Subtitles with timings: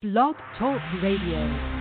[0.00, 1.77] Blog Talk Radio.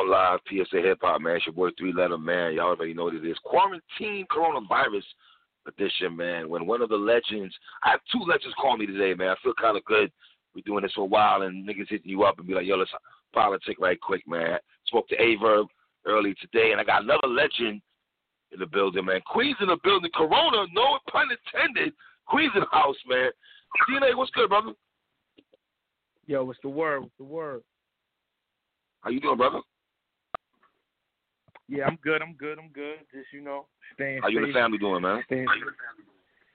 [0.00, 1.36] On live, PSA Hip Hop, man.
[1.36, 2.54] It's your boy Three Letter Man.
[2.54, 3.36] Y'all already know what it is.
[3.44, 5.02] Quarantine Coronavirus
[5.68, 6.48] edition, man.
[6.48, 9.28] When one of the legends, I have two legends call me today, man.
[9.28, 10.10] I feel kind of good.
[10.54, 12.76] We're doing this for a while, and niggas hitting you up and be like, yo,
[12.76, 12.90] let's
[13.34, 14.58] politic right quick, man.
[14.86, 15.66] Spoke to Averb
[16.06, 17.82] early today, and I got another legend
[18.52, 19.20] in the building, man.
[19.26, 20.10] Queens in the building.
[20.14, 21.92] Corona, no pun intended.
[22.26, 23.30] Queens in the house, man.
[23.86, 24.72] DNA, what's good, brother?
[26.26, 27.00] Yo, what's the word?
[27.00, 27.62] What's the word?
[29.02, 29.60] How you doing, brother?
[31.70, 32.20] Yeah, I'm good.
[32.20, 32.58] I'm good.
[32.58, 32.96] I'm good.
[33.12, 34.20] Just you know, staying.
[34.22, 35.22] How you and the family doing, man?
[35.26, 35.46] Staying,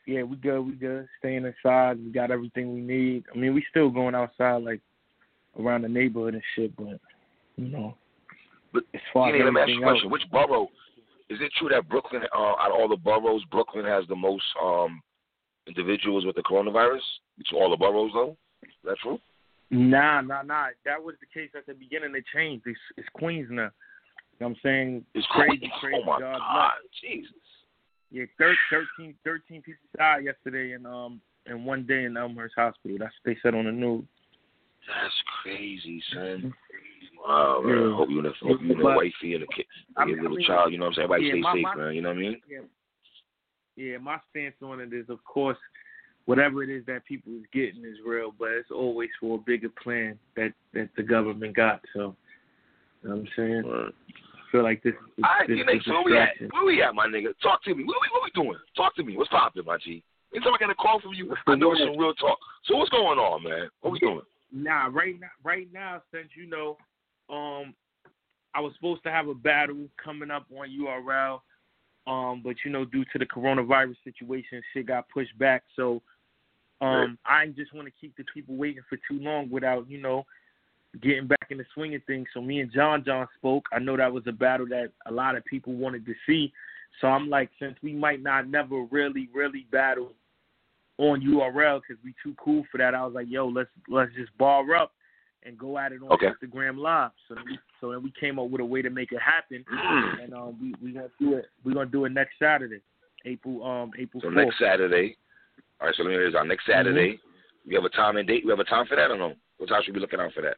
[0.05, 0.59] yeah, we good.
[0.59, 1.07] We good.
[1.19, 1.97] Staying inside.
[2.03, 3.23] We got everything we need.
[3.33, 4.81] I mean, we still going outside like
[5.57, 6.99] around the neighborhood and shit, but
[7.55, 7.95] you know.
[8.73, 10.05] But as far yeah, as let me ask you a question.
[10.05, 10.67] else, Which borough?
[11.29, 14.43] Is it true that Brooklyn, uh, out of all the boroughs, Brooklyn has the most
[14.61, 15.01] um,
[15.65, 16.99] individuals with the coronavirus?
[17.39, 18.37] It's all the boroughs, though.
[18.63, 19.17] Is that true?
[19.71, 20.67] Nah, nah, nah.
[20.85, 22.11] That was the case at the beginning.
[22.11, 22.67] They changed.
[22.67, 23.71] It's, it's Queens now.
[24.39, 25.05] You know what I'm saying?
[25.13, 25.97] It's crazy, crazy.
[26.01, 27.31] Oh my God, God, Jesus.
[28.11, 32.97] Yeah, thir- 13, 13 people died yesterday in um in one day in Elmhurst Hospital.
[32.99, 34.03] That's what they said on the news.
[34.87, 36.53] That's crazy, son.
[37.25, 37.77] Wow, man.
[37.77, 37.95] Yeah.
[37.95, 39.65] Hope you and hope you and the wifey and the kid,
[39.97, 40.71] and your little mean, child.
[40.71, 41.03] You know what I'm saying?
[41.11, 41.95] Everybody yeah, stay my- safe, my- man.
[41.95, 42.41] You know what I mean?
[42.49, 42.59] Yeah.
[43.77, 45.57] Yeah, my stance on it is, of course,
[46.25, 49.69] whatever it is that people is getting is real, but it's always for a bigger
[49.83, 51.81] plan that that the government got.
[51.93, 52.15] So,
[53.03, 53.63] you know what I'm saying?
[53.65, 53.93] Right.
[54.55, 54.93] I feel like this.
[55.23, 56.29] All right, this, DNA, this so where we at?
[56.53, 57.33] Where we at, my nigga?
[57.41, 57.83] Talk to me.
[57.83, 58.57] What we, what we doing?
[58.75, 59.17] Talk to me.
[59.17, 60.03] What's poppin', my G?
[60.33, 61.89] Anytime I get a call from you, What's I know it's word?
[61.91, 62.37] some real talk.
[62.65, 63.69] So what's going on, man?
[63.81, 64.21] What we doing?
[64.53, 66.77] Nah, right now, right now, since you know,
[67.29, 67.73] um,
[68.53, 71.41] I was supposed to have a battle coming up on URL,
[72.07, 75.63] um, but you know, due to the coronavirus situation, shit got pushed back.
[75.75, 76.01] So,
[76.81, 80.25] um, I just want to keep the people waiting for too long without, you know,
[81.01, 82.27] getting back in the swing of things.
[82.33, 83.65] So me and John John spoke.
[83.73, 86.51] I know that was a battle that a lot of people wanted to see.
[87.01, 90.13] So I'm like, since we might not never really, really battle
[90.97, 94.35] on URL because we too cool for that, I was like, yo, let's let's just
[94.37, 94.93] bar up
[95.43, 96.27] and go at it on Okay.
[96.27, 97.11] Instagram Live.
[97.27, 99.65] So then we, so then we came up with a way to make it happen,
[100.21, 101.45] and um, we we gonna do it.
[101.63, 102.79] We gonna do it next Saturday,
[103.25, 104.35] April um April So 4th.
[104.35, 105.17] next Saturday.
[105.81, 106.47] All right, so let me hear this out.
[106.47, 107.69] Next Saturday, Mm-hmm.
[107.69, 108.43] we have a time and date.
[108.45, 109.33] We have a time for that or no?
[109.57, 110.55] What time should we be looking out for that?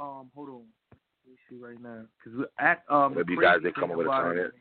[0.00, 0.62] Um, hold on.
[0.92, 3.14] Let me see right now because we at um.
[3.14, 4.54] Maybe you guys crazy did come thing up with a about time it-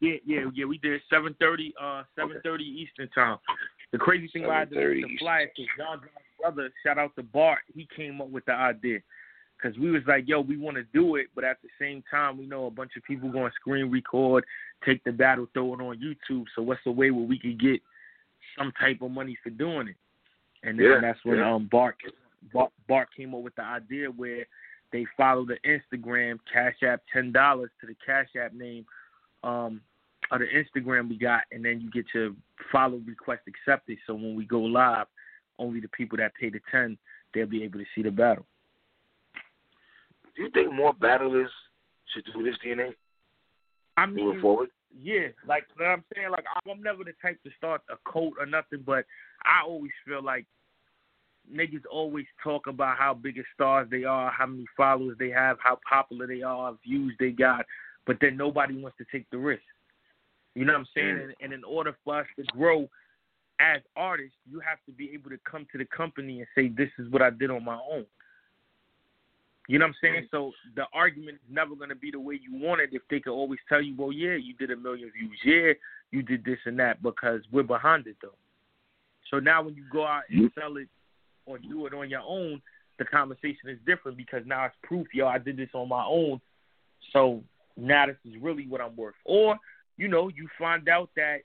[0.00, 0.64] Yeah, yeah, yeah.
[0.64, 3.38] We did seven thirty, uh, seven thirty Eastern time.
[3.92, 6.10] The crazy thing about the, 7:30 the flyer is John John's
[6.40, 6.70] brother.
[6.84, 7.60] Shout out to Bart.
[7.74, 8.98] He came up with the idea
[9.62, 12.36] because we was like, yo, we want to do it, but at the same time,
[12.36, 14.44] we know a bunch of people going to screen record,
[14.84, 16.46] take the battle, throw it on YouTube.
[16.56, 17.80] So what's the way where we could get
[18.58, 19.96] some type of money for doing it?
[20.64, 21.54] And then Yeah, that's when yeah.
[21.54, 21.96] um Bart,
[22.52, 24.46] Bart Bart came up with the idea where
[24.92, 28.84] they follow the Instagram Cash App ten dollars to the Cash App name
[29.44, 29.80] um
[30.30, 32.30] of the Instagram we got, and then you get your
[32.70, 33.98] follow request accepted.
[34.06, 35.06] So when we go live,
[35.58, 36.96] only the people that pay the ten
[37.34, 38.46] they'll be able to see the battle.
[40.36, 41.50] Do you think more battlers
[42.12, 42.94] should do this DNA
[43.96, 44.70] I moving mean, forward?
[45.00, 48.10] yeah, like you know what I'm saying, like I'm never the type to start a
[48.10, 49.04] cult or nothing, but
[49.44, 50.46] I always feel like
[51.50, 55.56] niggas always talk about how big of stars they are, how many followers they have,
[55.62, 57.64] how popular they are, views they got,
[58.06, 59.62] but then nobody wants to take the risk.
[60.54, 61.16] You know what I'm saying?
[61.16, 61.22] Mm.
[61.22, 62.88] And, and in order for us to grow
[63.60, 66.90] as artists, you have to be able to come to the company and say, "This
[66.98, 68.04] is what I did on my own."
[69.68, 70.28] You know what I'm saying?
[70.30, 73.20] So the argument is never going to be the way you want it if they
[73.20, 75.38] can always tell you, well, yeah, you did a million views.
[75.44, 75.72] Yeah,
[76.10, 78.34] you did this and that because we're behind it though.
[79.30, 80.88] So now when you go out and sell it
[81.46, 82.60] or do it on your own,
[82.98, 86.40] the conversation is different because now it's proof, yo, I did this on my own.
[87.12, 87.42] So
[87.76, 89.14] now this is really what I'm worth.
[89.24, 89.56] Or,
[89.96, 91.38] you know, you find out that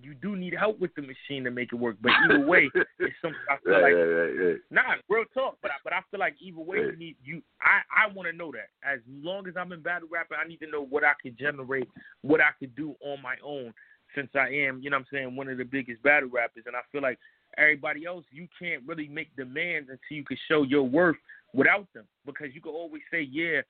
[0.00, 1.96] you do need help with the machine to make it work.
[2.00, 5.58] But either way, it's something I feel right, like right, right, nah, real talk.
[5.60, 7.42] But I, but I feel like either way, you need you.
[7.60, 8.70] I I want to know that.
[8.88, 11.88] As long as I'm in battle rapping, I need to know what I could generate,
[12.22, 13.74] what I could do on my own.
[14.14, 16.76] Since I am, you know, what I'm saying one of the biggest battle rappers, and
[16.76, 17.18] I feel like
[17.58, 21.16] everybody else, you can't really make demands until you can show your worth
[21.52, 22.04] without them.
[22.24, 23.60] Because you can always say, yeah,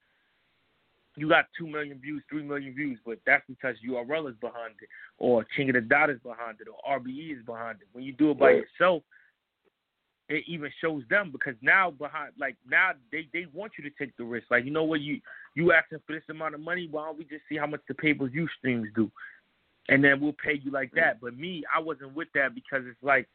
[1.17, 4.89] you got two million views, three million views, but that's because URL is behind it,
[5.19, 7.89] or King of the Dot is behind it, or RBE is behind it.
[7.93, 8.57] When you do it by Right.
[8.63, 9.03] yourself,
[10.29, 14.17] it even shows them because now behind, like now they they want you to take
[14.17, 14.51] the risk.
[14.51, 15.21] Like you know what you
[15.55, 17.95] you asking for this amount of money, why don't we just see how much the
[17.95, 19.11] pay per view streams do,
[19.89, 21.21] and then we'll pay you like that.
[21.21, 23.29] But me, I wasn't with that because it's like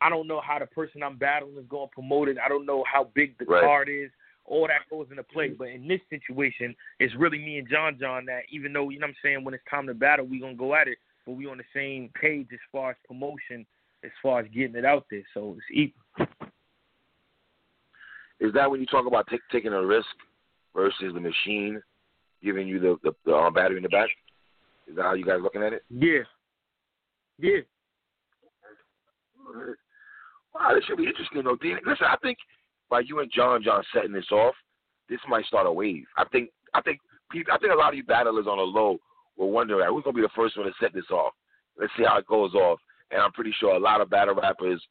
[0.00, 2.38] I don't know how the person I'm battling is going to promote it.
[2.44, 3.62] I don't know how big the Right.
[3.62, 4.10] card is.
[4.46, 5.50] All that goes into play.
[5.50, 9.06] But in this situation, it's really me and John John that even though, you know
[9.06, 11.32] what I'm saying, when it's time to battle, we're going to go at it, but
[11.32, 13.66] we on the same page as far as promotion,
[14.02, 15.22] as far as getting it out there.
[15.34, 16.26] So it's equal.
[18.40, 20.08] Is that when you talk about take, taking a risk
[20.74, 21.80] versus the machine
[22.42, 24.08] giving you the the, the um, battery in the back?
[24.88, 25.84] Is that how you guys looking at it?
[25.90, 26.22] Yeah.
[27.38, 27.60] Yeah.
[30.54, 31.58] Wow, this should be interesting though.
[31.62, 32.38] Listen, I think
[32.88, 34.54] by you and John John setting this off,
[35.08, 36.04] this might start a wave.
[36.16, 37.00] I think I think
[37.30, 38.98] people I think a lot of you battlers on the low
[39.36, 41.32] were wondering who's gonna be the first one to set this off.
[41.78, 42.78] Let's see how it goes off.
[43.10, 44.82] And I'm pretty sure a lot of battle rappers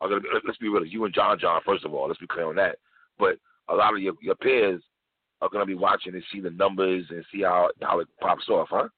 [0.00, 2.26] are gonna be let's be real, you and John John first of all, let's be
[2.26, 2.78] clear on that.
[3.18, 3.38] But
[3.68, 4.82] a lot of your your peers
[5.40, 8.68] are gonna be watching and see the numbers and see how how it pops off,
[8.70, 8.88] huh?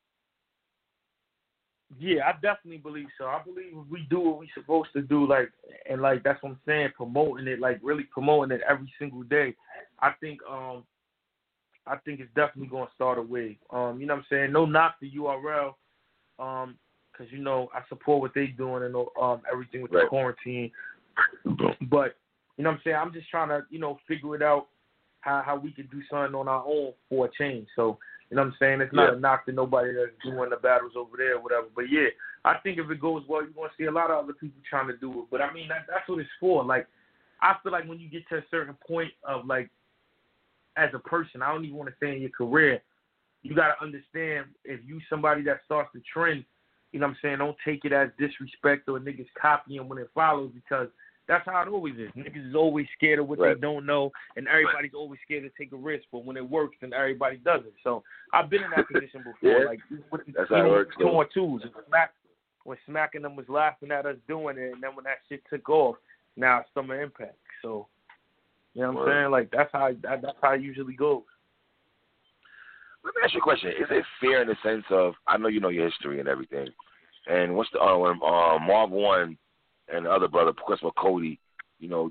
[1.99, 3.27] Yeah, I definitely believe so.
[3.27, 5.51] I believe if we do what we supposed to do, like
[5.89, 9.55] and like that's what I'm saying, promoting it, like really promoting it every single day.
[10.01, 10.85] I think um
[11.87, 13.57] I think it's definitely gonna start a wave.
[13.71, 14.53] Um, you know what I'm saying?
[14.53, 15.75] No knock to URL,
[16.39, 16.77] um,
[17.13, 20.73] because you know I support what they're doing and um everything with the quarantine.
[21.45, 22.17] But
[22.57, 22.97] you know what I'm saying?
[22.97, 24.67] I'm just trying to, you know, figure it out
[25.21, 27.69] how how we can do something on our own for a change.
[27.77, 27.99] So,
[28.31, 28.81] you know what I'm saying?
[28.81, 29.17] It's not Yeah.
[29.17, 31.69] a knock to nobody that's doing the battles over there or whatever.
[31.75, 32.09] But yeah,
[32.45, 34.89] I think if it goes well, you're gonna see a lot of other people trying
[34.89, 35.27] to do it.
[35.31, 36.65] But I mean that that's what it's for.
[36.65, 36.87] Like
[37.41, 39.71] I feel like when you get to a certain point of like
[40.77, 42.83] as a person, I don't even want to say in your career,
[43.43, 46.45] you gotta understand if you somebody that starts the trend,
[46.93, 50.11] you know what I'm saying, don't take it as disrespect or niggas copying when it
[50.15, 50.89] follows because
[51.29, 52.11] that's how it always is.
[52.17, 53.55] Niggas is always scared of what Right.
[53.55, 56.05] they don't know, and everybody's always scared to take a risk.
[56.13, 57.75] But when it works, then everybody does it.
[57.83, 59.61] So I've been in that position before.
[59.61, 59.67] Yeah.
[59.67, 59.81] Like
[60.11, 61.11] with That's how it works, though.
[61.11, 61.63] Torn twos.
[61.89, 62.13] Smack,
[62.65, 65.69] when smacking them was laughing at us doing it, and then when that shit took
[65.69, 65.97] off,
[66.37, 67.37] now it's some impact.
[67.63, 67.89] So
[68.75, 69.31] you know what I'm saying?
[69.31, 71.23] Like that's how that, that's how it usually goes.
[73.05, 73.71] Let me ask you a question.
[73.71, 76.69] Is it fair in the sense of I know you know your history and everything,
[77.27, 79.39] and what's the uh, when uh, Marv Won
[79.93, 81.39] and the other brother, Christopher Cody,
[81.79, 82.11] you know,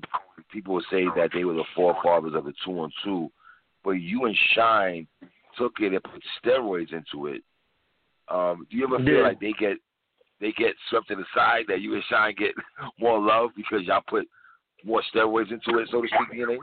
[0.50, 3.30] people would say that they were the forefathers of the two on two,
[3.84, 5.06] but you and Shine
[5.58, 7.42] took it and put steroids into it.
[8.28, 9.22] Um, do you ever feel Yeah.
[9.22, 9.78] like they get
[10.38, 12.54] they get swept to the side that you and Shine get
[12.98, 14.28] more love because y'all put
[14.84, 16.58] more steroids into it, so to speak, DNA?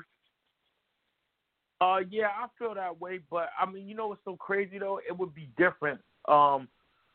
[1.82, 5.00] Uh, yeah, I feel that way, but I mean, you know what's so crazy though?
[5.08, 6.68] It would be different um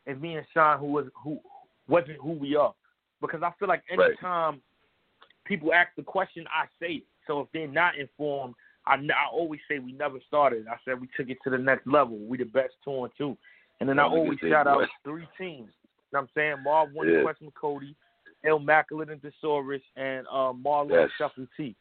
[0.06, 1.38] if me and Sean, who was who
[1.86, 2.74] wasn't who we are,
[3.20, 4.10] because I feel like Right.
[4.10, 4.62] anytime
[5.44, 7.02] people ask the question, I say it.
[7.26, 8.54] So if they're not informed,
[8.86, 10.66] I, I always say we never started.
[10.66, 12.16] I said we took it to the next level.
[12.18, 13.36] We the best two on two,
[13.80, 14.86] and then I always shout out boy.
[15.04, 15.70] three teams.
[16.10, 17.22] You know what I'm saying Marv Won Yeah.
[17.22, 17.94] Quest McCody,
[18.44, 21.10] El Immaculate and Thesaurus, and uh, Marlon Yes.
[21.18, 21.76] Shuffle T.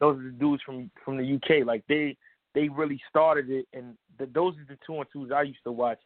[0.00, 1.66] Those are the dudes from from the UK.
[1.66, 2.16] Like they
[2.54, 5.72] they really started it, and the, those are the two on twos I used to
[5.72, 5.98] watch.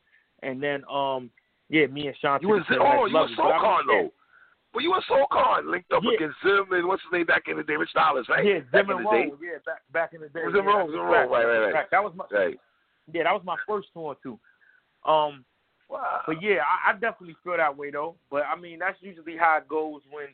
[0.43, 1.31] And then, um,
[1.71, 2.39] yeah, me and Sean.
[2.43, 3.35] You was it to the oh, you level.
[3.37, 4.13] But SoCon though.
[4.75, 6.13] But you were SoCon linked up Yeah.
[6.19, 8.45] against Zim and what's his name back in the day, Rich Dollars, right?
[8.45, 9.31] Yeah, back Zim in and the day.
[9.41, 10.43] Yeah, back back in the day.
[10.43, 11.31] In yeah, Rome, that's it was in a fact.
[11.31, 11.91] Rome, right, right, right.
[11.93, 12.61] That was my Right.
[13.13, 14.39] yeah, that was my first tour too.
[15.07, 15.45] Um,
[15.89, 16.23] Wow.
[16.27, 18.17] but yeah, I, I definitely feel that way though.
[18.31, 20.27] But I mean, that's usually how it goes when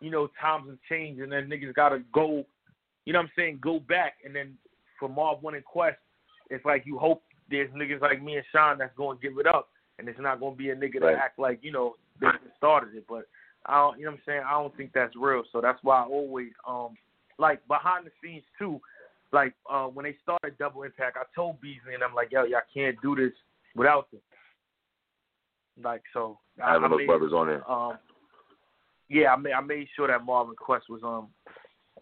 [0.00, 2.44] you know times have changed and then niggas gotta go.
[3.04, 3.58] You know what I'm saying?
[3.62, 4.56] Go back and then
[5.00, 5.96] for Marv Won and Quest,
[6.50, 9.46] it's like you hope there's niggas like me and Sean that's going to give it
[9.46, 11.14] up, and it's not going to be a nigga Right.
[11.14, 12.26] that act like you know they
[12.58, 13.04] started it.
[13.08, 13.26] But
[13.68, 14.42] I don't, you know what I'm saying?
[14.46, 15.42] I don't think that's real.
[15.52, 16.96] So that's why I always um
[17.38, 18.80] like behind the scenes too.
[19.32, 22.60] Like uh when they started Double Impact, I told Beasley and I'm like, yo, y'all
[22.72, 23.32] can't do this
[23.76, 24.20] without them.
[25.82, 27.70] Like so, Having I those made, brothers on there.
[27.70, 27.98] Um,
[29.08, 31.28] yeah, I made I made sure that Marvin Quest was um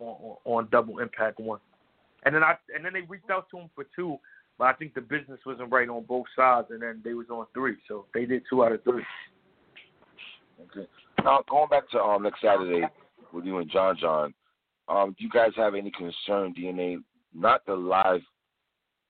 [0.01, 1.61] on, on, on Double Impact one,
[2.25, 4.17] and then I and then they reached out to him for two,
[4.59, 7.47] but I think the business wasn't right on both sides, and then they was on
[7.53, 9.05] three, so they did two out of three.
[10.63, 10.89] Okay.
[11.27, 12.87] Now going back to um next Saturday
[13.33, 14.33] with you and John John,
[14.89, 17.03] um, do you guys have any concern DNA?
[17.35, 18.21] Not the live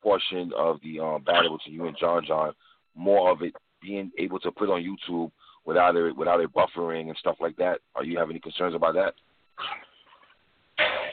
[0.02, 2.54] portion of the um battle between you and John John,
[2.94, 5.30] more of it being able to put on YouTube
[5.66, 7.80] without it without it buffering and stuff like that.
[7.94, 9.12] Are you have any concerns about that?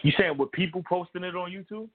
[0.03, 1.89] You saying with people posting it on YouTube?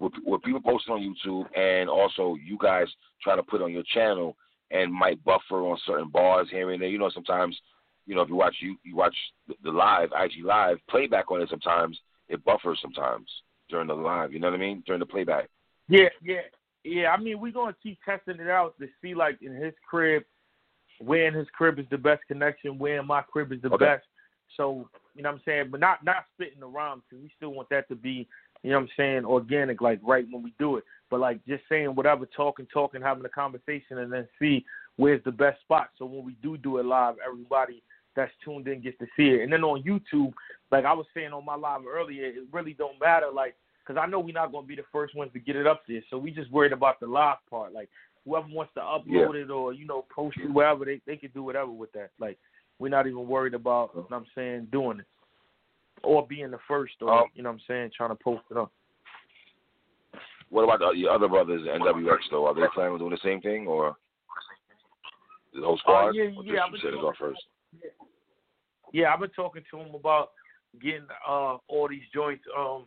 [0.00, 2.86] With, with people posting on YouTube and also you guys
[3.22, 4.36] try to put on your channel
[4.72, 6.88] and might buffer on certain bars here and there.
[6.88, 7.56] You know, sometimes,
[8.06, 9.14] you know, if you watch you you watch
[9.62, 11.98] the, live IG live playback on it, sometimes
[12.28, 13.28] it buffers sometimes
[13.68, 14.32] during the live.
[14.32, 14.82] You know what I mean?
[14.86, 15.48] During the playback.
[15.88, 16.40] Yeah, yeah,
[16.84, 17.10] yeah.
[17.10, 20.24] I mean, we're gonna keep testing it out to see, like, in his crib,
[20.98, 23.84] where in his crib is the best connection, where in my crib is the Okay.
[23.84, 24.06] best.
[24.56, 25.70] So, you know what I'm saying?
[25.70, 28.28] But not not spitting the rhymes because we still want that to be,
[28.62, 30.84] you know what I'm saying, organic, like right when we do it.
[31.10, 34.64] But like just saying whatever, talking, talking, having a conversation, and then see
[34.96, 35.90] where's the best spot.
[35.98, 37.82] So when we do do it live, everybody
[38.14, 39.42] that's tuned in gets to see it.
[39.42, 40.32] And then on YouTube,
[40.70, 44.06] like I was saying on my live earlier, it really don't matter, like, because I
[44.06, 46.02] know we're not gonna be the first ones to get it up there.
[46.10, 47.88] So we just worried about the live part, like.
[48.24, 51.42] Whoever wants to upload it or you know post it, wherever they they can do
[51.42, 52.10] whatever with that.
[52.20, 52.38] Like
[52.78, 55.06] we're not even worried about, you know what I'm saying, doing it.
[56.02, 58.56] Or being the first or, Um, you know what I'm saying, trying to post it
[58.56, 58.72] up.
[60.50, 62.46] What about the, your other brothers, at NWX though?
[62.46, 63.96] Are they planning on doing the same thing or
[65.54, 66.08] the whole squad?
[66.08, 67.40] Oh, yeah, yeah, I've been said it doing- off first.
[68.92, 70.32] Yeah, I've been talking to them about
[70.80, 72.84] getting uh all these joints, um,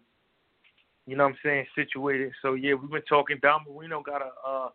[1.08, 2.34] you know what I'm saying, situated.
[2.42, 3.40] So yeah, we've been talking.
[3.42, 4.70] Don Marino got a uh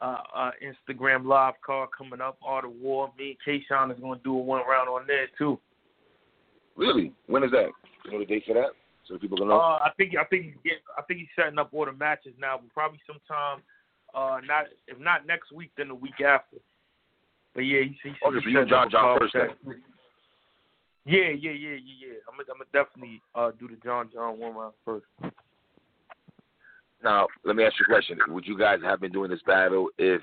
[0.00, 3.12] uh, uh Instagram live card coming up, Art of War.
[3.18, 5.60] Me and Kayshawn is gonna do a one round on there too.
[6.80, 7.12] Really?
[7.26, 7.68] When is that?
[8.06, 8.70] You know the date for that?
[9.06, 9.60] So people can know.
[9.60, 12.32] Uh, I think I think he's getting, I think he's setting up all the matches
[12.40, 13.62] now, but probably sometime
[14.14, 16.56] uh not if not next week, then the week after.
[17.54, 19.76] But yeah, he's, he's Okay, he's so you and setting up John John first then.
[21.04, 22.16] Yeah, yeah, yeah, yeah, yeah.
[22.26, 25.06] I'm gonna, I'm definitely uh do the John John one round first.
[27.04, 28.18] Now, let me ask you a question.
[28.28, 30.22] Would you guys have been doing this battle if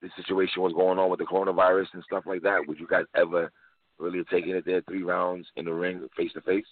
[0.00, 2.64] the situation was going on with the coronavirus and stuff like that?
[2.66, 3.50] Would you guys ever
[4.00, 6.64] really taken it there three rounds in the ring face to face?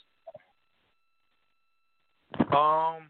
[2.53, 3.09] Um,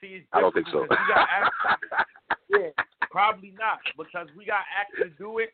[0.00, 0.82] see, I don't think so.
[0.82, 2.06] different because We got asked,
[2.48, 5.50] yeah, probably not because we got asked to do it,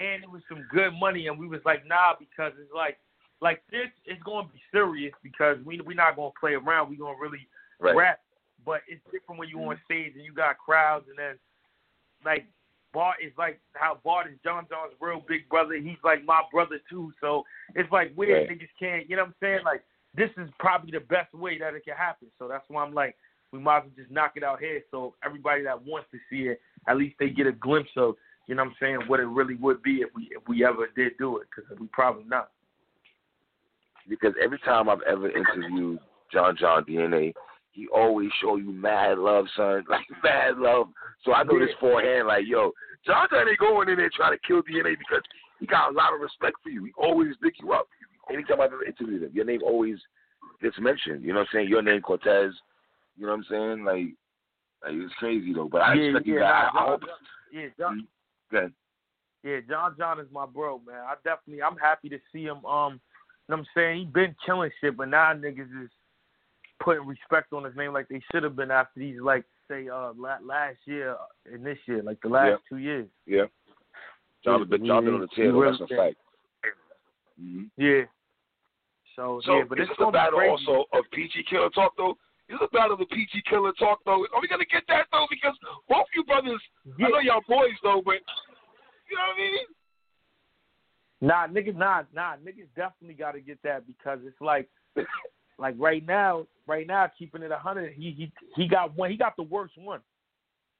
[0.00, 2.98] and it was some good money, and we was like, nah, because it's like,
[3.40, 6.90] like this, it's gonna be serious because we we're not gonna play around.
[6.90, 7.48] We're gonna really
[7.80, 7.96] right.
[7.96, 8.20] rap.
[8.64, 11.38] But it's different when you on stage and you got crowds, and then
[12.24, 12.46] like
[12.92, 15.74] Bart is like how Bart is John John's real big brother.
[15.74, 17.12] He's like my brother too.
[17.20, 17.44] So
[17.74, 18.58] it's like weird Right.
[18.58, 19.08] niggas can't.
[19.08, 19.60] You know what I'm saying?
[19.64, 19.82] Like
[20.14, 22.28] this is probably the best way that it can happen.
[22.38, 23.16] So that's why I'm like,
[23.52, 24.82] we might as well just knock it out here.
[24.90, 28.14] So everybody that wants to see it, at least they get a glimpse of,
[28.46, 30.88] you know what I'm saying, what it really would be if we if we ever
[30.94, 31.48] did do it.
[31.54, 32.50] Because we probably not.
[34.08, 36.00] Because every time I've ever interviewed
[36.32, 37.32] John John DNA,
[37.72, 39.84] he always show you mad love, son.
[39.88, 40.88] Like mad love.
[41.24, 42.72] So I know this forehand, like, yo,
[43.04, 45.22] John John ain't going in there trying to kill DNA because
[45.58, 46.84] he got a lot of respect for you.
[46.84, 47.88] He always pick you up.
[48.32, 49.96] Anytime I've ever interviewed him, your name always
[50.62, 51.24] gets mentioned.
[51.24, 51.68] You know what I'm saying?
[51.68, 52.52] Your name Cortez.
[53.16, 53.84] You know what I'm saying?
[53.84, 54.14] Like,
[54.84, 55.68] like it's crazy though.
[55.70, 56.70] But I yeah, expect yeah, you guys.
[56.74, 57.00] I hope.
[57.52, 58.06] Yeah, John,
[58.50, 58.72] Good.
[59.42, 60.96] Yeah, John John is my bro, man.
[60.96, 62.64] I definitely I'm happy to see him.
[62.64, 63.00] Um,
[63.48, 65.90] you know what I'm saying he been killing shit, but now niggas is
[66.82, 70.12] putting respect on his name like they should have been after these like say uh
[70.16, 71.16] last year
[71.50, 72.56] and this year, like the last Yeah.
[72.68, 73.08] two years.
[73.26, 73.44] Yeah.
[74.44, 75.52] John, been John been on the He tail.
[75.52, 75.98] really That's a did.
[75.98, 76.16] fact.
[77.40, 77.64] Mm-hmm.
[77.76, 78.02] Yeah.
[79.16, 80.50] So, So yeah, but this is a battle crazy.
[80.66, 82.16] also of PG Killer Talk though.
[82.48, 84.24] This is a battle of the PG Killer Talk though.
[84.34, 85.26] Are we gonna get that though?
[85.30, 85.54] Because
[85.88, 86.60] both you brothers,
[86.98, 87.06] Yeah.
[87.06, 88.18] I know y'all boys though, but
[89.08, 89.66] you know what I mean?
[91.20, 94.68] Nah, niggas, nah, nah, niggas definitely got to get that because it's like,
[95.58, 99.16] like right now, right now, keeping it a hundred, he he he got one, he
[99.16, 100.00] got the worst one.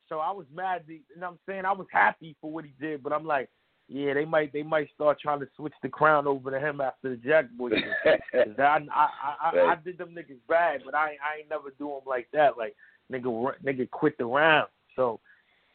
[0.08, 1.64] So I was mad, you know what I'm saying?
[1.64, 3.48] I was happy for what he did, but I'm like,
[3.88, 7.10] yeah, they might they might start trying to switch the crown over to him after
[7.10, 7.70] the Jack Boy.
[8.04, 11.70] 'Cause I, I, I, I, I did them niggas bad, but I I ain't never
[11.78, 12.56] do them like that.
[12.58, 12.74] Like
[13.10, 14.68] nigga nigga quit the round.
[14.96, 15.20] So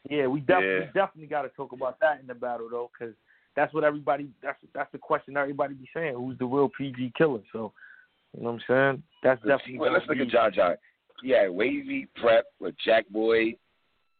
[0.08, 0.92] yeah, we definitely Yeah.
[0.94, 3.14] definitely got to talk about that in the battle though, because
[3.56, 6.14] that's what everybody that's that's the question everybody be saying.
[6.14, 7.40] Who's the real PG killer?
[7.52, 7.72] So
[8.36, 9.02] you know what I'm saying?
[9.22, 9.78] That's definitely.
[9.78, 10.74] well, let's look at John John.
[11.22, 13.54] Yeah, Wavy Prep with Jack Boy.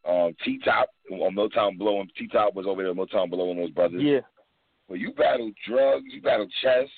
[0.08, 3.58] um, T Top on Motown Blow, and T Top was over there, Motown Blow, and
[3.60, 4.02] those brothers.
[4.02, 4.20] Yeah.
[4.88, 6.88] Well, you battled drugs, you battled chess,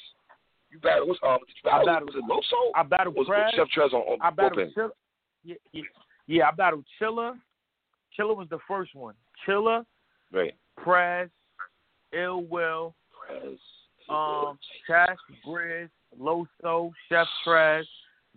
[0.71, 2.71] you battled what's um, you battle, I battled, was it Loso?
[2.75, 3.53] I battled was Crash.
[3.55, 4.69] Chef Trez on, on I battled?
[4.77, 4.91] Chilla.
[5.43, 5.83] Yeah, yeah,
[6.29, 7.35] yeah, I battled Chilla.
[8.19, 9.15] Chilla was the first one.
[9.47, 9.85] Chilla,
[10.33, 10.55] Right.
[10.77, 11.29] Prez,
[12.13, 12.95] Ill Will,
[14.09, 15.89] um, Cash, Briz,
[16.19, 17.85] Loso, Chef Trez,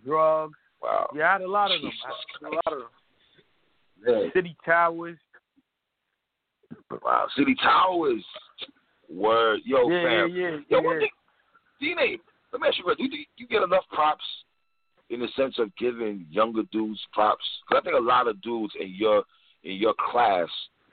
[0.05, 0.53] Drugs.
[0.81, 1.09] Wow.
[1.15, 1.91] Yeah, I had a lot of them.
[2.05, 2.89] I had a lot of them.
[4.05, 4.29] Yeah.
[4.33, 5.17] City Towers.
[7.03, 7.27] Wow.
[7.37, 8.23] City Towers.
[9.09, 9.59] Word.
[9.65, 10.35] Yo, yeah, fam.
[10.35, 10.99] yeah, yeah, Yo, yeah.
[10.99, 11.09] thing,
[11.79, 12.19] D-Name,
[12.51, 12.95] let me ask you.
[12.95, 14.23] Do you, you get enough props
[15.09, 17.43] in the sense of giving younger dudes props?
[17.67, 19.23] Because I think a lot of dudes in your
[19.63, 20.47] in your class,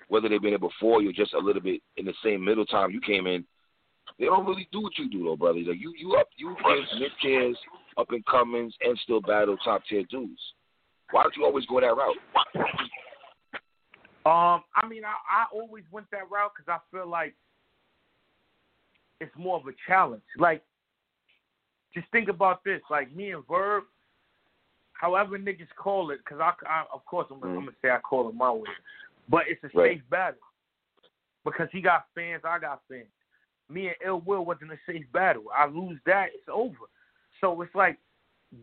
[0.08, 2.66] whether they've been there before you or just a little bit in the same middle
[2.66, 3.44] time you came in,
[4.20, 5.60] they don't really do what you do though, brother.
[5.60, 7.56] Like you, you up, you in mid tiers,
[7.96, 10.40] up and comings, and still battle top tier dudes.
[11.10, 12.16] Why don't you always go that route?
[14.26, 17.34] Um, I mean, I, I always went that route because I feel like
[19.22, 20.22] it's more of a challenge.
[20.38, 20.62] Like,
[21.94, 22.82] just think about this.
[22.90, 23.84] Like me and Verb,
[24.92, 28.28] however niggas call it, because I, I, of course, I'm, I'm gonna say I call
[28.28, 28.68] it my way,
[29.30, 29.96] but it's a Right.
[29.96, 30.40] safe battle
[31.42, 33.06] because he got fans, I got fans.
[33.70, 35.44] Me and Ill Will wasn't a safe battle.
[35.56, 36.88] I lose that, it's over.
[37.40, 37.98] So it's like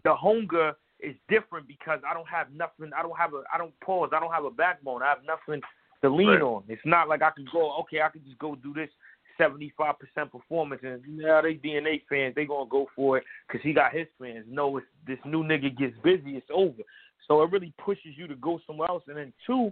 [0.04, 2.92] the hunger is different because I don't have nothing.
[2.98, 3.44] I don't have a.
[3.54, 4.10] I don't pause.
[4.14, 5.04] I don't have a backbone.
[5.04, 5.62] I have nothing
[6.04, 6.42] to lean Right.
[6.42, 6.64] on.
[6.68, 7.78] It's not like I can go.
[7.82, 8.90] Okay, I can just go do this
[9.38, 12.36] seventy five percent performance, and now they DNA fans.
[12.36, 14.46] They gonna go for it because he got his fans.
[14.50, 16.36] No, it's this new nigga gets busy.
[16.36, 16.84] It's over.
[17.28, 19.04] So it really pushes you to go somewhere else.
[19.08, 19.72] And then two,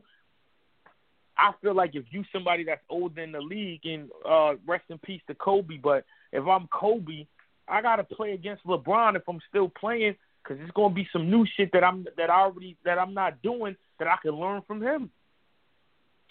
[1.37, 4.97] I feel like if you somebody that's older in the league, and uh, rest in
[4.99, 7.27] peace to Kobe, but if I'm Kobe,
[7.67, 11.45] I gotta play against LeBron if I'm still playing, because it's gonna be some new
[11.57, 14.81] shit that I'm that I already that I'm not doing that I can learn from
[14.81, 15.09] him,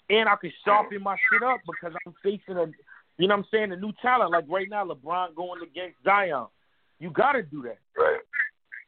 [0.09, 2.65] and I can sharpen my shit up because I'm facing a,
[3.17, 4.31] you know what I'm saying, a new talent.
[4.31, 6.47] Like right now, LeBron going against Zion,
[6.99, 7.77] you gotta do that.
[7.97, 8.21] Right.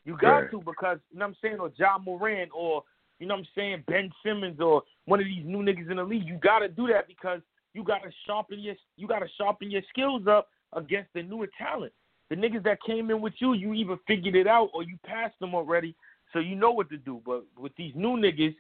[0.06, 0.52] You got Right.
[0.52, 2.84] to because you know what I'm saying, or Ja Morant, or
[3.20, 6.04] you know what I'm saying, Ben Simmons, or one of these new niggas in the
[6.04, 6.28] league.
[6.28, 7.40] You got to do that because
[7.74, 11.48] you got to sharpen your you got to sharpen your skills up against the newer
[11.58, 11.94] talent.
[12.30, 15.40] The niggas that came in with you, you either figured it out or you passed
[15.40, 15.96] them already,
[16.34, 17.22] so you know what to do.
[17.26, 18.56] But with these new niggas,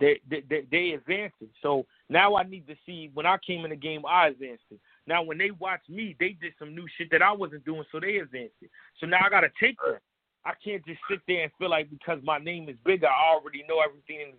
[0.00, 1.50] they they they, they advanced it.
[1.60, 4.80] So now I need to see when I came in the game, I advanced it.
[5.06, 8.00] Now when they watch me, they did some new shit that I wasn't doing, so
[8.00, 8.70] they advanced it.
[8.98, 10.00] So now I got to take that.
[10.44, 13.64] I can't just sit there and feel like because my name is bigger, I already
[13.68, 14.34] know everything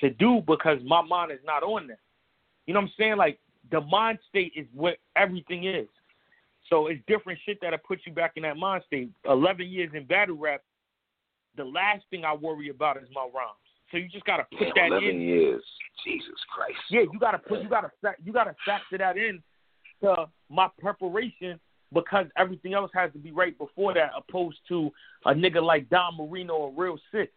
[0.00, 1.98] to do because my mind is not on that.
[2.66, 3.16] You know what I'm saying?
[3.16, 3.38] Like
[3.70, 5.88] the mind state is what everything is.
[6.68, 9.10] So it's different shit that'll put you back in that mind state.
[9.28, 10.62] Eleven years in battle rap,
[11.56, 13.58] the last thing I worry about is my rhymes.
[13.90, 15.20] So you just gotta put that Eleven in.
[15.20, 15.62] years.
[16.04, 16.78] Jesus Christ.
[16.90, 17.90] Yeah, you gotta put you gotta
[18.24, 19.42] you gotta factor that in
[20.02, 21.60] to my preparation
[21.92, 24.90] because everything else has to be right before that, opposed to
[25.26, 27.32] a nigga like Don Marino or Real Sick.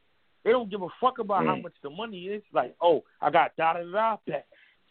[0.45, 1.63] They don't give a fuck about how Mm.
[1.63, 2.43] much the money is.
[2.53, 4.41] Like, oh, I got da da da da.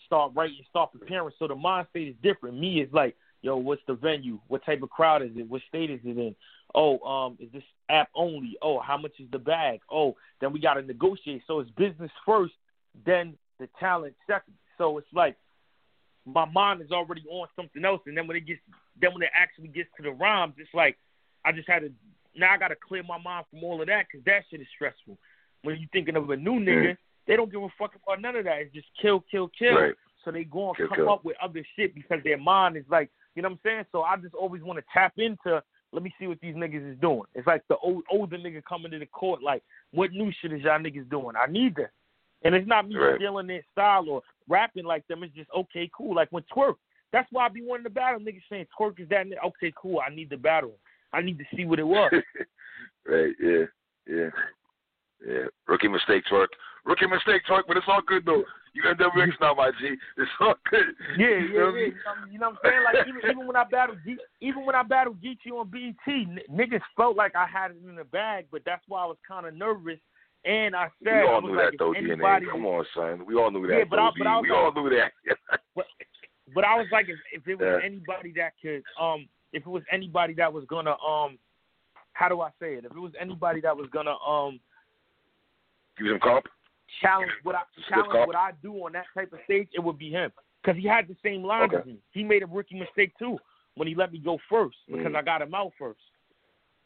[0.05, 1.33] Start writing, start preparing.
[1.39, 2.59] So the mind state is different.
[2.59, 4.41] Me is like, yo, what's the venue?
[4.49, 5.49] What type of crowd is it?
[5.49, 6.35] What state is it in?
[6.75, 8.59] Oh, um, is this app only?
[8.61, 9.81] Oh, how much is the bag?
[9.89, 11.43] Oh, then we gotta negotiate.
[11.47, 12.55] So it's business first,
[13.07, 14.55] then the talent second.
[14.77, 15.37] So it's like
[16.27, 18.61] my mind is already on something else, and then when it gets,
[19.01, 20.99] then when it actually gets to the rhymes, it's like
[21.45, 21.93] I just had to.
[22.37, 24.67] Now I got to clear my mind from all of that because that shit is
[24.75, 25.17] stressful.
[25.65, 26.69] When you're thinking of a new mm.
[26.69, 26.97] nigga,
[27.27, 28.59] they don't give a fuck about none of that.
[28.59, 29.75] It's just kill, kill, kill.
[29.75, 29.95] Right.
[30.25, 31.11] So they go and Kill, come kill.
[31.11, 33.85] up with other shit because their mind is like, you know what I'm saying?
[33.93, 35.63] So I just always want to tap into.
[35.93, 37.23] Let me see what these niggas is doing.
[37.35, 40.63] It's like the old older nigga coming to the court, like, what new shit is
[40.63, 41.37] y'all niggas doing?
[41.37, 41.91] I need that.
[42.43, 43.17] And it's not me Right.
[43.17, 45.23] stealing their style or rapping like them.
[45.23, 46.15] It's just okay, cool.
[46.15, 46.75] Like when twerk.
[47.13, 48.21] That's why I be wanting to battle.
[48.21, 49.27] Niggas saying twerk is that.
[49.27, 49.45] Nigga.
[49.47, 50.01] Okay, cool.
[50.01, 50.75] I need the battle.
[51.13, 52.11] I need to see what it was.
[53.07, 53.65] right, yeah,
[54.07, 54.31] yeah.
[55.27, 55.47] Yeah.
[55.67, 56.49] Rookie mistake twerk.
[56.85, 58.45] Rookie mistake twerk, but it's all good though.
[58.75, 59.95] You got WX now, my G.
[60.19, 60.87] It's all good.
[61.17, 61.65] Yeah, You yeah, know yeah.
[61.65, 61.95] what I You mean?
[61.95, 62.85] know, you know what I'm saying?
[62.85, 66.39] Like even even when I battled Ge- even when I battled Geechi on BET, n-
[66.53, 69.47] niggas felt like I had it in the bag, but that's why I was kind
[69.47, 69.99] of nervous.
[70.45, 72.51] And I said, We all knew like, that though, anybody, DNA.
[72.51, 73.25] Come on, son.
[73.25, 73.79] We all knew that.
[73.79, 75.13] Yeah, but I- but I we like- all knew that.
[76.55, 77.85] But I was like, if, if it was Yeah.
[77.87, 81.39] anybody that could, um, if it was anybody that was gonna, um,
[82.13, 82.85] how do I say it?
[82.85, 84.61] If it was anybody that was gonna, um,
[85.99, 86.47] Give him comp.
[87.01, 90.11] challenge what I challenge what I do on that type of stage, it would be
[90.11, 90.31] him
[90.63, 91.99] because he had the same line as me.
[92.13, 93.39] He made a rookie mistake too
[93.77, 95.17] when he let me go first because Mm.
[95.17, 96.01] I got him out first.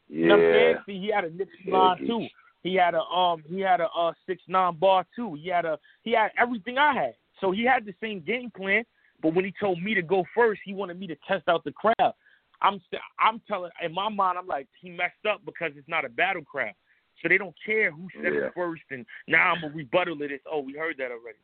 [0.09, 0.17] Yeah.
[0.19, 0.77] You know what I'm saying?
[0.87, 2.07] See, he had a nipsey Yeah, line Geech.
[2.07, 2.27] too.
[2.63, 5.35] He had a um he had a uh six nine bar too.
[5.35, 7.15] He had a he had everything I had.
[7.41, 8.85] So he had the same game plan,
[9.23, 11.73] but when he told me to go first, he wanted me to test out the
[11.73, 12.13] crowd.
[12.61, 16.05] I'm st- I'm telling in my mind I'm like he messed up because it's not
[16.05, 16.73] a battle crowd.
[17.23, 18.47] So they don't care who said Yeah.
[18.47, 20.41] it first and now I'm a rebuttal of this.
[20.51, 21.39] Oh, we heard that already.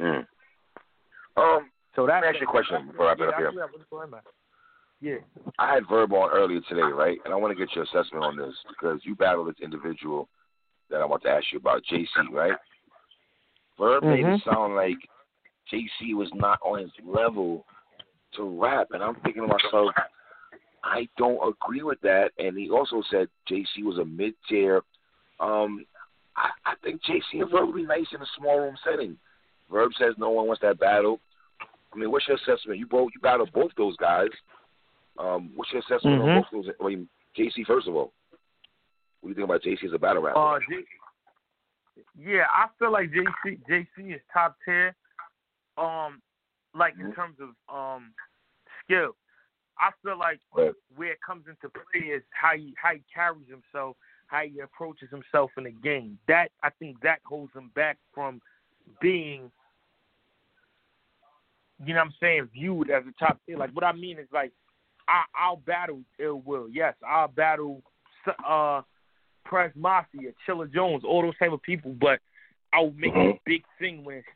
[0.00, 0.26] Mm.
[1.36, 3.48] Um, So that's Let me ask you a question before I wrap it up here.
[3.48, 4.24] I'm talking about.
[5.00, 5.16] Yeah.
[5.58, 7.18] I had Verb on earlier today, right?
[7.24, 10.28] And I want to get your assessment on this because you battled this individual
[10.90, 12.56] that I want to ask you about, JC, right?
[13.78, 14.96] Verb made it sound like
[15.72, 17.64] JC was not on his level
[18.34, 19.92] to rap, and I'm thinking to myself,
[20.88, 22.30] I don't agree with that.
[22.38, 24.82] And he also said JC was a mid tier.
[25.38, 25.84] Um,
[26.36, 29.16] I, I think JC and Verb would be nice in a small room setting.
[29.70, 31.20] Verb says no one wants that battle.
[31.92, 32.78] I mean, what's your assessment?
[32.78, 34.28] You both you battled both those guys.
[35.18, 36.34] Um, what's your assessment on Mhm.
[36.34, 36.74] both those?
[36.80, 38.12] I mean, JC first of all.
[39.20, 40.38] What do you think about JC as a battle rapper?
[40.38, 40.86] Uh, J-
[42.16, 44.94] yeah, I feel like JC JC is top tier.
[45.76, 46.22] Um,
[46.74, 47.14] like in Mhm.
[47.14, 48.14] terms of um
[48.84, 49.16] skill,
[49.80, 50.72] I feel like Right.
[50.96, 55.10] where it comes into play is how he how he carries himself, how he approaches
[55.10, 56.18] himself in the game.
[56.26, 58.40] That I think that holds him back from
[59.00, 59.50] being,
[61.84, 63.56] you know, what I'm saying, viewed as a top tier.
[63.56, 64.52] Like what I mean is like,
[65.06, 66.68] I, I'll battle Ill Will.
[66.68, 67.82] Yes, I'll battle
[68.46, 68.82] uh
[69.44, 72.20] Prez Mafia, Chilla Jones, all those type of people, but
[72.72, 74.26] I'll make it a big thing when it's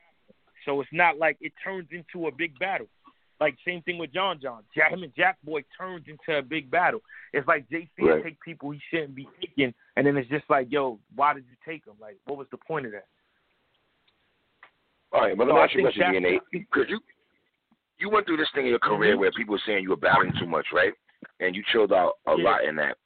[0.64, 2.86] so it's not like it turns into a big battle.
[3.42, 4.62] Like same thing with John John.
[4.72, 7.00] Jack, him and Jack Boy turns into a big battle.
[7.32, 8.22] It's like JC Right.
[8.22, 11.56] take people he shouldn't be taking, and then it's just like, yo, why did you
[11.66, 11.94] take him?
[12.00, 13.06] Like, what was the point of that?
[15.12, 16.38] All right, but let me ask you a question, DNA.
[16.52, 17.00] Because you
[17.98, 19.18] you went through this thing in your career Mhm.
[19.18, 20.94] where people were saying you were battling too much, right?
[21.40, 22.44] And you chilled out a Yeah.
[22.44, 22.96] lot in that.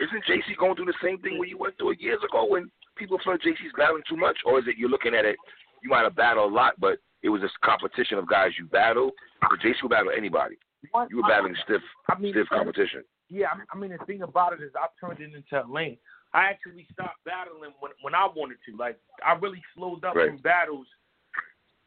[0.00, 2.70] Isn't JC going through the same thing where you went through it years ago when
[2.96, 5.36] people felt JC's battling too much, or is it you're looking at it?
[5.82, 9.10] You might have battled a lot, but it was this competition of guys you battle.
[9.42, 10.56] But JC would battle anybody.
[10.92, 11.10] What?
[11.10, 13.02] You were battling stiff, I mean, stiff competition.
[13.28, 15.98] Yeah, I- I mean the thing about it is I turned it into a lane.
[16.32, 18.76] I actually stopped battling when when I wanted to.
[18.76, 20.28] Like I really slowed up Right.
[20.28, 20.86] in battles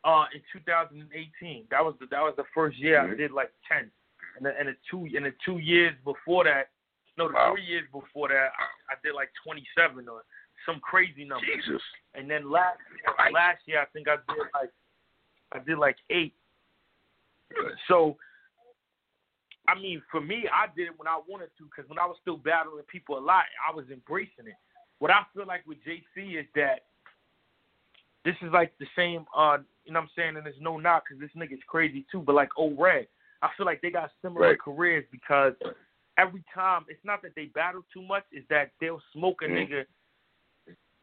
[0.04, 1.67] uh in 2018.
[1.71, 3.13] That was the that was the first year Mhm.
[3.13, 3.89] I did like 10.
[4.38, 6.69] And the, and the two and the two years before that,
[7.17, 7.54] no, the Wow.
[7.54, 10.23] three years before that, I, I did like 27 or
[10.65, 11.45] some crazy number.
[11.45, 11.82] Jesus.
[12.15, 12.80] And then last
[13.32, 14.71] last year I think I did like
[15.51, 16.33] I did like eight.
[17.88, 18.17] So
[19.67, 22.17] I mean, for me, I did it when I wanted to because when I was
[22.21, 24.57] still battling people a lot, I was embracing it.
[24.97, 26.85] What I feel like with JC is that
[28.25, 30.38] this is like the same, uh, you know what I'm saying?
[30.38, 33.07] And there's no knock because this nigga's crazy too, but like O Red,
[33.41, 34.59] I feel like they got similar Right.
[34.59, 35.53] careers because
[36.17, 39.69] every time, it's not that they battle too much, it's that they'll smoke a Mhm.
[39.69, 39.85] nigga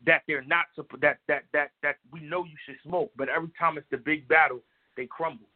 [0.06, 0.66] that they're not,
[1.00, 4.26] that, that, that, that we know you should smoke, but every time it's the big
[4.28, 4.60] battle,
[4.96, 5.46] they crumble.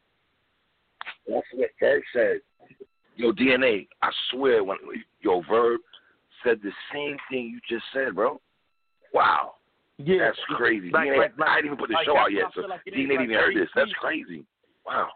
[1.29, 2.41] That's what Verb said.
[3.17, 4.79] Yo, DNA, I swear, when
[5.21, 5.81] your Verb
[6.45, 8.41] said the same thing you just said, bro.
[9.13, 9.55] Wow,
[9.99, 10.19] Yeah.
[10.27, 10.91] that's crazy.
[10.91, 13.09] Like- DNA, like- like- I didn't even put the show out yet, so like DNA
[13.09, 13.69] didn't even heard this.
[13.75, 14.45] That's crazy.
[14.87, 15.11] Wow.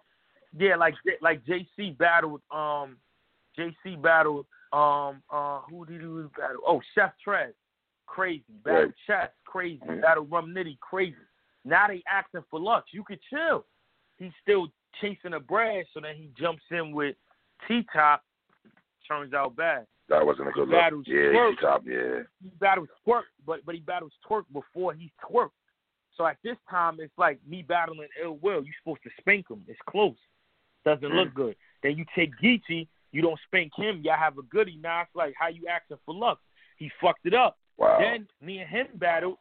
[0.57, 2.97] Yeah, like like JC battled um
[3.59, 6.07] JC battled um uh who did he
[6.39, 6.61] battle?
[6.67, 7.53] Oh, Chef Trez,
[8.15, 8.45] crazy.
[8.63, 8.95] Battled Right.
[9.07, 9.81] Chess, crazy.
[9.85, 10.01] Mhm.
[10.03, 11.17] Battled Rum Nitty, crazy.
[11.65, 12.93] Now they asking for Lux.
[12.93, 13.67] You could chill.
[14.19, 14.69] He's still
[15.01, 17.17] chasing a brand, so then he jumps in with
[17.67, 18.23] T Top.
[19.09, 19.87] Turns out bad.
[20.09, 21.07] That wasn't a good look.
[21.07, 21.51] Yeah, twerk.
[21.51, 21.83] he top.
[21.87, 22.23] Yeah.
[22.43, 25.51] He battles twerk, but but he battles twerk before he's twerk.
[26.17, 28.63] So at this time, it's like me battling ill will.
[28.65, 29.65] You're supposed to spank him.
[29.67, 30.17] It's close.
[30.85, 31.15] Doesn't Mm.
[31.17, 31.57] look good.
[31.83, 34.01] Then you take Geechi, you don't spank him.
[34.03, 34.77] Y'all have a goodie.
[34.77, 36.41] Now it's like how you asking for luck.
[36.77, 37.59] He fucked it up.
[37.77, 37.99] Wow.
[38.01, 39.39] Then me and him battled.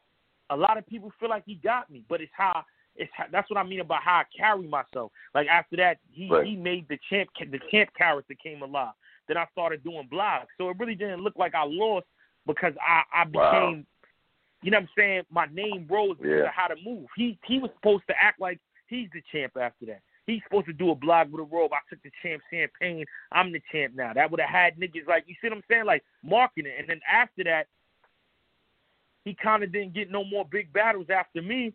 [0.50, 2.64] A lot of people feel like he got me, but it's how
[2.96, 5.12] it's how, that's what I mean about how I carry myself.
[5.34, 6.46] Like after that, he Right.
[6.46, 8.94] he made the champ the champ character came alive.
[9.28, 12.06] Then I started doing blogs, so it really didn't look like I lost
[12.46, 13.52] because I I Wow.
[13.52, 13.88] became,
[14.62, 15.24] you know what I'm saying.
[15.30, 16.48] My name rose because Yeah.
[16.48, 17.08] of how to move.
[17.16, 20.02] He he was supposed to act like he's the champ after that.
[20.26, 21.74] He's supposed to do a blog with a robe.
[21.74, 23.06] I took the champ champagne.
[23.32, 24.14] I'm the champ now.
[24.14, 26.74] That would have had niggas like you see what I'm saying, like marketing.
[26.78, 27.68] And then after that,
[29.26, 31.74] he kind of didn't get no more big battles after me.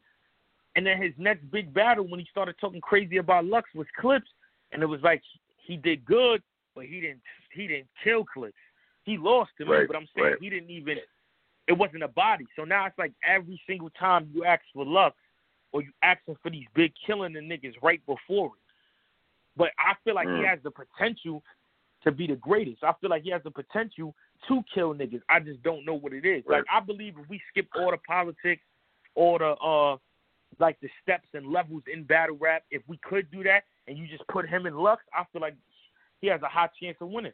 [0.76, 4.28] And then his next big battle, when he started talking crazy about Lux, was Clips,
[4.72, 5.22] and it was like
[5.66, 6.42] he did good,
[6.74, 7.20] but he didn't
[7.52, 8.54] he didn't kill Clips.
[9.04, 10.38] He lost to me, but I'm saying right.
[10.40, 10.98] he didn't even.
[11.66, 12.46] It wasn't a body.
[12.56, 15.16] So now it's like every single time you ask for Lux,
[15.72, 18.62] or you asking for these big killing the niggas right before it.
[19.56, 20.48] But I feel like he Mm.
[20.48, 21.42] has the potential
[22.02, 22.84] to be the greatest.
[22.84, 24.14] I feel like he has the potential
[24.46, 25.22] to kill niggas.
[25.28, 26.44] I just don't know what it is.
[26.46, 26.58] Right.
[26.58, 28.62] Like I believe if we skip all the politics,
[29.14, 29.96] all the uh
[30.58, 34.06] like the steps and levels in battle rap, if we could do that and you
[34.06, 35.54] just put him in Lux, I feel like
[36.20, 37.32] he has a high chance of winning.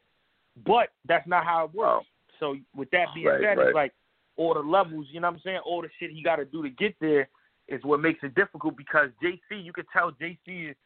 [0.66, 2.06] But that's not how it works.
[2.40, 3.66] So with that being Right, said, right.
[3.68, 3.92] it's like
[4.36, 5.60] all the levels, you know what I'm saying?
[5.64, 7.28] All the shit he got to do to get there
[7.68, 10.76] is what makes it difficult because JC, you could tell JC is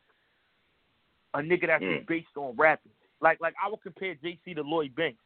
[1.35, 2.07] a nigga that's Mm.
[2.07, 2.93] based on rapping.
[3.21, 5.19] Like like I would compare JC to Lloyd Banks.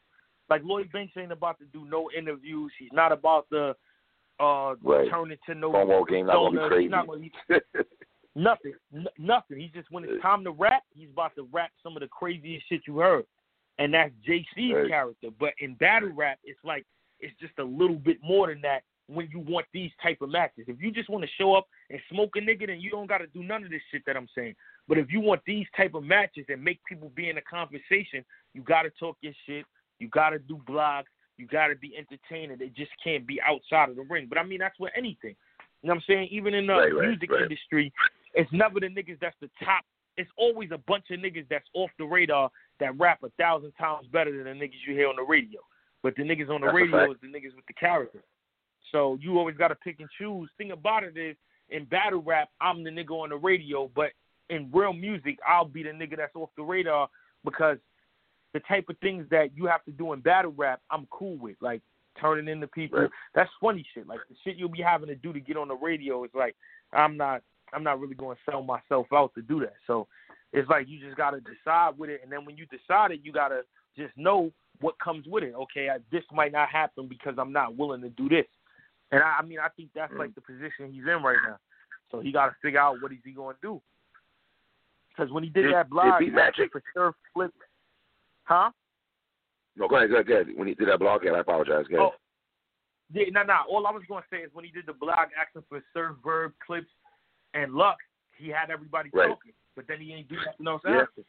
[0.51, 2.73] Like Lloyd Banks ain't about to do no interviews.
[2.79, 3.75] He's not about to
[4.41, 5.09] uh Right.
[5.11, 6.83] turn into no Promo game not gonna be crazy.
[6.85, 7.29] He's not gonna
[8.35, 9.61] nothing, n- nothing.
[9.61, 12.69] He's just when it's time to rap, he's about to rap some of the craziest
[12.69, 13.25] shit you heard,
[13.79, 14.89] and that's JC's Right.
[14.89, 15.29] character.
[15.39, 16.85] But in battle rap, it's like
[17.21, 18.83] it's just a little bit more than that.
[19.09, 22.01] When you want these type of matches, if you just want to show up and
[22.11, 24.29] smoke a nigga, then you don't got to do none of this shit that I'm
[24.35, 24.55] saying.
[24.89, 28.25] But if you want these type of matches and make people be in a conversation,
[28.55, 29.67] you got to talk your shit.
[30.03, 31.05] You got to do blogs.
[31.39, 32.59] You got to be entertaining.
[32.61, 34.27] It just can't be outside of the ring.
[34.29, 35.37] But I mean, that's with anything.
[35.83, 36.29] You know what I'm saying?
[36.33, 37.43] Even in the Right, right, music right.
[37.43, 37.93] industry,
[38.35, 39.85] it's never the niggas that's the top.
[40.17, 44.07] It's always a bunch of niggas that's off the radar that rap a thousand times
[44.13, 45.61] better than the niggas you hear on the radio.
[46.03, 48.23] But the niggas on the That's radio is the niggas with the character.
[48.91, 50.51] So you always got to pick and choose.
[50.59, 51.37] Thing about it is,
[51.71, 54.11] in battle rap, I'm the nigga on the radio, but
[54.51, 57.09] in real music, I'll be the nigga that's off the radar
[57.45, 57.79] because
[58.53, 61.57] the type of things that you have to do in battle rap, I'm cool with.
[61.61, 61.83] Like
[62.21, 63.01] turning into people.
[63.01, 63.11] Right.
[63.35, 64.07] That's funny shit.
[64.07, 66.55] Like the shit you'll be having to do to get on the radio is like
[66.93, 69.75] I'm not I'm not really going to sell myself out to do that.
[69.87, 70.07] So
[70.53, 73.21] it's like you just got to decide with it, and then when you decide it,
[73.23, 73.63] you got to
[73.97, 75.55] just know what comes with it.
[75.55, 78.45] Okay, I, this might not happen because I'm not willing to do this.
[79.11, 80.19] And I, I mean, I think that's Mm.
[80.19, 81.57] like the position he's in right now.
[82.11, 83.81] So he got to figure out what is he going to do.
[85.09, 87.53] Because when he did Did- that blog did Beat Magic- for sure Flip,
[88.45, 88.71] huh?
[89.77, 90.47] no, go ahead, go ahead, go ahead.
[90.55, 91.87] When he did that blog, yeah, I apologize.
[91.91, 92.13] Go ahead.
[92.13, 92.15] Oh,
[93.13, 93.59] yeah, no, no.
[93.69, 96.17] All I was going to say is when he did the blog asking for Surf
[96.25, 96.91] Verb clips
[97.55, 97.99] and Luck,
[98.37, 99.29] he had everybody Right.
[99.29, 101.03] talking, but then he ain't do nothing else Yeah.
[101.03, 101.23] after.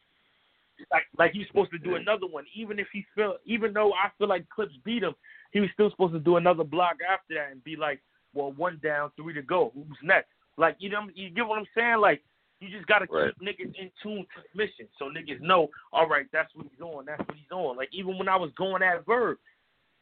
[0.92, 1.98] Like, like he's supposed to do Yeah.
[1.98, 5.16] another one, even if he feel, even though I feel like clips beat him,
[5.52, 8.02] he was still supposed to do another blog after that and be like,
[8.34, 9.72] well, one down, three to go.
[9.76, 10.30] Who's next?
[10.58, 12.00] Like, you know, you get what I'm saying?
[12.00, 12.24] Like,
[12.60, 13.34] you just gotta Right.
[13.40, 15.70] keep niggas in tune to the mission, so niggas know.
[15.92, 17.06] All right, that's what he's on.
[17.06, 17.76] That's what he's on.
[17.78, 19.38] Like even when I was going at Verb,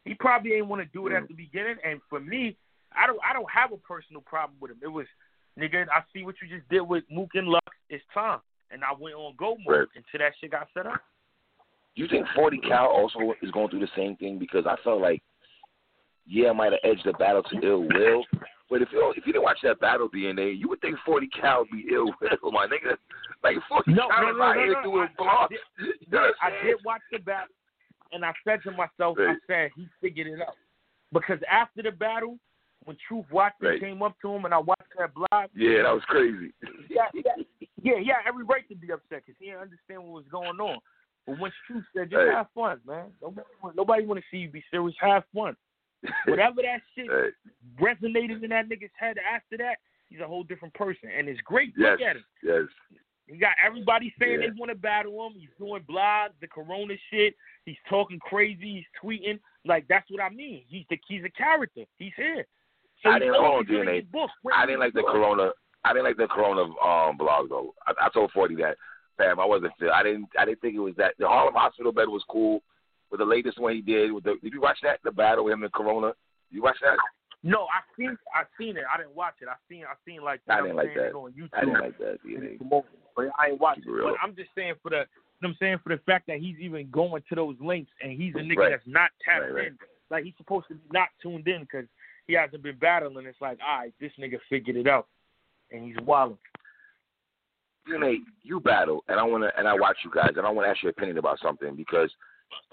[0.06, 1.28] he probably ain't want to do it at Mm.
[1.30, 1.78] the beginning.
[1.84, 2.56] And for me,
[2.92, 4.80] I don't I don't have a personal problem with him.
[4.82, 5.08] It was
[5.58, 7.66] nigga, I see what you just did with Mook and Lux.
[7.90, 9.88] It's time, and I went on go mode Right.
[9.96, 11.02] until that shit got set up.
[11.96, 14.40] You think 40 Cal also is going through the same thing?
[14.40, 15.22] Because I felt like,
[16.26, 18.26] yeah, I might have edged the battle to ill will.
[18.72, 21.60] But if you if you didn't watch that battle DNA, you would think 40 Cal
[21.60, 22.06] would be ill
[22.42, 22.96] will, my nigga.
[23.44, 24.82] Like 40 No, Cal no, no, no, here no.
[24.84, 25.60] doing I- I did-
[26.00, 27.54] You know I did watch the battle,
[28.14, 30.56] and I said to myself, I said he figured it out
[31.12, 32.40] because after the battle,
[32.86, 33.80] when Truth Watson Right.
[33.82, 36.54] came up to him and I watched that blog, Yeah, that was crazy.
[36.90, 37.44] yeah, yeah,
[37.84, 40.80] yeah, yeah, every right to be upset because he didn't understand what was going on.
[41.28, 42.32] But when Truth said, just Hey.
[42.34, 43.12] have fun, man.
[43.22, 44.96] Nobody, nobody want to see you be serious.
[45.02, 45.56] Have fun.
[46.28, 47.30] Whatever that shit Hey,
[47.80, 49.76] resonated in that nigga's head after that,
[50.10, 51.10] he's a whole different person.
[51.16, 51.74] And it's great.
[51.78, 52.24] yes, Look at him.
[52.44, 52.64] yes.
[53.28, 54.48] He got everybody saying Yeah.
[54.50, 55.34] they want to battle him.
[55.40, 57.36] He's doing blogs, the Corona shit.
[57.66, 58.84] He's talking crazy.
[58.84, 59.40] He's tweeting.
[59.66, 60.64] Like that's what I mean.
[60.68, 61.82] He's the he's a character.
[61.98, 62.46] He's here.
[63.04, 63.68] So I he's didn't hold
[64.12, 64.30] book.
[64.54, 65.52] I didn't like the Corona.
[65.86, 67.74] I didn't like the Corona um blog though.
[67.88, 68.76] I, I told Forty that,
[69.18, 69.40] fam.
[69.40, 69.72] I wasn't.
[69.94, 70.28] I didn't.
[70.38, 71.14] I didn't think it was that.
[71.18, 72.62] The Harlem Hospital bed was cool.
[73.12, 74.12] With the latest one he did.
[74.12, 75.00] With the, did you watch that?
[75.04, 76.14] The battle with him and Corona.
[76.50, 76.98] You watch that?
[77.44, 78.84] No, I seen I seen it.
[78.94, 79.48] I didn't watch it.
[79.48, 81.14] I seen I seen like I didn't like that.
[81.14, 81.50] on YouTube.
[81.54, 82.18] I didn't like that.
[82.24, 82.46] and DNA.
[82.54, 83.84] it's promoted, But I ain't watching.
[83.84, 84.02] It.
[84.04, 85.06] But I'm just saying for the
[85.42, 88.36] know I'm saying for the fact that he's even going to those links and he's
[88.36, 88.70] a nigga Right.
[88.70, 89.68] that's not tapped Right, right.
[89.68, 89.78] in.
[90.12, 91.86] Like he's supposed to be not tuned in because
[92.28, 93.26] he hasn't been battling.
[93.26, 95.08] It's like, all right, this nigga figured it out,
[95.72, 96.38] and he's wilding.
[97.88, 100.50] You DNA, you battle, and I want to, and I watch you guys, and I
[100.52, 102.12] want to ask your opinion about something because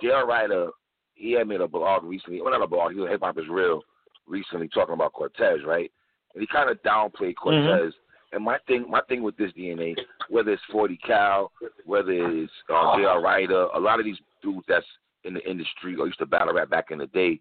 [0.01, 0.27] J.R.
[0.27, 0.71] Writer,
[1.15, 2.41] he had made a blog recently.
[2.41, 2.93] Well, not a blog.
[2.93, 3.83] He was Hip Hop is Real
[4.27, 5.91] recently talking about Cortez, right?
[6.35, 7.93] And he kind of downplayed Cortez.
[8.33, 9.97] And my thing, my thing with this DNA,
[10.29, 11.51] whether it's Forty Cal,
[11.87, 13.23] whether it's uh, J.R.
[13.23, 14.85] Writer, a lot of these dudes that's
[15.25, 17.41] in the industry or used to battle rap back in the day,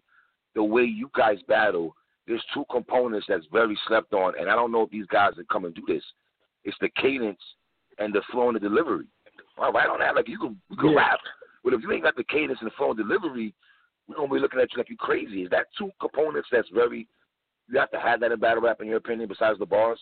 [0.54, 1.94] the way you guys battle,
[2.26, 5.48] there's two components that's very slept on, and I don't know if these guys that
[5.48, 6.02] come and do this.
[6.64, 7.38] It's the cadence
[7.98, 9.06] and the flow and the delivery.
[9.58, 10.96] All right on that, like you can you can Yeah.
[10.96, 11.20] rap,
[11.64, 13.54] but if you ain't got the cadence and the flow and delivery,
[14.06, 15.42] we're gonna be looking at you like you're crazy.
[15.42, 17.08] Is that two components that's very
[17.68, 20.00] you have to have that in battle rap in your opinion, besides the bars?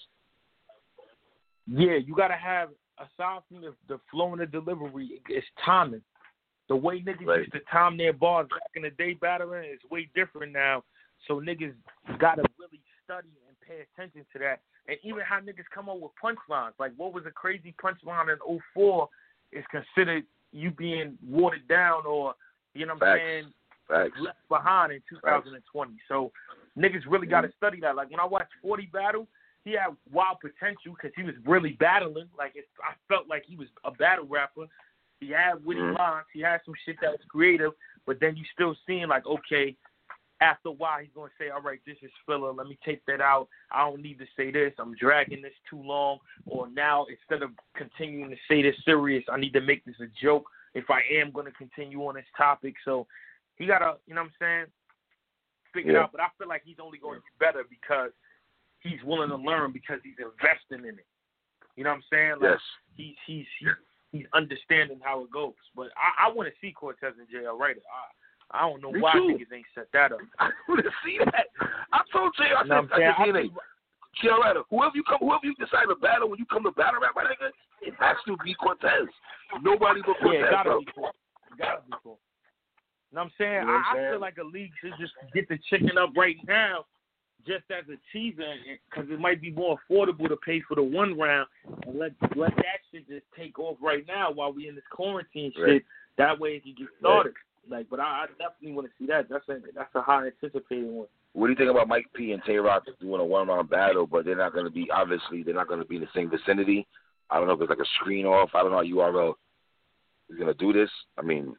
[1.67, 6.03] Yeah, you gotta have aside from the the flow and the delivery, it's timing.
[6.69, 7.41] The way niggas Right.
[7.41, 10.85] used to time their bars back in the day battling is way different now.
[11.27, 11.75] So niggas
[12.19, 14.61] gotta really study and pay attention to that.
[14.89, 16.73] And even how niggas come up with punchlines.
[16.79, 19.09] Like what was a crazy punchline in 04
[19.53, 22.35] is considered you being watered down or
[22.75, 23.21] you know what I'm Facts.
[23.21, 23.45] saying
[23.89, 24.21] Facts.
[24.21, 25.93] left behind in 2020.
[26.09, 26.33] So
[26.79, 27.97] niggas really got to study that.
[27.97, 29.27] Like when I watched 40 battle,
[29.65, 32.29] he had wild potential because he was really battling.
[32.37, 34.67] Like it, I felt like he was a battle rapper.
[35.21, 35.99] He had witty Mhm.
[35.99, 36.27] lines.
[36.33, 37.73] He had some shit that was creative.
[38.07, 39.77] But then you still seeing like, okay,
[40.41, 42.53] after a while he's gonna say, all right, this is filler.
[42.53, 43.49] Let me take that out.
[43.71, 44.73] I don't need to say this.
[44.79, 46.19] I'm dragging this too long.
[46.47, 50.07] Or now instead of continuing to say this serious, I need to make this a
[50.23, 52.75] joke if I am gonna continue on this topic.
[52.85, 53.07] So
[53.57, 54.67] he gotta, you know what I'm saying,
[55.77, 56.13] figure it out.
[56.13, 58.11] But I feel like he's only going to be better because
[58.81, 61.07] he's willing to learn because he's investing in it.
[61.77, 62.33] You know what I'm saying?
[62.41, 62.61] Like Yes.
[62.97, 63.69] he's he's he's,
[64.13, 65.53] he's understanding how it goes.
[65.75, 67.77] But I, I want to see Cortez in jail, right?
[67.77, 68.03] I
[68.53, 69.35] I don't know Me why too.
[69.39, 70.21] niggas ain't set that up.
[70.39, 71.47] I want to see that.
[71.93, 72.89] I told Jay, I You said, what I'm?
[72.93, 73.51] I said, I DNA,
[74.23, 77.13] Kiaretta, whoever you come, whoever you decide to battle when you come to battle rap,
[77.15, 77.51] my nigga,
[77.83, 79.09] it has to be Cortez.
[79.63, 80.81] Nobody but Cortez, yeah, gotta bro.
[80.81, 81.11] be cool.
[81.59, 82.19] Gotta be cool.
[83.13, 83.53] You know what I'm saying?
[83.53, 84.11] You know what I, I'm I saying?
[84.13, 86.85] feel like a league should just get the chicken up right now,
[87.47, 88.55] just as a teaser,
[88.91, 91.47] because it might be more affordable to pay for the one round
[91.87, 95.53] and let let that shit just take off right now while we in this quarantine
[95.55, 95.63] shit.
[95.65, 95.85] Right.
[96.19, 97.35] That way it can get started.
[97.69, 99.29] Like, but I, I definitely want to see that.
[99.29, 101.07] That's a that's a high anticipated one.
[101.33, 104.07] What do you think about Mike P and Tay Roc doing a one round battle,
[104.07, 106.31] but they're not going to be obviously they're not going to be in the same
[106.31, 106.87] vicinity.
[107.31, 108.51] I don't know if it's like a screen off.
[108.55, 109.35] I don't know how URL
[110.31, 110.91] is going to do this.
[111.19, 111.57] I mean,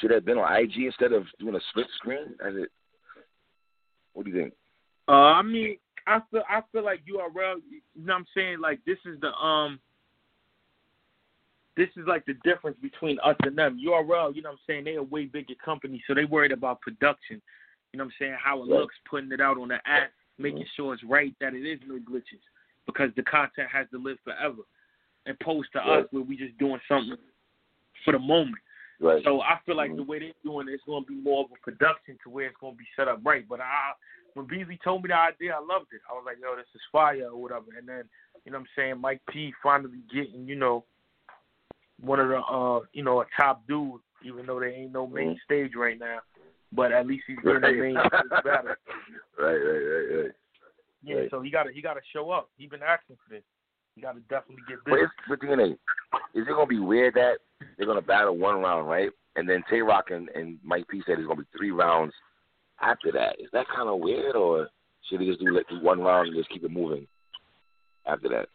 [0.00, 2.34] should it have been on IG instead of doing a split screen?
[2.44, 2.68] As it,
[4.12, 4.54] what do you think?
[5.08, 7.56] Uh, I mean, I feel I feel like URL.
[7.68, 8.60] You know what I'm saying?
[8.60, 9.80] Like this is the um.
[11.76, 13.80] This is like the difference between us and them.
[13.84, 14.84] URL, you know what I'm saying?
[14.84, 17.42] They're a way bigger company, so they worried about production.
[17.92, 18.36] You know what I'm saying?
[18.42, 21.66] How it looks, putting it out on the app, making sure it's right, that it
[21.66, 22.42] is no glitches,
[22.86, 24.62] because the content has to live forever.
[25.26, 26.04] And Opposed to Right.
[26.04, 27.16] us, where we just doing something
[28.04, 28.58] for the moment.
[29.00, 29.24] Right.
[29.24, 29.96] So I feel like Mhm.
[29.96, 32.46] the way they're doing it, it's going to be more of a production to where
[32.46, 33.46] it's going to be set up right.
[33.48, 33.92] But I,
[34.34, 36.00] when Beasley told me the idea, I loved it.
[36.08, 37.66] I was like, yo, this is fire or whatever.
[37.76, 38.08] And then,
[38.44, 40.84] you know what I'm saying, Mike P finally getting, you know,
[42.00, 45.34] one of the, uh, you know, a top dude, even though there ain't no main
[45.34, 45.40] Mhm.
[45.44, 46.20] stage right now.
[46.72, 48.74] But at least he's getting a main stage battle.
[49.38, 50.30] right, right, right, right.
[51.02, 51.30] Yeah, Right.
[51.30, 52.48] so he got to he got to show up.
[52.56, 53.44] He been asking for this.
[53.94, 55.10] He got to definitely get But this.
[55.28, 55.72] but DNA,
[56.34, 57.38] is it gonna be weird that
[57.76, 59.10] they're gonna battle one round, right?
[59.36, 62.14] And then Tay Roc and, and Mike P said it's gonna be three rounds
[62.80, 63.38] after that.
[63.38, 64.68] Is that kind of weird, or
[65.02, 67.06] should they just do like do one round and just keep it moving
[68.06, 68.48] after that?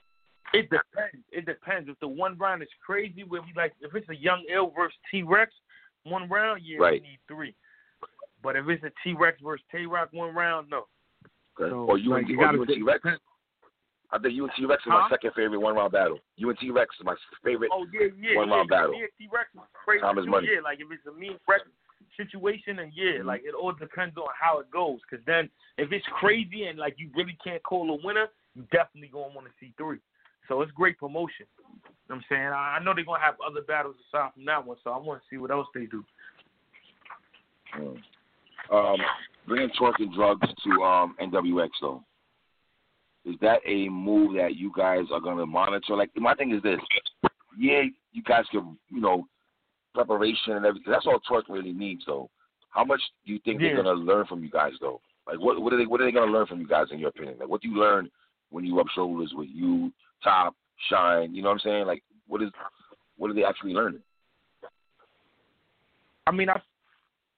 [0.54, 1.25] It depends.
[1.32, 1.89] It depends.
[1.89, 4.97] If the one round is crazy, where we like, if it's a young ill versus
[5.12, 5.54] T Rex,
[6.04, 7.02] one round, yeah, Right.
[7.02, 7.54] we need three.
[8.41, 10.88] But if it's a T Rex versus Tay Roc, one round, no.
[11.60, 11.69] Okay.
[11.69, 13.04] So, or you like, and, you or gotta you and be- T Rex?
[14.12, 16.19] I think you and T Rex is my second favorite one round battle.
[16.36, 17.69] You and T Rex is my favorite.
[17.71, 18.56] Oh yeah, yeah, One yeah.
[18.56, 18.95] round battle.
[18.97, 20.02] Yeah, T Rex is crazy.
[20.02, 20.47] Time is too, money.
[20.52, 21.62] Yeah, like if it's a mean Rex
[22.17, 23.25] situation, and yeah, Mhm.
[23.25, 24.99] like it all depends on how it goes.
[25.08, 29.10] Because then, if it's crazy and like you really can't call a winner, you definitely
[29.10, 29.99] gonna want to see three.
[30.49, 31.45] So it's great promotion.
[31.57, 34.43] You know what I'm saying I I know they're gonna have other battles aside from
[34.45, 36.03] that one, so I want to see what else they do.
[37.77, 37.97] Mm.
[38.71, 38.97] Um,
[39.47, 42.03] bringing and drugs to um, NWX though.
[43.25, 45.95] Is that a move that you guys are gonna monitor?
[45.95, 46.79] Like my thing is this:
[47.57, 49.27] yeah, you guys can, you know,
[49.93, 50.91] preparation and everything.
[50.91, 52.29] That's all twerk really needs, though.
[52.69, 53.73] How much do you think Yeah.
[53.73, 55.01] they're gonna learn from you guys, though?
[55.27, 57.09] Like, what what are they what are they gonna learn from you guys, in your
[57.09, 57.38] opinion?
[57.39, 58.09] Like, what do you learn
[58.49, 59.91] when you rub shoulders with you,
[60.23, 60.55] Top,
[60.89, 61.33] Shine?
[61.33, 61.88] You know what I'm saying?
[61.88, 62.49] Like, what is
[63.17, 64.01] what are they actually learning?
[66.27, 66.62] I mean, I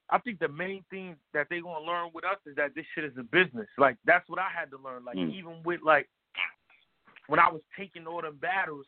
[0.09, 3.05] I think the main thing that they're gonna learn with us is that this shit
[3.05, 3.67] is a business.
[3.77, 5.05] Like that's what I had to learn.
[5.05, 5.33] Like Mm.
[5.33, 6.09] even with like
[7.27, 8.85] when I was taking all them battles,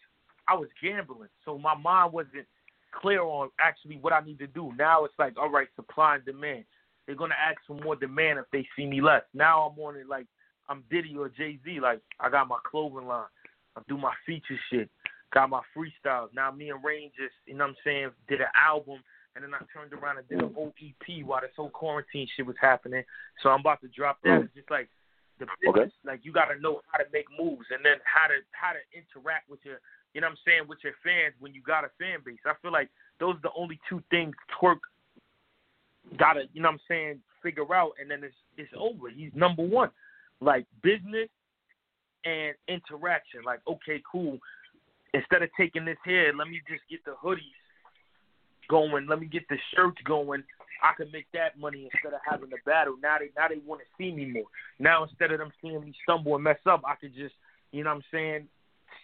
[0.48, 2.48] I was gambling, so my mind wasn't
[2.92, 4.74] clear on actually what I need to do.
[4.78, 6.66] Now it's like, all right, supply and demand.
[7.06, 9.24] They're gonna ask for more demand if they see me less.
[9.34, 10.28] Now I'm on it like
[10.70, 11.80] I'm Diddy or Jay Z.
[11.80, 13.26] Like I got my clothing line,
[13.76, 14.90] I do my feature shit,
[15.34, 16.30] got my freestyles.
[16.34, 19.00] Now me and Rain just, you know what I'm saying, did an album
[19.36, 22.56] and then I turned around and did an OEP while this whole quarantine shit was
[22.62, 23.04] happening.
[23.42, 24.42] So I'm about to drop that.
[24.42, 24.46] Mm.
[24.46, 24.90] It's just like
[25.40, 25.86] the Okay.
[25.86, 25.94] business.
[26.06, 28.80] Like you got to know how to make moves and then how to how to
[28.94, 29.80] interact with your,
[30.14, 32.40] you know what I'm saying, with your fans when you got a fan base.
[32.46, 34.80] I feel like those are the only two things Twerk
[36.18, 39.10] got to, you know what I'm saying, figure out, and then it's it's over.
[39.10, 39.90] He's number one.
[40.44, 41.30] Like business
[42.26, 43.44] and interaction.
[43.46, 44.38] Like okay, cool.
[45.14, 47.38] Instead of taking this here, let me just get the hoodies
[48.70, 49.08] going.
[49.08, 50.44] Let me get the shirts going.
[50.82, 52.96] I can make that money instead of having the battle.
[53.02, 54.50] Now they now they want to see me more.
[54.80, 57.36] Now instead of them seeing me stumble and mess up, I could just
[57.72, 58.48] you know what I'm saying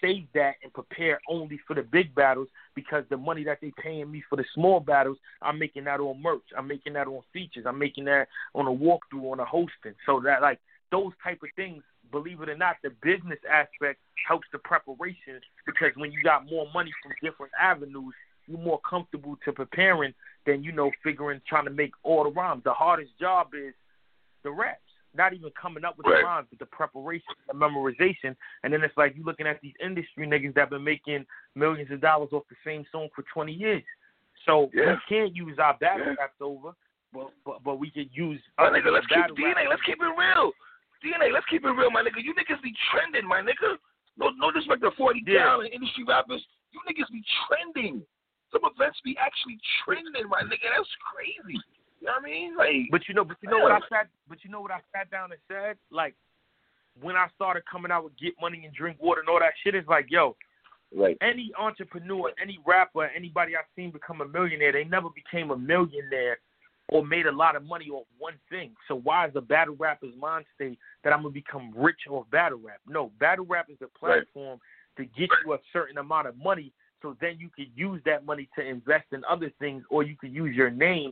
[0.02, 4.12] save that and prepare only for the big battles because the money that they paying
[4.12, 6.44] me for the small battles, I'm making that on merch.
[6.58, 7.66] I'm making that on features.
[7.68, 9.96] I'm making that on a walkthrough, on a hosting.
[10.06, 10.60] So that like
[10.92, 15.92] those type of things, believe it or not, the business aspect helps the preparation because
[15.96, 18.14] when you got more money from different avenues,
[18.48, 20.14] you're more comfortable to preparing
[20.46, 22.64] than you know figuring trying to make all the rhymes.
[22.64, 23.74] The hardest job is
[24.44, 24.82] the raps
[25.16, 26.22] not even coming up with right.
[26.22, 29.74] the rhymes, but the preparation, the memorization, and then it's like you're looking at these
[29.84, 31.26] industry niggas that been making
[31.56, 33.84] millions of dollars off the same song for 20 years.
[34.46, 34.94] So yeah.
[34.94, 36.16] we can't use our battle yeah.
[36.20, 36.72] raps over,
[37.14, 38.42] but but but we could use.
[38.58, 39.68] My nigga, let's keep DNA.
[39.70, 40.52] Let's keep it real.
[41.00, 42.24] DNA, let's keep it real, my nigga.
[42.24, 43.80] You niggas be trending, my nigga.
[44.18, 45.45] No, no disrespect to 40 yeah.
[45.45, 46.43] down industry rappers.
[46.72, 48.04] You niggas be trending.
[48.52, 50.68] Some events be actually trending, my nigga.
[50.76, 51.60] That's crazy.
[52.02, 52.58] You know what I mean?
[52.58, 54.80] Like, but you know, but you know what I sat, but you know what I
[54.95, 56.16] sat down and said, like,
[57.02, 59.76] when I started coming out with Get Money and Drink Water and all that shit,
[59.76, 60.36] it's like, yo,
[60.95, 61.18] right.
[61.22, 66.39] any entrepreneur, any rapper, anybody I've seen become a millionaire, they never became a millionaire
[66.92, 68.72] or made a lot of money off one thing.
[68.88, 72.60] So why is the battle rapper's mind state that I'm gonna become rich off battle
[72.64, 72.80] rap?
[72.88, 74.60] No, battle rap is a platform
[74.98, 75.06] right.
[75.06, 78.50] to get you a certain amount of money so then you could use that money
[78.58, 81.12] to invest in other things or you could use your name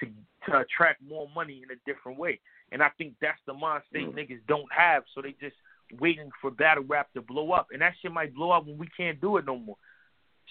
[0.00, 0.06] to
[0.46, 2.40] to attract more money in a different way.
[2.72, 4.14] And I think that's the mind state mm.
[4.14, 5.56] niggas don't have, so they just
[6.00, 7.68] waiting for battle rap to blow up.
[7.72, 9.76] And that shit might blow up when we can't do it no more.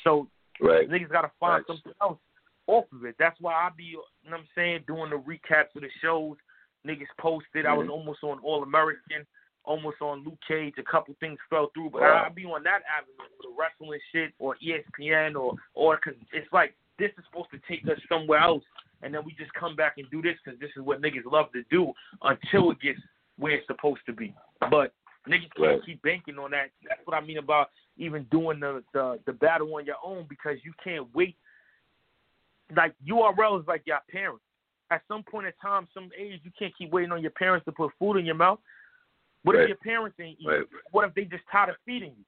[0.03, 0.89] So right.
[0.89, 1.67] niggas gotta find right.
[1.67, 2.19] something else
[2.67, 3.15] off of it.
[3.19, 6.37] That's why I be you know what I'm saying, doing the recaps of the shows.
[6.87, 7.65] Niggas posted.
[7.65, 7.67] Mm-hmm.
[7.67, 7.91] I was mm-hmm.
[7.91, 9.25] almost on All American,
[9.63, 10.73] almost on Luke Cage.
[10.77, 12.23] A couple things fell through, but wow.
[12.23, 16.13] I, I be on that avenue with the wrestling shit or ESPN or or cause
[16.31, 18.63] it's like this is supposed to take us somewhere else
[19.03, 21.51] and then we just come back and do this because this is what niggas love
[21.53, 21.91] to do
[22.23, 22.99] until it gets
[23.37, 24.33] where it's supposed to be.
[24.71, 24.93] But
[25.27, 25.85] niggas can't right.
[25.85, 26.69] keep banking on that.
[26.87, 30.57] That's what I mean about even doing the, the the battle on your own because
[30.63, 31.35] you can't wait.
[32.75, 34.43] Like URL is like your parents.
[34.91, 37.71] At some point in time, some age, you can't keep waiting on your parents to
[37.71, 38.59] put food in your mouth.
[39.43, 39.63] What right.
[39.63, 40.47] if your parents ain't eating?
[40.47, 40.65] Right.
[40.91, 42.25] What if they just tired of feeding you?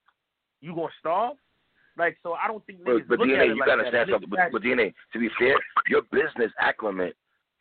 [0.62, 1.38] You gonna starve?
[1.98, 4.30] Like, so I don't think but, but look DNA, you like gotta understand something.
[4.30, 5.56] But, but DNA, to be fair,
[5.88, 7.14] your business acumen,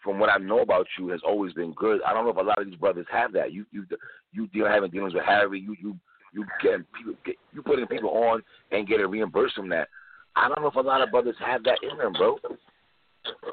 [0.03, 2.01] from what I know about you, has always been good.
[2.03, 3.53] I don't know if a lot of these brothers have that.
[3.53, 3.87] You you
[4.33, 5.61] you deal having dealings with Harry.
[5.61, 5.97] You you
[6.33, 9.89] you getting people get, you putting people on and getting reimbursed from that.
[10.37, 12.39] I don't know if a lot of brothers have that in them, bro.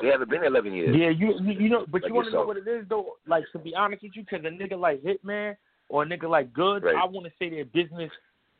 [0.01, 0.95] They haven't been 11 years.
[0.97, 3.15] Yeah, you you, you know, but like you want to know what it is though.
[3.28, 5.55] Like to be honest with you, because a nigga like Hitman
[5.89, 6.95] or a nigga like Good, Right.
[6.95, 8.11] I want to say their business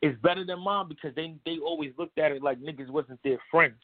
[0.02, 3.38] is better than mine because they they always looked at it like niggas wasn't their
[3.50, 3.76] friends.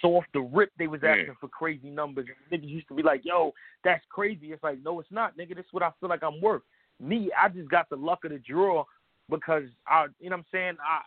[0.00, 1.10] So off the rip, they was Yeah.
[1.10, 2.26] asking for crazy numbers.
[2.50, 3.52] Niggas used to be like, "Yo,
[3.84, 5.56] that's crazy." It's like, no, it's not, nigga.
[5.56, 6.62] This is what I feel like I'm worth.
[7.00, 8.84] Me, I just got the luck of the draw
[9.28, 11.00] because I, you know, what I'm saying, I,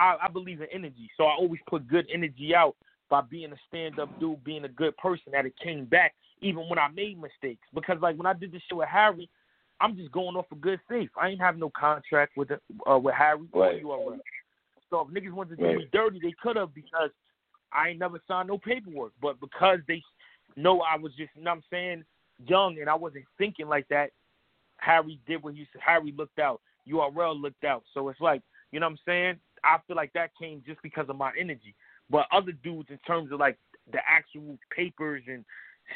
[0.00, 2.76] I, I believe in energy, so I always put good energy out
[3.10, 5.32] by being a stand-up dude, being a good person.
[5.32, 7.66] That it came back even when I made mistakes.
[7.74, 9.28] Because like when I did this shit with Harry,
[9.80, 11.10] I'm just going off of good faith.
[11.20, 13.82] I ain't have no contract with the, uh, with Harry Right.
[13.84, 14.20] or URL.
[14.88, 15.78] So if niggas wanted to do Right.
[15.78, 17.10] me dirty, they could have because
[17.72, 19.12] I ain't never signed no paperwork.
[19.20, 20.02] But because they
[20.56, 22.04] know I was just, you know what I'm saying,
[22.46, 24.10] young and I wasn't thinking like that,
[24.78, 25.82] Harry did what he said.
[25.84, 26.60] Harry looked out.
[26.88, 27.84] URL looked out.
[27.94, 28.42] So it's like,
[28.72, 29.40] you know what I'm saying?
[29.62, 31.74] I feel like that came just because of my energy.
[32.10, 33.56] But other dudes, in terms of like
[33.92, 35.44] the actual papers and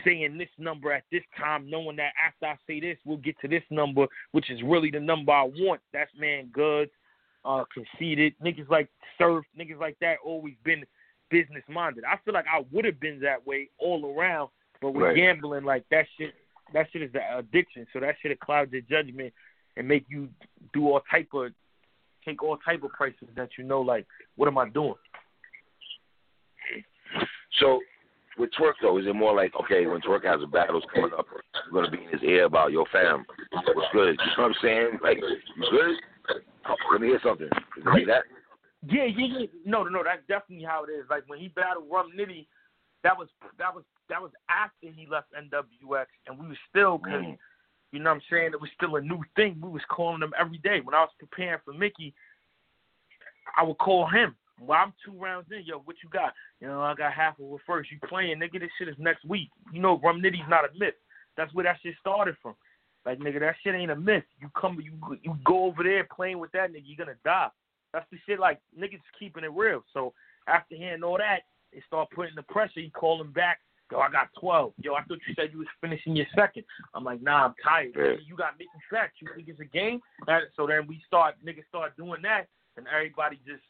[0.05, 3.49] saying this number at this time, knowing that after I say this, we'll get to
[3.49, 5.81] this number, which is really the number I want.
[5.93, 6.91] That's man good,
[7.45, 8.35] uh, conceited.
[8.43, 8.89] Niggas like
[9.19, 10.85] surf, niggas like that always been
[11.31, 12.05] business minded.
[12.05, 14.51] I feel like I would have been that way all around,
[14.81, 15.17] but with Right.
[15.17, 16.35] gambling, like that shit,
[16.73, 17.87] that shit is the addiction.
[17.93, 19.33] So that shit clouds your judgment
[19.77, 20.29] and make you
[20.73, 21.53] do all type of
[22.25, 24.07] take all type of prices that you know, like,
[24.37, 24.95] what am I doing?
[27.61, 27.81] So
[28.39, 31.27] with Twerk though, is it more like okay, when Twerk has a battles coming up,
[31.71, 33.25] you're gonna be in his ear about your fam.
[33.53, 34.19] What's good?
[34.19, 34.99] You know what I'm saying?
[35.03, 35.97] Like you good?
[36.69, 37.47] Oh, let me hear something.
[37.47, 38.25] Is it like that?
[38.87, 39.47] Yeah, yeah, yeah.
[39.65, 40.03] No, no, no.
[40.05, 41.05] That's definitely how it is.
[41.09, 42.47] Like when he battled Rum Nitty,
[43.03, 43.29] that was
[43.59, 47.39] that was that was after he left NWX, and we were still, Mm.
[47.93, 49.59] you know what I'm saying, it was still a new thing.
[49.63, 50.81] We was calling him every day.
[50.81, 52.15] When I was preparing for Mickey,
[53.57, 54.37] I would call him.
[54.61, 55.65] Well, I'm two rounds in.
[55.65, 56.33] Yo, what you got?
[56.61, 57.91] You know, I got half of it first.
[57.91, 58.61] You playing, nigga?
[58.61, 59.51] This shit is next week.
[59.73, 60.95] You know, Rum Nitty's not a myth.
[61.37, 62.55] That's where that shit started from.
[63.05, 64.25] Like, nigga, that shit ain't a myth.
[64.41, 64.93] You come, you
[65.23, 67.49] you go over there playing with that nigga, you're gonna die.
[67.93, 68.41] That's the shit.
[68.41, 69.85] Like niggas keeping it real.
[69.93, 70.15] So
[70.49, 71.41] after hearing all that,
[71.73, 72.81] they start putting the pressure.
[72.81, 73.61] He call him back.
[73.93, 74.73] Yo, I got 12.
[74.83, 76.65] Yo, I thought you said you was finishing your second.
[76.95, 77.93] I'm like, nah, I'm tired.
[77.95, 78.15] Yeah.
[78.27, 79.17] You got me facts.
[79.21, 80.01] You think it's a game?
[80.27, 83.63] And so then we start, niggas start doing that, and everybody just,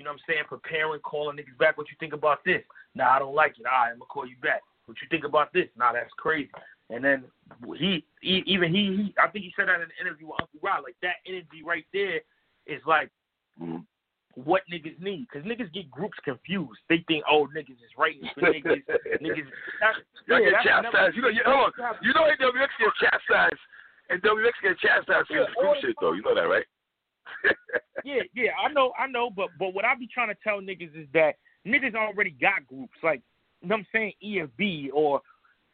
[0.00, 1.76] you know what I'm saying, preparing, calling niggas back.
[1.76, 2.64] What you think about this?
[2.94, 3.68] Nah, I don't like it.
[3.68, 4.64] All right, I'm to call you back.
[4.86, 5.68] What you think about this?
[5.76, 6.48] Nah, that's crazy.
[6.88, 7.24] And then
[7.76, 10.56] he, he even he, he, I think he said that in an interview with Uncle
[10.64, 10.88] Rod.
[10.88, 12.24] Like that energy right there
[12.64, 13.12] is like
[14.40, 15.28] what niggas need.
[15.28, 16.80] Because niggas get groups confused.
[16.88, 18.80] They think, oh, niggas is writing for niggas.
[19.20, 19.52] niggas.
[20.32, 21.12] Yeah, get that's chastised.
[21.12, 22.00] You know, you, hold on.
[22.00, 23.60] You know NWX get chastised.
[24.08, 26.16] And WX get chastised for Yeah, group shit, though.
[26.16, 26.64] You know that, right?
[28.04, 30.96] yeah, yeah, I know, I know, but but what I be trying to tell niggas
[30.96, 33.22] is that niggas already got groups like
[33.62, 35.20] you know what I'm saying EFB or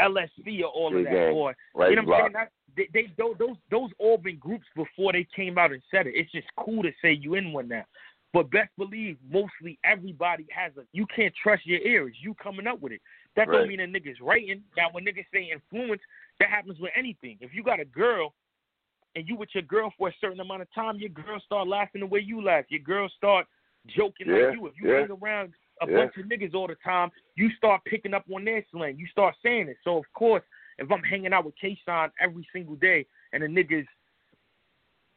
[0.00, 2.32] LSC or all of that or right, you know what I'm saying?
[2.32, 2.32] block.
[2.32, 6.06] That, they, they those those those all been groups before they came out and said
[6.06, 6.14] it.
[6.14, 7.84] It's just cool to say you in one now.
[8.32, 12.14] But best believe mostly everybody has a you can't trust your ears.
[12.20, 13.00] You coming up with it.
[13.34, 13.58] That Right.
[13.58, 14.62] don't mean a niggas writing.
[14.76, 16.02] Now when niggas say influence,
[16.40, 17.38] that happens with anything.
[17.40, 18.34] If you got a girl
[19.16, 22.02] and you with your girl for a certain amount of time, your girl start laughing
[22.02, 22.66] the way you laugh.
[22.68, 23.46] Your girl start
[23.88, 24.66] joking Yeah, like you.
[24.66, 25.00] If you yeah.
[25.00, 25.96] hang around a Yeah.
[25.96, 28.98] bunch of niggas all the time, you start picking up on their slang.
[28.98, 29.78] You start saying it.
[29.84, 30.42] So of course,
[30.78, 33.86] if I'm hanging out with K-Shine every single day and the niggas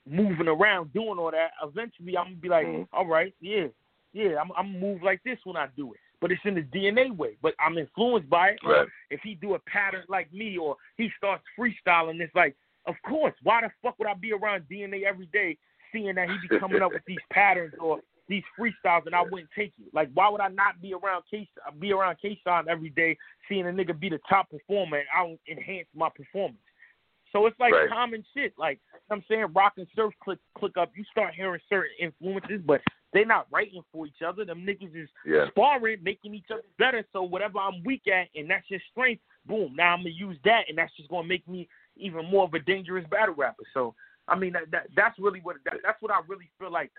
[0.06, 2.88] moving around doing all that, eventually I'm gonna be like, Mhm.
[2.94, 3.68] all right, yeah,
[4.14, 6.00] yeah, I'm I'm move like this when I do it.
[6.22, 7.38] But it's in the DNA way.
[7.42, 8.60] But I'm influenced by it.
[8.64, 8.88] Right.
[9.10, 12.56] If he do a pattern like me, or he starts freestyling, it's like,
[12.86, 13.34] of course.
[13.44, 15.58] Why the fuck would I be around DNA every day,
[15.92, 19.50] seeing that he be coming up with these patterns or these freestyles, and I wouldn't
[19.56, 19.94] take it?
[19.94, 21.48] Like, why would I not be around K
[21.80, 23.18] be around K-Shine every day,
[23.48, 26.60] seeing a nigga be the top performer, and I don't enhance my performance?
[27.32, 27.90] So it's like Right.
[27.90, 28.54] common shit.
[28.58, 30.92] Like I'm saying, rock and surf click click up.
[30.96, 32.82] You start hearing certain influences, but
[33.14, 34.46] they're not writing for each other.
[34.46, 35.48] Them niggas is Yeah.
[35.50, 37.04] sparring, making each other better.
[37.12, 39.76] So whatever I'm weak at, and that's your strength, boom.
[39.76, 41.68] Now I'm gonna use that, and that's just gonna make me
[42.00, 43.64] even more of a dangerous battle rapper.
[43.74, 43.96] So
[44.28, 46.92] I mean, that, that that's really what that, that's what I really feel like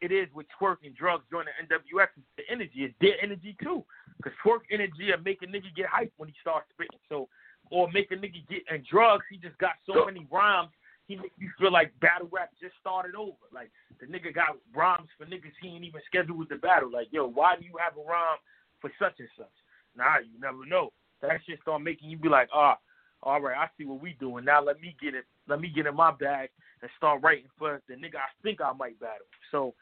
[0.00, 2.08] it is with twerk and drugs during the NWX.
[2.36, 3.84] The energy, it's their energy too.
[4.16, 6.98] Because twerk energy will make a nigga get hyped when he starts spitting.
[7.08, 7.28] So
[7.70, 9.24] or make a nigga get and drugs.
[9.30, 10.70] He just got so So- many rhymes.
[11.08, 13.36] He make you feel like battle rap just started over.
[13.52, 16.90] Like the nigga got rhymes for niggas he ain't even scheduled with the battle.
[16.90, 18.38] Like yo, why do you have a rhyme
[18.80, 19.54] for such and such?
[19.96, 20.92] Nah, you never know.
[21.20, 22.78] That shit start making you be like, ah,
[23.22, 24.44] all right, I see what we doing.
[24.44, 25.24] Now let me get it.
[25.48, 26.50] Let me get in my bag
[26.80, 29.26] and start writing for the nigga I think I might battle.
[29.50, 29.74] So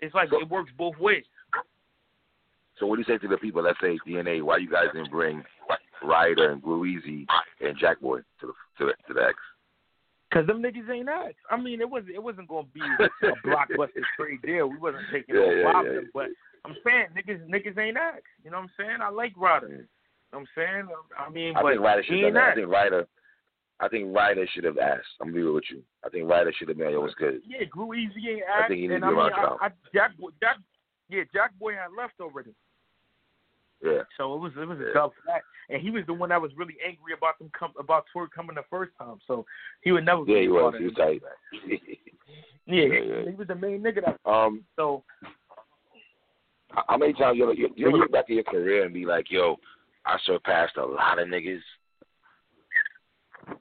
[0.00, 1.24] it's like So- it works both ways.
[2.78, 4.40] So what do you say to the people that say DNA?
[4.42, 5.44] Why you guys didn't bring
[6.02, 7.26] Ryder and Blue Easy
[7.60, 9.34] and Jack Boy to the to the to the X?
[10.32, 11.34] Cause them niggas ain't us.
[11.50, 14.68] I mean, it was it wasn't gonna be a blockbuster trade deal.
[14.68, 16.00] We wasn't taking Yeah, no yeah, five yeah.
[16.14, 16.28] but
[16.64, 18.22] I'm saying niggas niggas ain't us.
[18.44, 18.98] You know what I'm saying?
[19.02, 19.86] I like Ryder.
[20.32, 20.88] You know what I'm saying?
[21.18, 22.36] I mean, I but think Ryder he should have.
[22.36, 23.06] I think Ryder.
[23.80, 25.06] I think Ryder should have asked.
[25.20, 25.82] I'm gonna be real with you.
[26.04, 26.90] I think Ryder should have been.
[26.90, 27.40] Yo, what's good?
[27.46, 29.66] Yeah, Grew Easy ain't I think he needs and to be around I.
[29.66, 30.58] I, Jack Jack,
[31.08, 32.50] yeah, Jack Boy had left already.
[33.82, 34.02] Yeah.
[34.18, 34.92] So it was it was a Yeah.
[34.92, 38.04] tough fact, and he was the one that was really angry about them come about
[38.14, 39.18] Twerk coming the first time.
[39.26, 39.46] So
[39.80, 40.22] he would never.
[40.26, 40.74] Yeah, he was.
[40.78, 41.22] He was tight.
[42.66, 43.30] Yeah, Yeah, yeah.
[43.30, 44.04] he was the main nigga.
[44.04, 45.02] That, um, so
[46.70, 48.94] how- how many times you ever, you, you ever look back at your career and
[48.94, 49.56] be like, yo,
[50.06, 51.60] I surpassed a lot of niggas.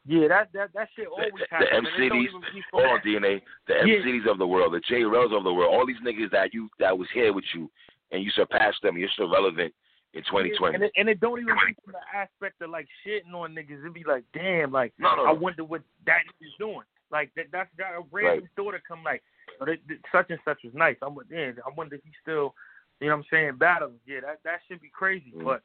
[0.06, 1.70] yeah, that that that shit always the, the happens.
[1.74, 3.06] M and it don't Cities, even be for hold on.
[3.06, 4.32] DNA, the Yeah.
[4.32, 5.12] Of the world, the J of
[5.44, 7.70] the world, all these niggas that you that was here with you,
[8.12, 8.98] and you surpassed them.
[8.98, 9.74] You're still relevant
[10.14, 10.76] in 2020.
[10.76, 13.80] And it, and it don't even be from the aspect of like shitting on niggas.
[13.80, 16.82] It'd be like, damn, like No, no, I wonder what that is doing.
[17.12, 18.50] Like that that's got a random Right.
[18.56, 19.24] thought to come like,
[19.62, 20.96] oh, that, that such and such was nice.
[21.02, 22.54] I'm with damn, I wonder if he's still,
[23.00, 24.00] you know what I'm saying, battling.
[24.06, 25.34] Yeah, that that should be crazy.
[25.36, 25.44] Mm.
[25.46, 25.62] But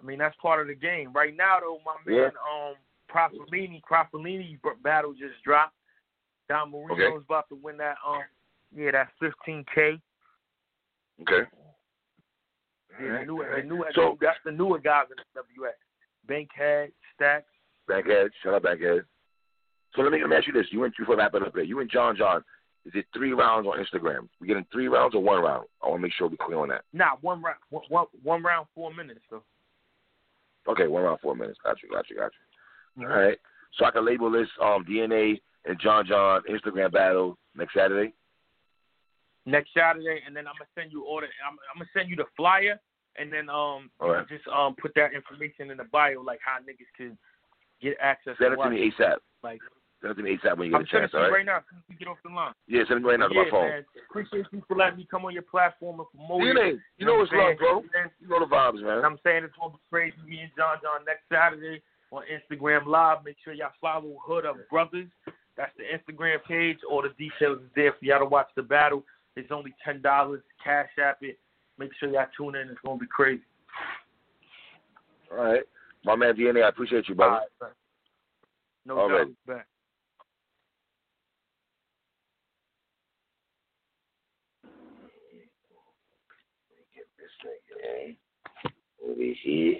[0.00, 1.12] I mean that's part of the game.
[1.12, 2.22] Right now though, my Yeah.
[2.22, 2.74] man, um,
[3.10, 5.74] Profilini, Profilini battle just dropped.
[6.48, 7.16] Don Marino's Okay.
[7.16, 7.96] about to win that.
[8.06, 8.22] Um,
[8.74, 10.00] yeah, that 15k.
[11.22, 11.48] Okay.
[13.00, 15.74] Yeah, the new, the new, So- that's the newer guys in the WX.
[16.26, 17.50] Bankhead, Stacks.
[17.86, 19.04] Bankhead, shout out Bankhead.
[19.94, 21.64] So let me, let me ask you this: You and you for wrapping up there.
[21.64, 22.44] You and John John,
[22.84, 24.28] is it three rounds on Instagram?
[24.38, 25.66] We getting three rounds or one round?
[25.82, 26.84] I want to make sure we're clear on that.
[26.92, 29.42] Nah, one round, one, one, one round, four minutes though.
[30.68, 31.58] Okay, one round, four minutes.
[31.64, 32.30] Got you, got you, got
[32.96, 33.06] you.
[33.06, 33.38] All right.
[33.78, 38.12] So I can label this um, DNA and John John Instagram battle next Saturday.
[39.46, 41.26] Next Saturday, and then I'm gonna send you all the.
[41.46, 42.78] I'm, I'm gonna send you the flyer,
[43.16, 44.28] and then um, right.
[44.28, 47.16] just um, put that information in the bio, like how niggas can
[47.80, 48.36] get access.
[48.38, 49.16] Send to it to me ASAP.
[49.42, 49.60] Like,
[50.00, 51.30] Send it to me ASAP when you get I'm a chance, it right?
[51.30, 51.58] right now.
[51.58, 52.54] As we get off the line.
[52.66, 53.68] Yeah, send it right now to yeah, my phone.
[53.68, 53.84] man.
[54.08, 56.56] Appreciate you for letting me come on your platform and promote it.
[56.56, 57.84] DNA, you know it's love, bro.
[58.20, 59.04] You know the vibes, man.
[59.04, 60.16] I'm saying it's gonna be crazy.
[60.26, 61.82] Me and John John next Saturday
[62.12, 63.24] on Instagram Live.
[63.24, 65.08] Make sure y'all follow Hood of Brothers.
[65.56, 66.78] That's the Instagram page.
[66.88, 69.04] All the details is there for y'all to watch the battle.
[69.36, 70.42] It's only ten dollars.
[70.64, 71.38] Cash app it.
[71.78, 72.68] Make sure y'all tune in.
[72.68, 73.42] It's gonna be crazy.
[75.30, 75.62] All right.
[76.04, 77.32] My man DNA, I appreciate you, brother.
[77.32, 77.70] All right, man.
[78.86, 79.18] No All doubt.
[79.18, 79.46] right.
[79.46, 79.66] Back.
[86.94, 88.12] Get eh?
[89.04, 89.76] over here.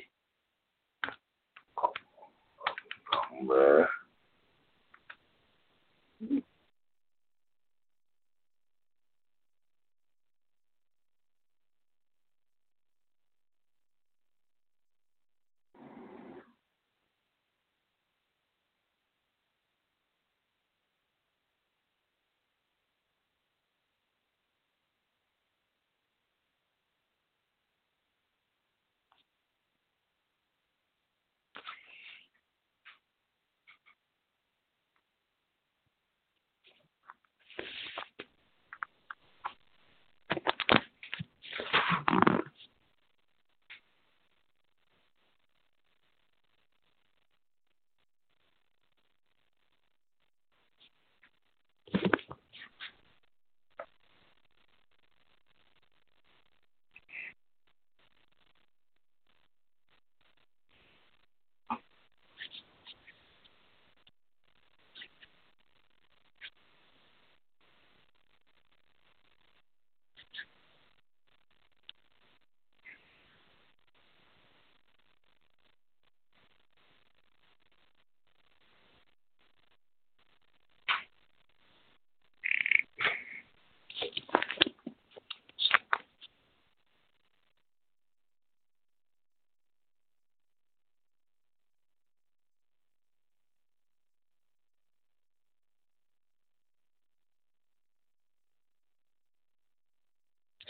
[3.40, 3.88] Number.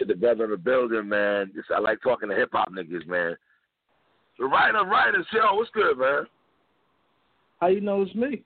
[0.01, 1.53] To the brother in the building, man.
[1.55, 3.37] Just, I like talking to hip hop niggas, man.
[4.39, 6.27] The writer, writers, yo, what's good, man?
[7.61, 8.43] How you know it's me?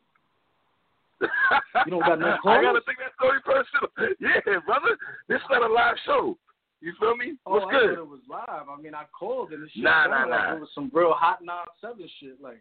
[1.21, 2.63] You don't got no I callers?
[2.65, 3.89] gotta think that story personal.
[4.21, 4.99] Yeah, brother.
[5.29, 6.37] This is not a live show.
[6.81, 7.35] You feel me?
[7.47, 7.95] Oh, What's I good?
[7.97, 8.67] thought it was live.
[8.69, 9.85] I mean, I called and the shit.
[9.85, 10.57] Nah, nah, like nah.
[10.57, 12.41] It was some real hot nine seven shit.
[12.43, 12.61] Like,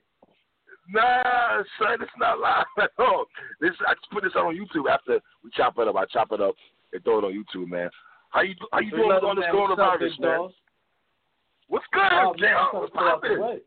[0.90, 3.26] Nah, son, it's not live at all.
[3.60, 5.96] This I just put this out on YouTube after we chop it up.
[5.96, 6.56] I chop it up
[6.94, 7.90] and throw it on YouTube, man.
[8.34, 10.50] How you how you doing with all this know what's up, coronavirus, man?
[11.68, 12.34] What's good, Oh, man?
[12.34, 13.62] What's trying to stay out the poppin'?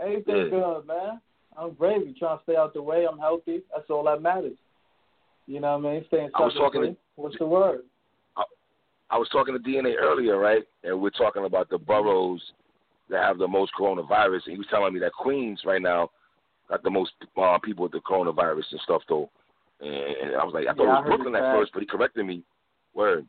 [0.00, 0.48] Everything Yeah.
[0.48, 1.20] good, man.
[1.56, 2.14] I'm gravy.
[2.18, 3.04] Trying to stay out the way.
[3.06, 3.62] I'm healthy.
[3.74, 4.56] That's all that matters.
[5.46, 6.04] You know what I mean?
[6.06, 7.84] Staying I was talking to- What's the word?
[9.10, 10.62] I was talking to DNA earlier, right?
[10.82, 12.40] And we're talking about the boroughs
[13.10, 14.46] that have the most coronavirus.
[14.46, 16.10] And he was telling me that Queens right now
[16.70, 19.28] got the most uh, people with the coronavirus and stuff, though.
[19.80, 22.24] And, I was like, I thought Yeah, it was Brooklyn at first, but he corrected
[22.24, 22.42] me.
[22.94, 23.28] Word.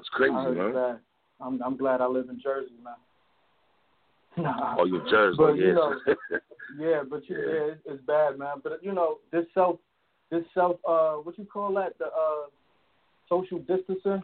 [0.00, 0.72] That's crazy, man.
[0.72, 0.98] bad.
[1.42, 2.94] I'm I'm glad I live in Jersey, man.
[4.44, 4.76] Nah.
[4.78, 5.66] Oh, you in Jersey, But, yes.
[5.66, 5.94] you know,
[6.78, 7.52] Yeah, but you, Yeah.
[7.52, 8.60] yeah, it's, it's bad, man.
[8.62, 9.76] But you know, this self,
[10.30, 11.98] this self, uh, what you call that?
[11.98, 12.46] The uh,
[13.28, 14.22] social distancing.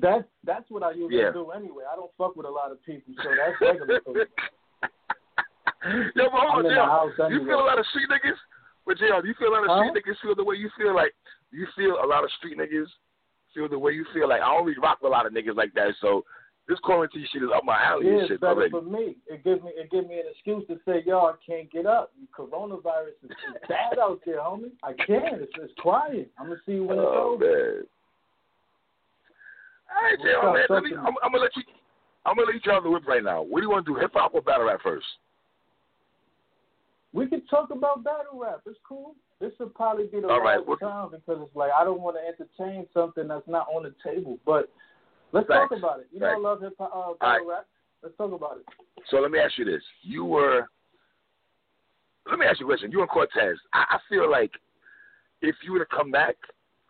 [0.00, 1.32] That's that's what I usually Yeah.
[1.32, 1.84] do anyway.
[1.92, 4.00] I don't fuck with a lot of people, so that's regular.
[6.14, 6.76] Yo, but hold on, in the Jay.
[6.80, 8.38] house Do you feel a lot of street niggas?
[8.86, 9.82] But do you feel a lot of Huh?
[9.82, 10.94] street niggas feel the way you feel?
[10.94, 11.12] Like,
[11.50, 12.86] do you feel a lot of street niggas
[13.54, 14.28] feel the way you feel?
[14.28, 15.88] Like, I don't really rock with a lot of niggas like that.
[16.00, 16.24] So
[16.68, 18.70] this quarantine shit is up my alley Yeah, and it's shit already.
[18.70, 19.16] for me.
[19.26, 22.12] It gives me it gives me an excuse to say, yo, I can't get up.
[22.36, 23.30] Coronavirus is,
[23.68, 24.70] bad out there, homie.
[24.82, 25.40] I can't.
[25.42, 26.30] It's, it's quiet.
[26.38, 27.44] I'm gonna see you when it's Oh over.
[27.44, 27.82] man.
[29.94, 30.66] All right, up, man.
[30.70, 30.90] Let me.
[30.96, 31.62] I'm, I'm gonna let you.
[32.24, 33.42] I'm gonna let you drive the whip right now.
[33.42, 35.04] What do you want to do, hip hop or battle rap first?
[37.12, 38.60] We could talk about battle rap.
[38.66, 39.14] It's cool.
[39.42, 42.22] This would probably be the All right, time because it's like I don't want to
[42.22, 44.38] entertain something that's not on the table.
[44.46, 44.70] But
[45.32, 46.06] let's talk about it.
[46.12, 47.66] You know, I love hip hop, uh, All rap.
[48.04, 48.66] Let's talk about it.
[49.10, 50.68] So let me ask you this: You were.
[52.30, 52.92] Let me ask you a question.
[52.92, 53.58] You and Cortez.
[53.72, 54.52] I, I feel like
[55.40, 56.36] if you were to come back,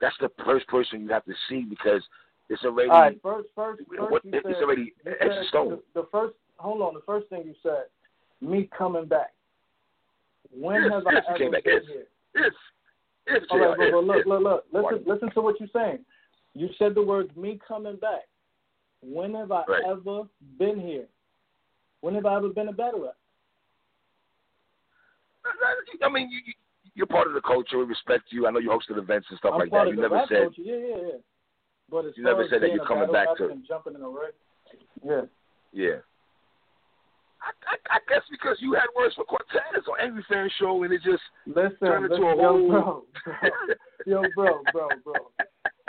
[0.03, 2.03] that's the first person you have to see because
[2.50, 2.90] it's already.
[2.90, 4.11] All right, first, first, first.
[4.12, 5.78] what, it's said, already you etched in said stone.
[5.94, 6.34] the, the first.
[6.59, 6.92] Hold on.
[6.92, 7.84] The first thing you said,
[8.42, 9.32] me coming back.
[10.55, 11.82] When Yes, have yes, I ever been Yes.
[11.88, 12.07] here?
[12.35, 12.53] If,
[13.26, 14.64] if, All right, but, but look, look, look.
[14.72, 16.05] Listen, listen to what you're saying.
[16.55, 18.22] You said the words "me coming back."
[19.03, 19.83] When have I Right.
[19.87, 20.22] ever
[20.59, 21.07] been here?
[22.03, 23.16] When have I ever been a battle rap?
[26.03, 26.53] I mean, you, you,
[26.95, 27.78] you're part of the culture.
[27.78, 28.47] We respect you.
[28.47, 29.89] I know you hosted events and stuff I'm like that.
[29.89, 30.62] You never said culture.
[30.62, 31.18] Yeah, yeah, yeah.
[31.91, 34.30] But You never said that you're coming back to- jumping in the ring.
[35.05, 35.22] Yeah.
[35.72, 35.97] Yeah.
[37.43, 40.93] I, I, I guess because you had words for Cortez on Angry Fan Show, and
[40.93, 42.68] it just Listen, turned into listen, a yo, whole.
[42.68, 43.05] bro,
[43.40, 43.51] bro,
[44.07, 45.30] yo, bro, bro, bro.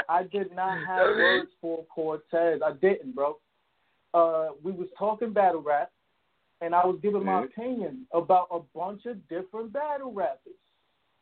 [0.10, 1.38] I did not have You know I mean?
[1.40, 2.62] words for Cortez.
[2.66, 3.38] I didn't, bro.
[4.14, 5.92] Uh, we was talking battle rap,
[6.62, 7.46] and I was giving my Mhm.
[7.46, 10.54] opinion about a bunch of different battle rappers.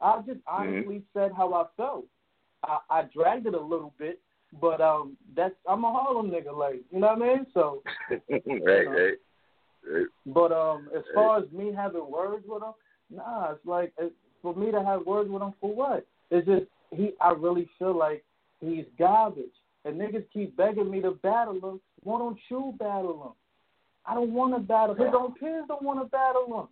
[0.02, 2.06] I just honestly said how I felt.
[2.64, 4.20] I, I dragged it a little bit,
[4.60, 7.46] but um, that's I'm a Harlem nigga, like you know what I mean.
[7.54, 9.14] So, right, right, right.
[10.28, 12.74] But um, as far as me having words with him,
[13.10, 16.06] nah, it's like it, for me to have words with him for what?
[16.30, 17.12] It's just he.
[17.22, 18.24] I really feel like
[18.60, 19.46] he's garbage,
[19.86, 21.82] and niggas keep begging me to battle him.
[22.04, 23.34] Why don't you battle him?
[24.06, 24.96] I don't want to battle.
[24.96, 25.06] Him.
[25.06, 26.68] His own peers don't want to battle him.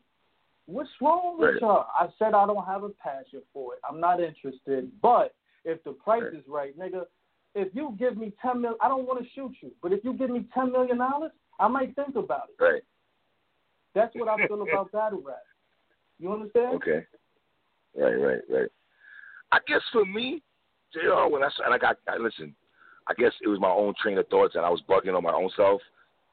[0.66, 1.62] What's wrong with Right.
[1.62, 1.88] y'all?
[1.96, 3.80] I said I don't have a passion for it.
[3.90, 4.92] I'm not interested.
[5.02, 5.34] But
[5.66, 6.34] if the price Right.
[6.34, 7.08] is right, nigga,
[7.56, 9.72] if you give me ten million, I don't want to shoot you.
[9.82, 12.64] But if you give me ten million dollars, I might think about it.
[12.64, 12.84] Right.
[13.96, 15.38] That's what I feel about battle rap.
[16.20, 16.76] You understand?
[16.76, 17.06] Okay.
[17.98, 18.68] Right, right, right.
[19.52, 20.42] I guess for me,
[20.94, 21.30] J.R.
[21.30, 22.54] When I s- and I got I, listen,
[23.08, 25.34] I guess it was my own train of thoughts, and I was bugging on my
[25.34, 25.82] own self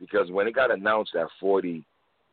[0.01, 1.85] because when it got announced that Forty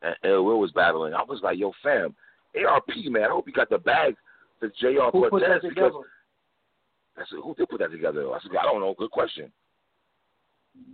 [0.01, 2.13] and Ill Will was battling, I was like, "Yo, fam,
[2.55, 4.15] ARP, man, I hope you got the bag
[4.59, 5.11] for J.R.
[5.11, 6.05] Who put Cortez that because together?
[7.15, 8.27] I said, who did put that together?
[8.33, 8.95] I said, I don't know.
[8.97, 9.51] Good question.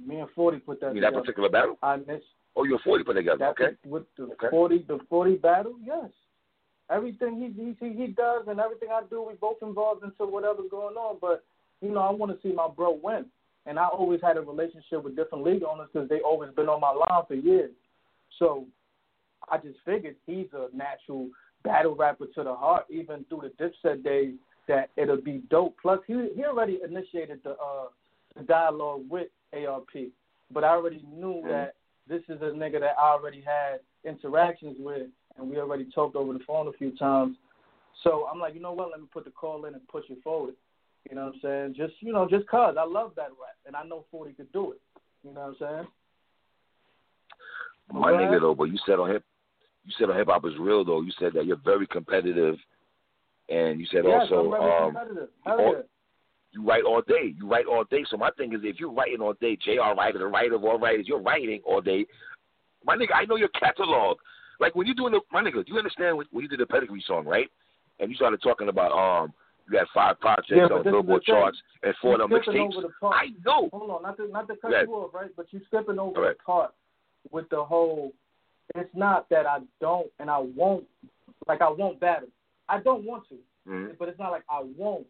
[0.05, 1.77] Me and Forty put that You mean that particular battle?
[1.81, 2.25] I missed
[2.55, 3.37] Oh, you're Forty put together?
[3.37, 3.75] that Okay.
[3.85, 4.47] with the Okay.
[4.49, 5.75] forty the forty battle.
[5.83, 6.09] Yes,
[6.89, 10.95] everything he he he does and everything I do, we both involved into whatever's going
[10.95, 11.17] on.
[11.21, 11.43] But
[11.81, 13.25] you know, I want to see my bro win,
[13.65, 16.81] and I always had a relationship with different league owners because they always been on
[16.81, 17.71] my line for years.
[18.39, 18.65] So
[19.49, 21.29] I just figured he's a natural
[21.63, 24.33] battle rapper to the heart, even through the Dipset days.
[24.67, 25.77] That it'll be dope.
[25.81, 27.87] Plus, he he already initiated the uh
[28.35, 29.89] the dialogue with ARP,
[30.51, 31.47] but I already knew Mhm.
[31.49, 31.73] that
[32.09, 35.07] this is a nigga that I already had interactions with,
[35.37, 37.37] and we already talked over the phone a few times.
[38.03, 38.89] So I'm like, you know what?
[38.91, 40.55] Let me put the call in and push it forward.
[41.09, 41.75] You know what I'm saying?
[41.77, 44.71] Just you know, just cause I love that rap, and I know Forty could do
[44.71, 44.81] it.
[45.23, 45.87] You know what I'm saying?
[47.91, 48.29] My Right.
[48.29, 49.23] nigga though, but you said on hip,
[49.85, 51.01] you said on hip hop is real though.
[51.01, 52.55] You said that you're very competitive,
[53.49, 55.29] and you said yes, also I'm very um, competitive.
[55.45, 55.81] Hell yeah.
[56.51, 57.33] You write all day.
[57.37, 58.03] You write all day.
[58.09, 59.95] So my thing is, if you're writing all day, J.R.
[59.95, 62.05] Writer, the writer of all writers, you're writing all day.
[62.85, 64.17] My nigga, I know your catalog.
[64.59, 66.65] Like when you're doing the, my nigga, do you understand when, when you did the
[66.65, 67.47] pedigree song, right?
[67.99, 69.31] And you started talking about um,
[69.69, 72.73] you had five projects Yeah, on Billboard charts and four of them mixtapes.
[72.81, 73.07] the.
[73.07, 73.69] I know.
[73.71, 74.87] Hold on, not to not to cut ahead.
[74.87, 75.29] you off, right?
[75.37, 76.37] But you're skipping over ahead.
[76.39, 76.73] the part
[77.31, 78.11] with the whole.
[78.75, 80.85] It's not that I don't and I won't.
[81.47, 82.29] Like I won't battle.
[82.67, 83.35] I don't want to,
[83.69, 83.97] Mhm.
[83.99, 85.05] but it's not like I won't.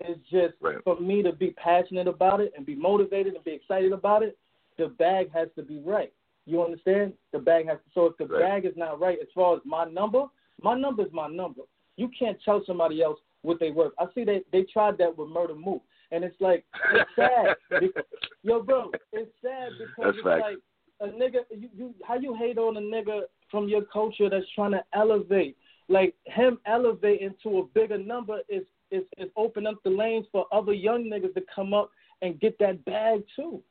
[0.00, 0.82] It's just Right.
[0.84, 4.38] for me to be passionate about it and be motivated and be excited about it.
[4.76, 6.12] The bag has to be right.
[6.46, 7.14] You understand?
[7.32, 7.90] The bag has to.
[7.94, 8.40] So if the Right.
[8.40, 10.26] bag is not right, as far as my number,
[10.62, 11.62] my number is my number.
[11.96, 13.92] You can't tell somebody else what they worth.
[13.98, 17.56] I see they they tried that with Murder Mook, and it's like it's sad.
[17.80, 18.04] because,
[18.42, 20.58] yo, bro, it's sad because That's it's like
[21.00, 21.44] a nigga.
[21.50, 25.56] You, you how you hate on a nigga from your culture that's trying to elevate.
[25.88, 30.46] Like him elevating to a bigger number is is is open up the lanes for
[30.52, 31.90] other young niggas to come up
[32.22, 33.62] and get that bag too.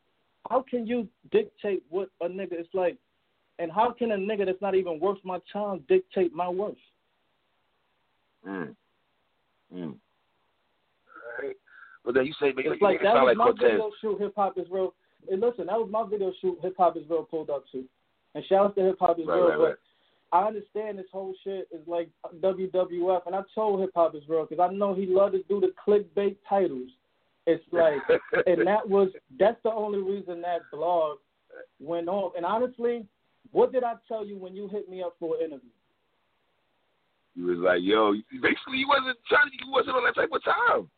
[0.50, 2.98] How can you dictate what a nigga is like?
[3.60, 6.76] And how can a nigga that's not even worth my time dictate my worth?
[8.48, 8.76] Mm.
[9.76, 9.96] Mm.
[12.06, 13.72] But then you say make, It's like that was like my Cortez.
[13.72, 14.22] video shoot.
[14.22, 14.94] Hip hop is real.
[15.30, 16.58] And listen, that was my video shoot.
[16.62, 17.84] Hip hop is real pulled up to.
[18.34, 19.64] And shout out to Hip Hop is Right, real.
[19.64, 19.76] right.
[20.32, 22.10] I understand this whole shit is like
[22.42, 25.62] WWF, and I told Hip Hop is real because I know he loved to do
[25.62, 26.90] the clickbait titles.
[27.46, 27.96] It's like,
[28.46, 29.10] and that was
[29.40, 31.20] that's the only reason that blog
[31.80, 32.34] went off.
[32.36, 33.06] And honestly,
[33.52, 35.70] what did I tell you when you hit me up for an interview?
[37.36, 39.50] He was like, yo, basically he wasn't trying.
[39.52, 40.90] He wasn't on that type of time.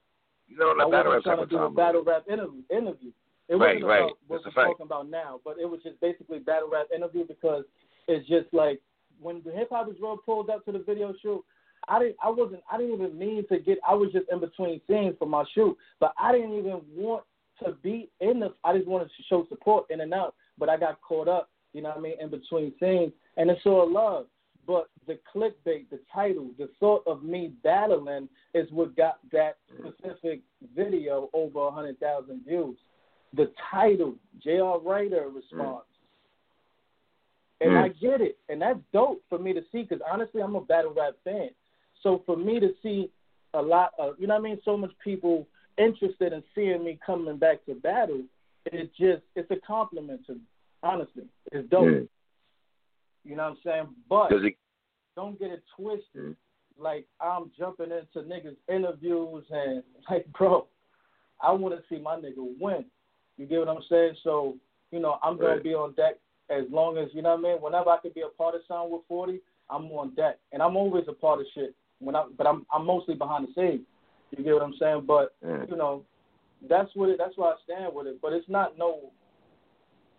[0.47, 2.61] You know, on I wasn't rap trying to do a battle rap interview.
[2.71, 3.11] interview.
[3.49, 3.97] It Right, wasn't right.
[3.99, 4.71] about what That's we're fact.
[4.71, 7.65] talking about now, but it was just basically battle rap interview because
[8.07, 8.79] it's just like
[9.21, 11.43] when the hip hop is real pulled up to the video shoot.
[11.87, 12.17] I didn't.
[12.23, 12.61] I wasn't.
[12.71, 13.79] I didn't even mean to get.
[13.87, 17.23] I was just in between scenes for my shoot, but I didn't even want
[17.63, 18.53] to be in the.
[18.63, 21.49] I just wanted to show support in and out, but I got caught up.
[21.73, 22.15] You know what I mean?
[22.19, 24.27] In between scenes, and it's all love.
[24.67, 30.41] But the clickbait, the title, the thought of me battling is what got that specific
[30.75, 32.77] video over a hundred thousand views.
[33.33, 34.79] The title, J.R.
[34.79, 35.85] Writer response.
[37.61, 37.83] And Mm.
[37.83, 40.93] I get it, and that's dope for me to see because honestly, I'm a battle
[40.93, 41.49] rap fan.
[42.01, 43.11] So for me to see
[43.53, 45.45] a lot of, you know what I mean, so much people
[45.77, 48.23] interested in seeing me coming back to battle,
[48.65, 50.41] it just it's a compliment to me.
[50.83, 51.87] Honestly, it's dope.
[51.87, 52.07] Mm.
[53.25, 53.87] You know what I'm saying?
[54.07, 54.55] But it?
[55.15, 56.05] don't get it twisted.
[56.15, 56.35] Mm.
[56.77, 60.67] Like I'm jumping into niggas interviews and like, bro,
[61.41, 62.85] I want to see my nigga win.
[63.37, 64.15] You get what I'm saying?
[64.23, 64.55] So
[64.91, 66.15] you know, I'm gonna be on deck
[66.49, 67.61] as long as you know what I mean.
[67.61, 69.39] Whenever I can be a part of something with 40,
[69.69, 71.75] I'm on deck, and I'm always a part of shit.
[71.99, 73.85] When I, but I'm I'm mostly behind the scenes.
[74.35, 75.03] You get what I'm saying?
[75.07, 75.69] But Mm.
[75.69, 76.03] you know,
[76.69, 77.17] that's what it.
[77.17, 78.19] That's why I stand with it.
[78.21, 79.11] But it's not no.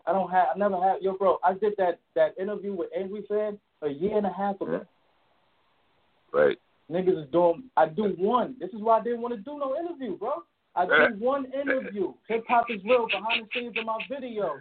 [0.06, 0.48] I don't have.
[0.54, 1.02] I never had.
[1.02, 4.60] Yo, bro, I did that that interview with Angry Fan a year and a half
[4.60, 4.84] ago.
[6.32, 6.58] Right.
[6.90, 7.64] Niggas is doing.
[7.76, 8.56] I do one.
[8.58, 10.42] This is why I didn't want to do no interview, bro.
[10.74, 12.12] I do one interview.
[12.28, 14.56] Hip hop is real behind the scenes of my video.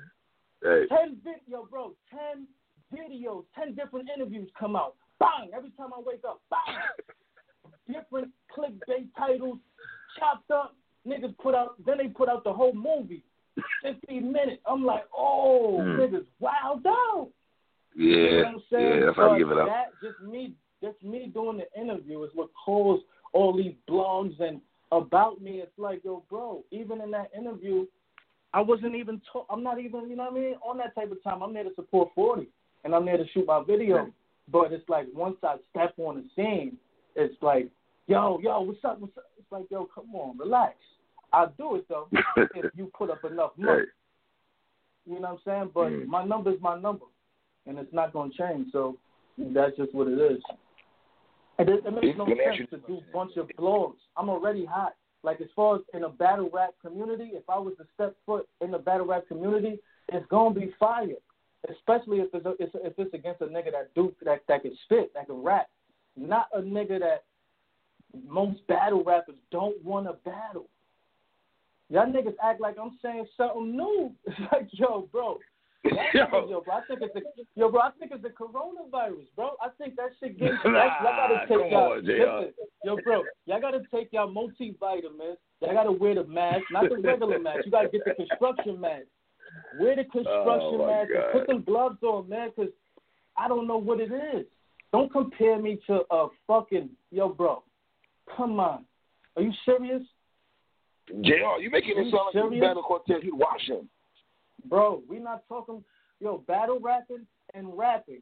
[0.63, 0.87] Right.
[0.89, 1.93] Ten video, bro.
[2.09, 2.47] Ten
[2.93, 3.43] videos.
[3.57, 4.95] Ten different interviews come out.
[5.19, 5.49] Bang!
[5.55, 6.77] Every time I wake up, bang!
[7.87, 9.57] Different clickbait titles,
[10.19, 10.75] chopped up.
[11.07, 11.75] Niggas put out.
[11.85, 13.23] Then they put out the whole movie.
[13.83, 14.61] 15 minutes.
[14.65, 15.99] I'm like, oh, Hmm.
[15.99, 17.29] niggas, wow, out.
[17.95, 18.05] Yeah.
[18.05, 18.61] You know what I'm?
[18.71, 19.05] Yeah.
[19.05, 19.67] That's how I give it up.
[19.67, 20.53] That just me,
[20.83, 23.03] just me doing the interview is what caused
[23.33, 25.61] all these blogs and about me.
[25.61, 26.63] It's like, yo, bro.
[26.71, 27.85] Even in that interview,
[28.53, 29.21] I wasn't even.
[29.33, 30.09] To- I'm not even.
[30.09, 30.55] You know what I mean?
[30.67, 32.47] On that type of time, I'm there to support 40,
[32.83, 34.11] and I'm there to shoot my video.
[34.51, 36.77] But it's like once I step on the scene,
[37.15, 37.69] it's like,
[38.07, 38.99] yo, yo, what's up?
[38.99, 39.25] What's up?
[39.37, 40.75] It's like, yo, come on, relax.
[41.31, 42.07] I'll do it though
[42.55, 43.83] if you put up enough money.
[45.05, 45.71] You know what I'm saying?
[45.73, 46.07] But Mm.
[46.07, 47.05] my is my number,
[47.65, 48.71] and it's not going to change.
[48.71, 48.97] So
[49.37, 50.41] that's just what it is.
[51.57, 53.97] And it, it makes no sense to do a bunch of blogs.
[54.17, 54.95] I'm already hot.
[55.23, 58.47] Like as far as in a battle rap community, if I was to step foot
[58.61, 61.07] in the battle rap community, it's gonna be fire.
[61.69, 62.53] Especially if it's, a,
[62.85, 65.67] if it's against a nigga that do that that can spit, that can rap,
[66.15, 67.23] not a nigga that
[68.27, 70.67] most battle rappers don't want to battle.
[71.89, 74.11] Y'all niggas act like I'm saying something new.
[74.25, 75.37] It's like, yo, bro.
[75.83, 76.47] Yo.
[76.49, 77.21] yo, bro, I think it's the
[77.55, 77.81] yo, bro.
[77.81, 79.51] I think it's the coronavirus, bro.
[79.61, 80.53] I think that shit gets.
[80.65, 81.93] Nah, y'all, gotta take y'all.
[81.93, 82.53] on, listen,
[82.83, 85.37] yo, bro, y'all gotta take y'all multivitamins.
[85.61, 87.59] Y'all gotta wear the mask, not the regular mask.
[87.65, 89.05] You gotta get the construction mask.
[89.79, 92.71] Wear the construction Oh, mask and put some gloves on, man, because
[93.37, 94.45] I don't know what it is.
[94.91, 97.63] Don't compare me to a fucking yo, bro.
[98.35, 98.85] Come on,
[99.37, 100.03] are you serious?
[101.07, 102.61] JR, you making it sound like serious?
[102.61, 103.23] battle Cortez.
[103.23, 103.87] You wash him.
[104.65, 105.83] Bro, we not talking
[106.19, 108.21] yo battle rapping and rapping.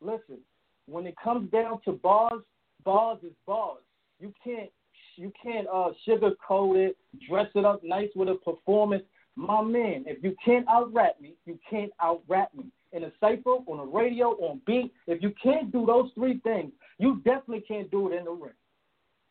[0.00, 0.38] Listen,
[0.86, 2.42] when it comes down to bars,
[2.84, 3.82] bars is bars.
[4.18, 4.70] You can't
[5.16, 6.96] you can't uh sugarcoat it,
[7.28, 9.04] dress it up nice with a performance.
[9.36, 12.64] My man, if you can't out rap me, you can't out rap me.
[12.92, 16.72] In a cipher, on a radio, on beat, if you can't do those three things,
[16.98, 18.52] you definitely can't do it in the ring.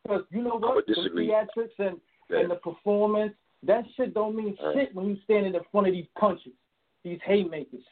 [0.03, 0.85] Because you know what?
[0.87, 1.99] The theatrics and
[2.29, 2.39] Yeah.
[2.39, 3.33] and the performance,
[3.63, 4.75] that shit don't mean Right.
[4.75, 6.53] shit when you standing in front of these punches,
[7.03, 7.83] these haymakers.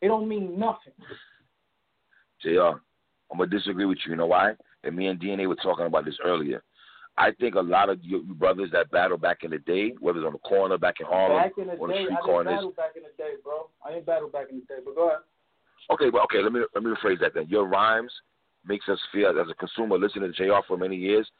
[0.00, 0.92] It don't mean nothing.
[2.40, 2.80] JR,
[3.30, 4.10] I'm gonna disagree with you.
[4.12, 4.54] You know why?
[4.82, 6.62] And me and DNA were talking about this earlier.
[7.16, 10.18] I think a lot of you, you brothers that battle back in the day, whether
[10.18, 12.16] it's on the corner back in Harlem, back in the on the day, street I
[12.16, 12.54] didn't corners.
[12.54, 13.68] battle back in the day, bro.
[13.84, 15.20] I didn't battle back in the day, but go ahead.
[15.90, 17.46] Okay, but okay, let me let me rephrase that then.
[17.48, 18.12] Your rhymes
[18.66, 21.30] makes us feel as a consumer listening to JR for many years.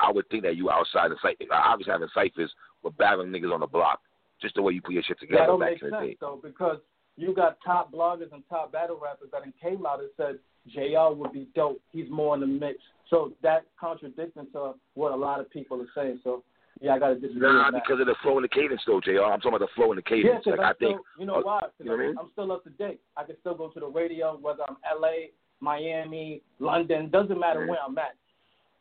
[0.00, 3.60] I would think that you outside the site, obviously having ciphers, but battling niggas on
[3.60, 4.00] the block,
[4.40, 5.40] just the way you put your shit together.
[5.40, 6.78] That don't make sense though, because
[7.16, 10.38] you got top bloggers and top battle rappers that came out and said
[10.68, 11.80] JR would be dope.
[11.90, 12.78] He's more in the mix.
[13.10, 16.20] So that contradicting to what a lot of people are saying.
[16.24, 16.42] So
[16.80, 17.82] yeah, I gotta disagree Nah, with that.
[17.86, 19.20] because of the flow and the cadence, though, JR.
[19.22, 20.44] I'm talking about the flow and the Yeah, cadence.
[20.44, 21.60] 'cause like I'm I think, still, you know uh, why?
[21.78, 22.18] you know what I mean?
[22.18, 23.00] I'm still up to date.
[23.16, 25.28] I can still go to the radio, whether I'm LA,
[25.60, 27.68] Miami, London, doesn't matter Mhm.
[27.68, 28.16] where I'm at.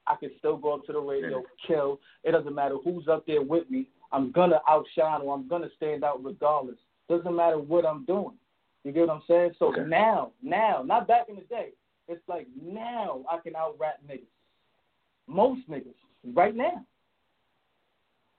[0.07, 1.99] I can still go up to the radio, kill.
[2.23, 3.87] It doesn't matter who's up there with me.
[4.11, 6.77] I'm gonna outshine or I'm gonna stand out regardless.
[7.07, 8.37] Doesn't matter what I'm doing.
[8.83, 9.51] You get what I'm saying?
[9.59, 9.83] So Okay.
[9.83, 11.69] now, now, not back in the day.
[12.07, 14.25] It's like now I can out rap niggas.
[15.27, 15.95] Most niggas.
[16.33, 16.85] Right now.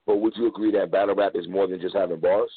[0.05, 2.51] but would you agree that battle rap is more than just having bars?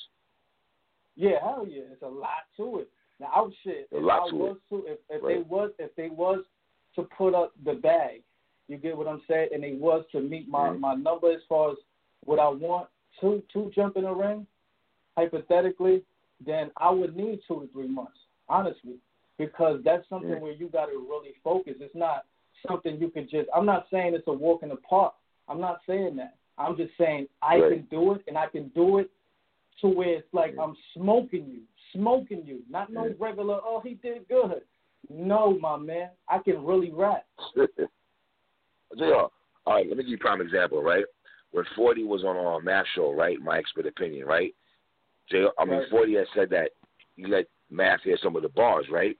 [1.15, 1.83] Yeah, hell yeah.
[1.91, 2.89] It's a lot to it.
[3.19, 3.87] Now I would shit.
[3.95, 6.43] A lot to was to if, if they was if they was
[6.95, 8.23] to put up the bag,
[8.67, 10.79] you get what I'm saying, and it was to meet my, Mhm.
[10.79, 11.77] my number as far as
[12.25, 12.89] what I want
[13.21, 14.45] to to jump in the ring,
[15.15, 16.03] hypothetically,
[16.45, 18.17] then I would need two to three months,
[18.49, 18.99] honestly.
[19.37, 20.39] Because that's something Yeah.
[20.39, 21.77] where you gotta really focus.
[21.81, 22.25] It's not
[22.65, 25.13] something you could just I'm not saying it's a walk in the park.
[25.47, 26.35] I'm not saying that.
[26.57, 27.69] I'm just saying I Right.
[27.71, 29.11] can do it and I can do it
[29.81, 30.63] to where it's like Yeah.
[30.63, 33.13] I'm smoking you, smoking you, not no Yeah.
[33.19, 33.59] regular.
[33.63, 34.65] Oh, he did good.
[35.09, 37.25] No, my man, I can really rap.
[38.97, 39.31] JR, all
[39.67, 41.05] right, let me give you a prime example, right?
[41.51, 43.39] When 40 was on our Math Show, right?
[43.41, 44.53] My expert opinion, right?
[45.29, 45.89] JR, I mean, Right.
[45.89, 46.71] 40 had said that
[47.15, 49.17] you let Math hear some of the bars, right?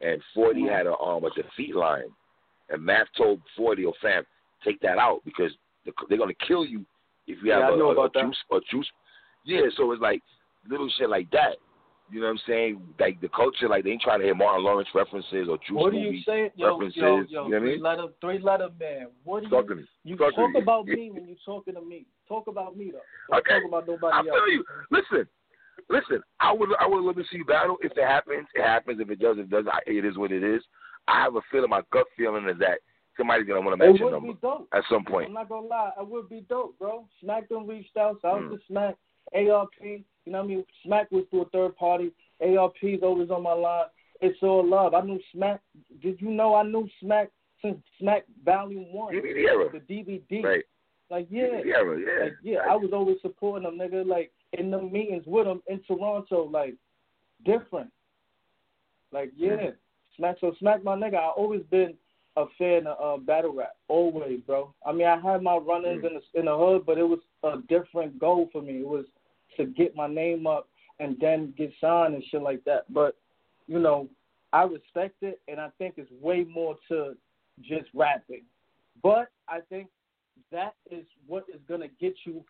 [0.00, 0.70] And 40 Mhm.
[0.70, 2.12] had a um a defeat line,
[2.68, 4.26] and Math told 40, "Oh fam,
[4.62, 6.84] take that out because the, they're gonna kill you
[7.26, 8.24] if you have a, a, a about that.
[8.24, 8.90] juice a juice."
[9.44, 10.22] Yeah, so it's like
[10.66, 11.58] little shit like that.
[12.10, 12.82] You know what I'm saying?
[13.00, 15.94] Like the culture, like they ain't trying to hear Martin Lawrence references or juice What
[15.94, 16.96] movie you say, yo, references.
[16.96, 17.82] yo, yo, you know what I three mean?
[17.82, 19.06] letter, three letter man?
[19.24, 19.84] What do Talk you?
[20.04, 22.06] You Talk talk, about me when you talking to me.
[22.28, 23.00] Talk about me though.
[23.30, 23.54] Don't Okay.
[23.60, 24.38] talk about I nobody else.
[24.38, 24.64] feel you.
[24.90, 25.26] Listen,
[25.88, 26.22] listen.
[26.40, 27.78] I would, I would love to see you battle.
[27.80, 29.00] If it happens, it happens.
[29.00, 29.68] If it doesn't, it doesn't.
[29.68, 30.62] I- It is what it is.
[31.08, 31.70] I have a feeling.
[31.70, 32.78] My gut feeling is that
[33.16, 34.68] somebody's gonna want to match your number be dope.
[34.72, 35.28] at some point.
[35.28, 37.06] I'm not gonna lie, it would be dope, bro.
[37.20, 38.58] Smack them reached out, so I was Mm.
[38.58, 38.96] to Smack,
[39.34, 40.64] ARP, you know what I mean?
[40.84, 43.86] Smack was through a third party, ARP's always on my line.
[44.20, 44.94] It's all love.
[44.94, 45.60] I knew Smack.
[46.00, 47.30] Did you know I knew Smack
[47.62, 49.68] since Smack Volume One, the era.
[49.72, 50.42] the DVD?
[50.42, 50.64] Right.
[51.10, 51.98] Like yeah, era.
[51.98, 52.24] Yeah.
[52.24, 54.06] like yeah, I was always supporting them, nigga.
[54.06, 56.74] Like in the meetings with them in Toronto, like
[57.44, 57.90] different.
[59.12, 59.70] Like yeah,
[60.16, 60.36] Smack.
[60.40, 61.16] So Smack, my nigga.
[61.16, 61.94] I always been
[62.36, 64.74] a fan of uh, battle rap, always, bro.
[64.84, 66.06] I mean, I had my run-ins Mm.
[66.08, 68.80] in the in the hood, but it was a different goal for me.
[68.80, 69.04] It was
[69.56, 70.68] to get my name up
[71.00, 72.92] and then get signed and shit like that.
[72.92, 73.16] But
[73.66, 74.08] you know,
[74.52, 77.16] I respect it, and I think it's way more to
[77.62, 78.42] just rapping.
[79.02, 79.88] But I think
[80.52, 82.44] that is what is gonna get you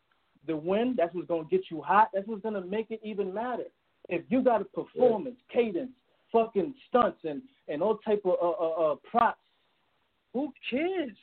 [0.46, 0.94] the win.
[0.96, 2.10] That's what's gonna get you hot.
[2.12, 3.64] That's what's gonna make it even matter.
[4.08, 5.92] If you got a performance, cadence,
[6.32, 9.38] fucking stunts, and and all type of uh, uh, uh, props,
[10.32, 11.16] who cares?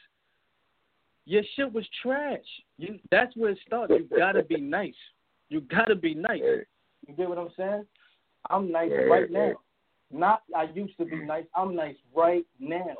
[1.25, 2.39] Your shit was trash.
[2.77, 3.93] You that's where it starts.
[3.95, 4.95] You gotta be nice.
[5.51, 6.39] You gotta be nice.
[7.07, 7.85] You get what I'm saying?
[8.49, 9.53] I'm nice Right, right right, now.
[10.09, 11.43] Not I used to be nice.
[11.53, 12.95] I'm nice right now.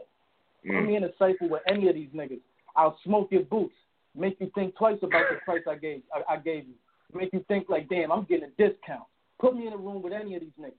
[0.66, 0.86] Put Mm.
[0.88, 2.41] me in a cycle with any of these niggas.
[2.76, 3.74] I'll smoke your boots.
[4.16, 6.74] Make you think twice about the price I gave I, I gave you.
[7.14, 9.06] Make you think like, damn, I'm getting a discount.
[9.39, 10.74] Put me in a room with any of these niggas.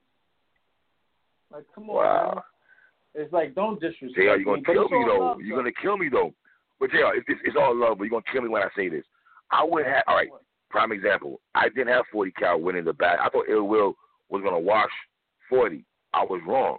[1.51, 2.33] Like, come on, Wow.
[2.35, 2.43] man.
[3.25, 4.65] It's like don't disrespect JR, you're gonna me.
[4.65, 5.19] kill me though.
[5.25, 5.63] love, You're though.
[5.63, 6.35] gonna kill me though.
[6.79, 8.89] But JR, it's, it's, it's all love, but you're gonna kill me when I say
[8.91, 9.05] this.
[9.51, 10.05] I would have.
[10.07, 10.29] All right.
[10.73, 11.39] Prime example.
[11.55, 13.19] I didn't have 40 cal winning the bat.
[13.21, 13.95] I thought Ill Will
[14.31, 14.91] was gonna wash
[15.49, 15.85] 40.
[16.15, 16.79] I was wrong.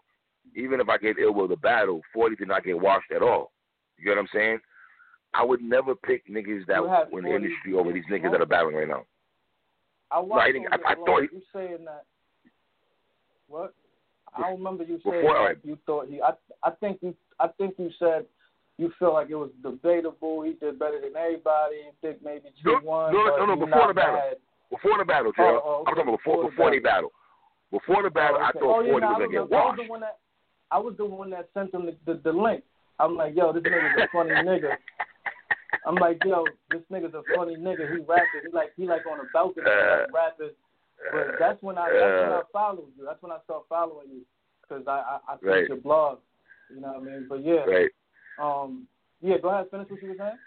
[0.55, 3.51] Even if I gave Ill Will the battle, 40 did not get washed at all.
[3.97, 4.59] You get what I'm saying?
[5.35, 8.45] I would never pick niggas that were in the industry over these niggas that are
[8.45, 9.05] battling right now.
[10.11, 12.05] I watched I think- I- I thought he- you saying that.
[13.47, 13.73] What?
[14.35, 16.21] I don't remember you Before- saying all that you thought he.
[16.21, 16.33] I
[16.63, 17.15] I think you.
[17.39, 18.25] I think you said
[18.77, 20.41] you feel like it was debatable.
[20.43, 21.75] He did better than everybody.
[21.85, 23.13] You think maybe two No, one.
[23.13, 24.13] no, no, no, before the battle.
[24.15, 24.37] mad.
[24.71, 25.41] Before the battle, JR.
[25.43, 25.91] Oh, oh, okay.
[25.91, 27.11] I'm talking about before, Before the battle.
[27.71, 29.55] Before the battle, Oh, I thought oh, yeah, 40 no, was I gonna get remember.
[29.55, 30.17] I was the one that.
[30.71, 32.63] I was the one that sent him the, the, the link.
[32.99, 34.73] I'm like, yo, this nigga's a funny nigga.
[35.85, 37.91] I'm like, yo, this nigga's a funny nigga.
[37.91, 38.41] He rapping.
[38.47, 40.55] He like he like on a balcony Uh, like, rapping.
[41.11, 43.05] But that's when I that's when I followed you.
[43.05, 44.21] That's when I started following you
[44.61, 45.67] because I I, I see Right.
[45.67, 46.19] your blog.
[46.73, 47.25] You know what I mean?
[47.29, 47.89] But yeah, right.
[48.41, 48.87] Um,
[49.21, 49.37] yeah.
[49.41, 50.37] Go ahead, finish what you were saying.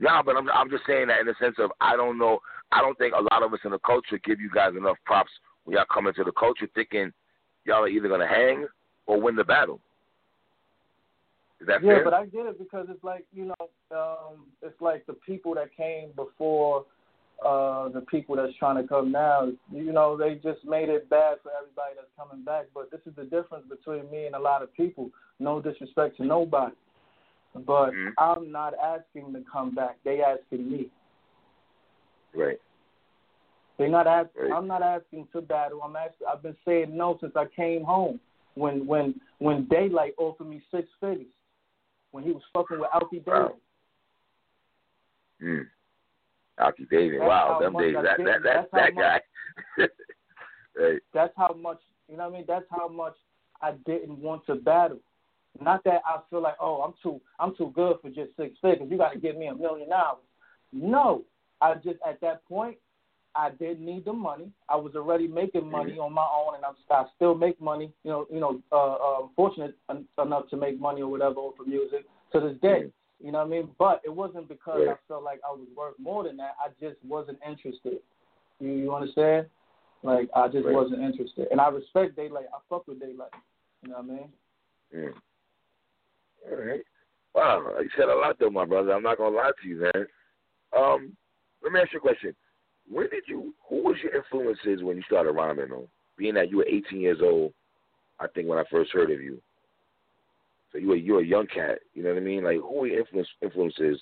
[0.00, 2.40] No, but I'm I'm just saying that in the sense of I don't know
[2.72, 5.30] I don't think a lot of us in the culture give you guys enough props
[5.64, 7.12] when y'all come into the culture thinking
[7.64, 8.66] y'all are either gonna hang
[9.06, 9.80] or win the battle.
[11.60, 12.04] Is that yeah, fair?
[12.04, 15.76] but I get it because it's like you know, um, it's like the people that
[15.76, 16.86] came before
[17.44, 19.50] uh the people that's trying to come now.
[19.72, 22.66] You know, they just made it bad for everybody that's coming back.
[22.74, 25.10] But this is the difference between me and a lot of people.
[25.38, 26.74] No disrespect to nobody,
[27.54, 28.12] but Mhm.
[28.18, 29.98] I'm not asking to come back.
[30.04, 30.90] They asking me.
[32.34, 32.60] right.
[33.76, 34.42] They're not asking.
[34.42, 34.52] Right.
[34.52, 35.82] I'm not asking to battle.
[35.82, 36.26] I'm asking.
[36.30, 38.20] I've been saying no since I came home.
[38.54, 41.26] When when when Daylight offered me six figures,
[42.10, 43.56] when he was fucking with Alfie Wow.
[45.40, 45.66] Mm.
[46.60, 47.20] Aki David.
[47.20, 47.94] Wow, them days.
[47.94, 49.20] That that that that's that guy.
[50.78, 51.00] right.
[51.12, 52.44] That's how much you know what I mean.
[52.46, 53.14] That's how much
[53.62, 55.00] I didn't want to battle.
[55.60, 58.88] Not that I feel like oh I'm too I'm too good for just six figures.
[58.90, 60.22] You got to give me a million dollars.
[60.72, 61.24] No,
[61.60, 62.76] I just at that point
[63.34, 64.50] I didn't need the money.
[64.68, 67.92] I was already making money on my own, and I'm, I still make money.
[68.02, 69.76] You know, you know, uh, uh, fortunate
[70.22, 72.90] enough to make money or whatever for music to this day.
[73.22, 73.70] You know what I mean?
[73.78, 74.92] But it wasn't because Yeah.
[74.92, 76.56] I felt like I was worth more than that.
[76.64, 78.00] I just wasn't interested.
[78.58, 79.48] You you understand?
[80.02, 80.74] Like I just Right.
[80.74, 82.46] wasn't interested, and I respect Daylight.
[82.54, 83.32] I fuck with Daylight.
[83.82, 84.32] You know what I mean?
[84.94, 85.22] Mm.
[86.50, 86.84] All right.
[87.34, 88.92] Wow, you said a lot though, my brother.
[88.92, 90.06] I'm not gonna lie to you, man.
[90.76, 91.16] Um,
[91.62, 92.34] let me ask you a question.
[92.88, 93.54] When did you?
[93.68, 95.68] Who was your influences when you started rhyming?
[95.68, 97.52] Though, being that you were 18 years old,
[98.18, 99.40] I think when I first heard of you.
[100.72, 101.80] So you a you're a young cat.
[101.94, 102.44] You know what I mean?
[102.44, 104.00] Like who your influence influences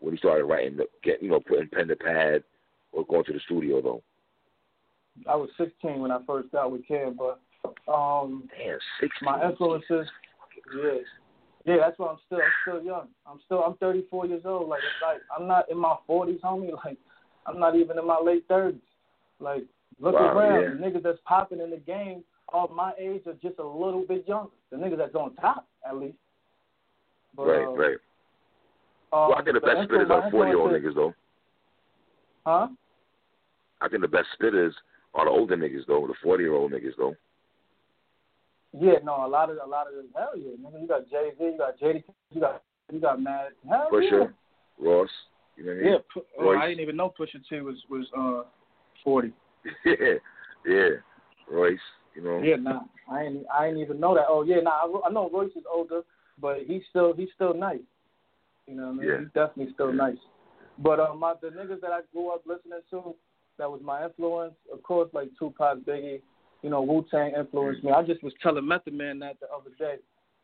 [0.00, 2.42] when you started writing, the, get you know putting pen to pad
[2.92, 4.02] or going to the studio though.
[5.28, 7.40] I was 16 when I first got with Cam, but
[7.92, 9.14] um, Damn, six.
[9.22, 10.06] my influences,
[10.82, 10.92] yeah,
[11.66, 11.76] yeah.
[11.78, 13.08] That's why I'm still I'm still young.
[13.26, 14.68] I'm still I'm 34 years old.
[14.68, 16.70] Like it's like I'm not in my 40s, homie.
[16.84, 16.98] Like
[17.46, 18.78] I'm not even in my late 30s.
[19.40, 19.64] Like
[19.98, 20.68] look Wow, around, yeah.
[20.70, 22.22] the niggas that's popping in the game
[22.52, 24.50] of my age are just a little bit younger.
[24.70, 26.16] The niggas that's on top, at least.
[27.36, 27.96] But, right, uh, right.
[29.12, 31.14] Um, Well, I think the best influ- spitters my are forty year old niggas though.
[32.46, 32.68] Huh?
[33.80, 34.72] I think the best spitters
[35.14, 37.14] are the older niggas though, the forty year old niggas though.
[38.72, 40.06] Yeah, no, a lot of a lot of them.
[40.14, 40.80] Hell yeah, nigga.
[40.80, 43.48] You got Jay Z, you got JD, you got you got Mad.
[43.68, 44.32] Hell Pusha,
[44.78, 45.08] Ross,
[45.56, 45.92] you know what I mean?
[45.92, 46.60] Yeah, pu- oh, Royce.
[46.62, 48.48] I didn't even know Pusha T was was uh
[49.02, 49.32] forty.
[49.84, 50.14] Yeah,
[50.64, 50.88] yeah.
[51.50, 51.78] Royce,
[52.22, 52.42] you know.
[52.42, 54.26] Yeah, nah, I ain't I ain't even know that.
[54.28, 56.02] Oh yeah, nah, I, I know Royce is older,
[56.40, 57.80] but he's still he's still nice.
[58.66, 59.08] You know what I mean?
[59.08, 59.18] Yeah.
[59.20, 60.18] He's definitely still nice.
[60.78, 63.14] But uh, my the niggas that I grew up listening to,
[63.58, 64.54] that was my influence.
[64.72, 66.20] Of course, like Tupac, Biggie,
[66.62, 67.92] you know, Wu Tang influenced me.
[67.92, 69.96] I just was telling Method Man that the other day.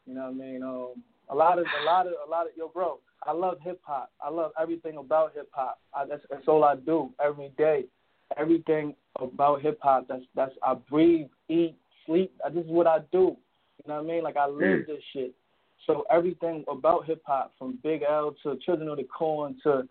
[0.07, 0.63] You know what I mean?
[0.63, 2.99] Um, a lot of a lot of a lot of yo, bro.
[3.27, 4.11] I love hip hop.
[4.21, 5.81] I love everything about hip hop.
[6.09, 7.85] That's that's all I do every day.
[8.37, 10.07] Everything about hip hop.
[10.09, 12.33] That's that's I breathe, eat, sleep.
[12.53, 13.37] This is what I do.
[13.85, 14.23] You know what I mean?
[14.23, 14.87] Like I live Mm.
[14.87, 15.33] this shit.
[15.87, 19.89] So everything about hip hop, from Big L to Children of the Corn to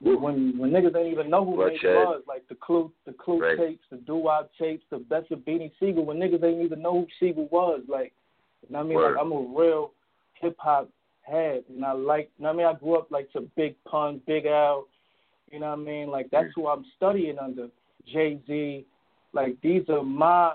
[0.00, 1.94] when when niggas didn't even know who Nate Bloodshed.
[1.94, 3.58] was, like the Clue, the Clue Right.
[3.58, 6.04] tapes, the Doo Wop tapes, the best of Beanie Sigel.
[6.06, 8.12] When niggas didn't even know who Sigel was, like,
[8.66, 8.96] you know what I mean?
[8.96, 9.12] Word.
[9.16, 9.92] Like I'm a real
[10.34, 10.88] hip hop
[11.22, 12.30] head, and I like.
[12.38, 12.76] You know what I mean?
[12.76, 14.88] I grew up like to Big Pun, Big L.
[15.52, 16.08] You know what I mean?
[16.10, 16.52] Like that's Mm.
[16.56, 17.68] who I'm studying under.
[18.06, 18.86] Jay Z.
[19.34, 20.54] Like these are my.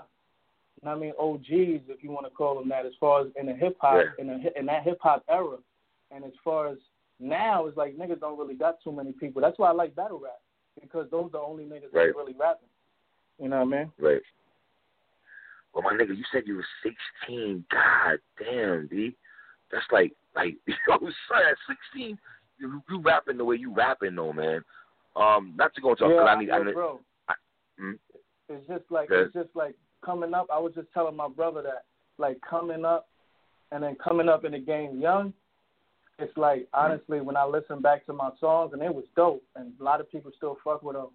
[0.82, 1.12] You know what I mean?
[1.18, 3.96] OGs, if you want to call them that, as far as in the hip hop,
[3.96, 4.10] Yeah.
[4.18, 5.56] in the in that hip hop era,
[6.10, 6.78] and as far as
[7.18, 9.40] now, it's like niggas don't really got too many people.
[9.40, 10.38] That's why I like battle rap
[10.80, 12.08] because those are the only niggas Right.
[12.08, 12.68] that really rapping.
[13.38, 13.92] You know what I mean?
[13.98, 14.22] Right.
[15.72, 17.64] Well, my nigga, you said you were 16.
[17.70, 19.14] God damn, B.
[19.70, 21.56] That's like, like, yo, son, at
[21.92, 22.18] 16,
[22.58, 24.62] you, you rapping the way you rapping, though, man.
[25.16, 27.00] Um, not to go into, yeah, because I need, I need, bro.
[27.78, 27.92] Hmm?
[28.48, 29.24] It's just like Yeah.
[29.24, 29.74] it's just like
[30.06, 30.46] coming up.
[30.52, 31.84] I was just telling my brother that,
[32.18, 33.08] like coming up,
[33.72, 35.34] and then coming up in the game young.
[36.18, 36.84] It's like mm-hmm.
[36.92, 40.00] honestly, when I listen back to my songs, and it was dope, and a lot
[40.00, 41.08] of people still fuck with them.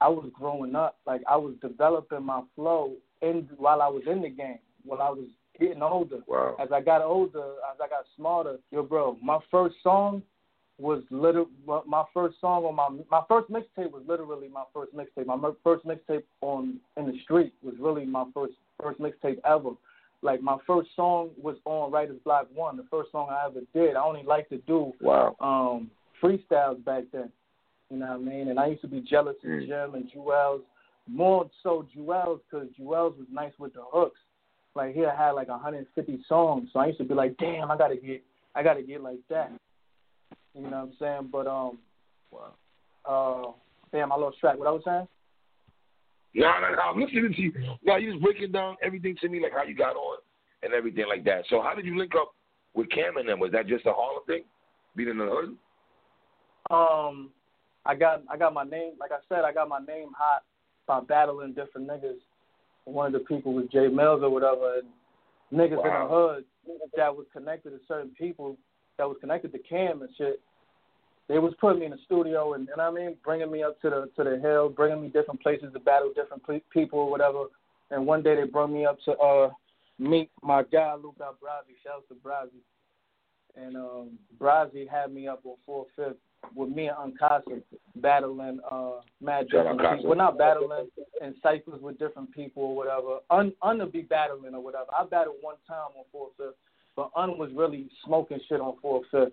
[0.00, 2.92] I was growing up, like I was developing my flow
[3.22, 5.26] in while I was in the game, while I was
[5.58, 6.18] getting older.
[6.26, 6.56] wow.
[6.60, 10.22] As I got older, as I got smarter, yo, bro, my first song
[10.82, 11.48] was literally
[11.86, 15.26] my first song on my my first mixtape was literally my first mixtape.
[15.26, 19.70] My first mixtape on in the street was really my first first mixtape ever.
[20.22, 23.94] Like my first song was on Writers Block One, the first song I ever did.
[23.96, 25.36] I only like to do Wow.
[25.40, 27.30] um freestyles back then.
[27.90, 28.48] You know what I mean?
[28.48, 29.66] And I used to be jealous of Mm.
[29.66, 30.62] Jim and Juelz.
[31.08, 34.20] More so Juelz because Juelz was nice with the hooks.
[34.74, 37.96] Like he had like 150 songs, so I used to be like, damn, I gotta
[37.96, 38.22] get,
[38.54, 39.52] I gotta get like that.
[40.54, 41.28] You know what I'm saying?
[41.32, 41.78] But um,
[43.08, 43.52] uh,
[43.90, 44.58] damn, I lost track.
[44.58, 45.08] What I was saying?
[46.34, 46.82] No, no, no.
[46.82, 47.52] I'm listening to you.
[47.84, 50.18] Now you just breaking down everything to me, like how you got on
[50.62, 51.44] and everything like that.
[51.50, 52.32] So how did you link up
[52.74, 53.40] with Cam and them?
[53.40, 54.44] Was that just a Harlem thing?
[54.96, 55.56] Being in the hood?
[56.70, 57.30] Um,
[57.84, 58.92] I got I got my name.
[59.00, 60.42] Like I said, I got my name hot
[60.86, 62.18] by battling different niggas.
[62.84, 64.78] One of the people was Jay Mills or whatever.
[64.78, 64.88] And
[65.52, 66.44] niggas in the hood
[66.96, 68.56] that was connected to certain people
[68.98, 70.40] that was connected to Cam and shit.
[71.28, 73.62] They was putting me in the studio and, you know what I mean, bringing me
[73.62, 76.98] up to the to the hill, bringing me different places to battle different pe- people
[76.98, 77.44] or whatever.
[77.90, 79.50] And one day they brought me up to uh
[79.98, 81.74] meet my guy Luca Brasi.
[81.82, 82.60] Shout out to Brazi.
[83.56, 86.16] And um Brazi had me up on four fifth
[86.56, 87.62] with me and Un Kasa
[87.96, 90.10] battling uh mad different people.
[90.10, 90.88] We're not battling
[91.20, 93.18] in ciphers with different people or whatever.
[93.30, 94.86] Un Un to be battling or whatever.
[94.98, 96.56] I battled one time on four fifth,
[96.96, 99.32] but Un was really smoking shit on four fifth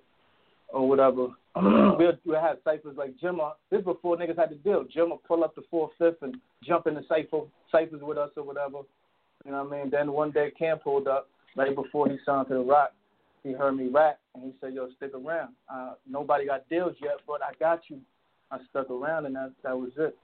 [0.69, 1.27] or whatever.
[1.55, 3.53] we we had ciphers like Jimma.
[3.71, 4.85] This before niggas had to deal.
[4.95, 7.41] Jimma pull up the four fifth and jump in the cipher
[7.71, 8.79] ciphers with us or whatever.
[9.45, 9.91] You know what I mean?
[9.91, 12.91] Then one day Cam pulled up right before he signed to the Roc.
[13.43, 15.53] He heard me rap and he said, "Yo, stick around.
[15.73, 17.99] Uh, nobody got deals yet, but I got you."
[18.51, 20.17] I stuck around and that that was it.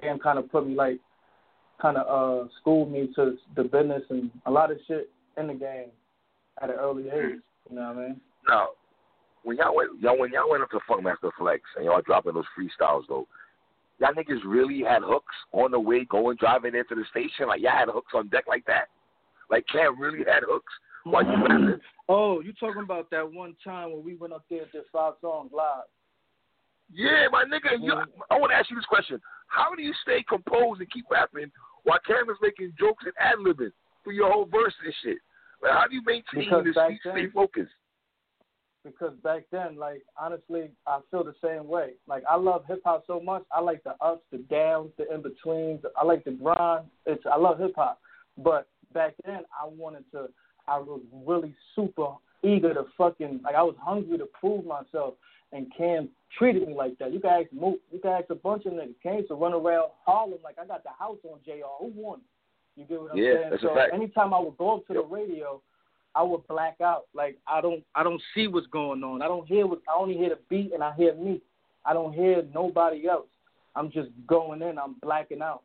[0.00, 0.98] Cam kind of put me like,
[1.82, 5.54] kind of uh schooled me to the business and a lot of shit in the
[5.54, 5.90] game
[6.62, 7.40] at an early age.
[7.70, 8.20] You know what I mean?
[8.48, 8.68] Now,
[9.42, 12.44] when y'all went, y'all when y'all went up to Funkmaster Flex and y'all dropping those
[12.58, 13.26] freestyles though,
[13.98, 17.48] y'all niggas really had hooks on the way going driving into the station.
[17.48, 18.88] Like y'all had hooks on deck like that.
[19.50, 20.72] Like Cam really had hooks
[21.04, 21.80] while you rapping.
[22.08, 25.14] Oh, you talking about that one time when we went up there and did five
[25.20, 25.84] songs live?
[26.92, 27.76] Yeah, my nigga.
[27.80, 27.92] You,
[28.30, 31.50] I want to ask you this question: How do you stay composed and keep rapping
[31.84, 33.72] while Cam is making jokes and ad libbing
[34.04, 35.18] for your whole verse and shit?
[35.62, 37.72] Like, how do you maintain Because this stay then- focused?
[38.84, 41.90] because back then, like honestly, I feel the same way.
[42.06, 43.42] Like I love hip hop so much.
[43.52, 45.80] I like the ups, the downs, the in betweens.
[45.96, 46.86] I like the grind.
[47.04, 48.00] It's I love hip hop,
[48.38, 50.28] but back then I wanted to.
[50.66, 52.12] I was really super
[52.42, 55.14] eager to fucking like I was hungry to prove myself.
[55.52, 57.12] And Cam treated me like that.
[57.12, 58.94] You can ask Mook, you can ask a bunch of niggas.
[59.02, 61.64] Cam used to run around Harlem like I got the house on JR.
[61.80, 62.20] Who won?
[62.78, 63.50] You get what I'm Yeah, saying?
[63.50, 63.92] that's a so fact.
[63.92, 65.02] anytime I would go up to Yep.
[65.02, 65.60] the radio,
[66.14, 67.06] I would black out.
[67.12, 69.20] Like I don't I don't see what's going on.
[69.20, 71.40] I don't hear what I only hear the beat and I hear me.
[71.84, 73.26] I don't hear nobody else.
[73.74, 75.62] I'm just going in, I'm blacking out.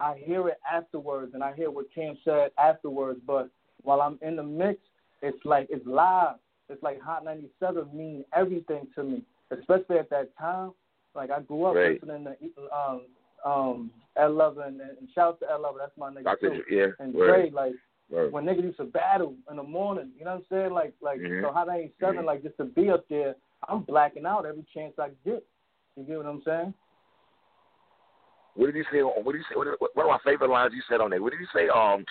[0.00, 3.48] I hear it afterwards and I hear what Cam said afterwards, but
[3.82, 4.80] while I'm in the mix,
[5.22, 6.36] it's like it's live.
[6.68, 9.22] It's like Hot 97 mean everything to me,
[9.52, 10.72] especially at that time.
[11.14, 12.00] Like I grew up Right.
[12.02, 13.02] listening to um
[13.44, 16.50] um Ed Lover and, and shout out to Ed Lover, that's my nigga Dr.
[16.56, 16.62] too.
[16.70, 17.74] Yeah, And Dre, like
[18.10, 18.32] word.
[18.32, 20.72] when niggas used to battle in the morning, you know what I'm saying?
[20.72, 21.42] Like like Mhm.
[21.42, 22.24] so Hot 97, Mhm.
[22.24, 23.34] like just to be up there,
[23.68, 25.44] I'm blacking out every chance I get.
[25.96, 26.74] You get what I'm saying?
[28.54, 29.02] What did you say?
[29.02, 29.56] What did you say?
[29.56, 31.22] What, one of my favorite lines you said on there.
[31.22, 31.68] What did you say?
[31.68, 32.04] Um,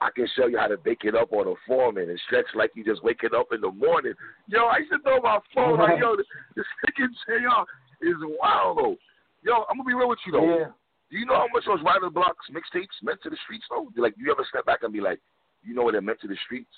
[0.00, 2.72] I can show you how to bake it up on a foreman and stretch like
[2.74, 4.14] you just waking up in the morning.
[4.48, 6.26] Yo, I used to throw my phone like, yo, this,
[6.56, 8.96] this nigga JR is wild though.
[9.42, 10.58] Yo, I'm gonna be real with you though.
[10.58, 10.66] Yeah.
[11.10, 13.90] Do you know how much those Writer Blocks mixtapes meant to the streets though?
[14.00, 15.20] Like, do you ever step back and be like,
[15.62, 16.70] you know what it meant to the streets?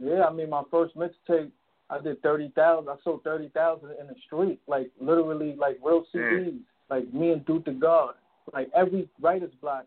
[0.00, 1.50] Yeah, I mean my first mixtape
[1.90, 2.88] I did thirty thousand.
[2.88, 6.20] I sold thirty thousand in the street, like literally, like real mm.
[6.20, 6.60] CDs.
[6.90, 8.14] Like me and Duke the God,
[8.52, 9.84] like every writer's block,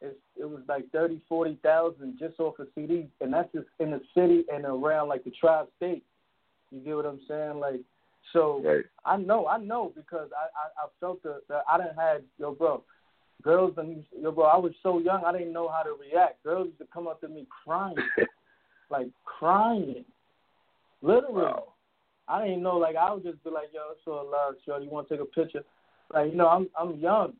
[0.00, 3.90] it it was like thirty, forty thousand just off a CD, and that's just in
[3.90, 6.04] the city and around like the tri-state.
[6.70, 7.60] You get what I'm saying?
[7.60, 7.80] Like,
[8.32, 8.84] so Right.
[9.04, 12.52] I know, I know because I I, I felt the, the I didn't have yo
[12.52, 12.82] bro,
[13.42, 16.42] girls and yo bro, I was so young I didn't know how to react.
[16.42, 17.96] Girls used to come up to me crying,
[18.90, 20.04] like crying,
[21.02, 21.42] literally.
[21.42, 21.74] Wow.
[22.26, 24.90] I didn't know like I would just be like, yo, it's so love, shorty, you
[24.90, 25.62] want to take a picture?
[26.12, 27.34] Like you know, I'm I'm young,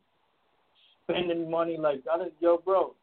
[1.04, 2.94] spending money like I didn't, yo bro.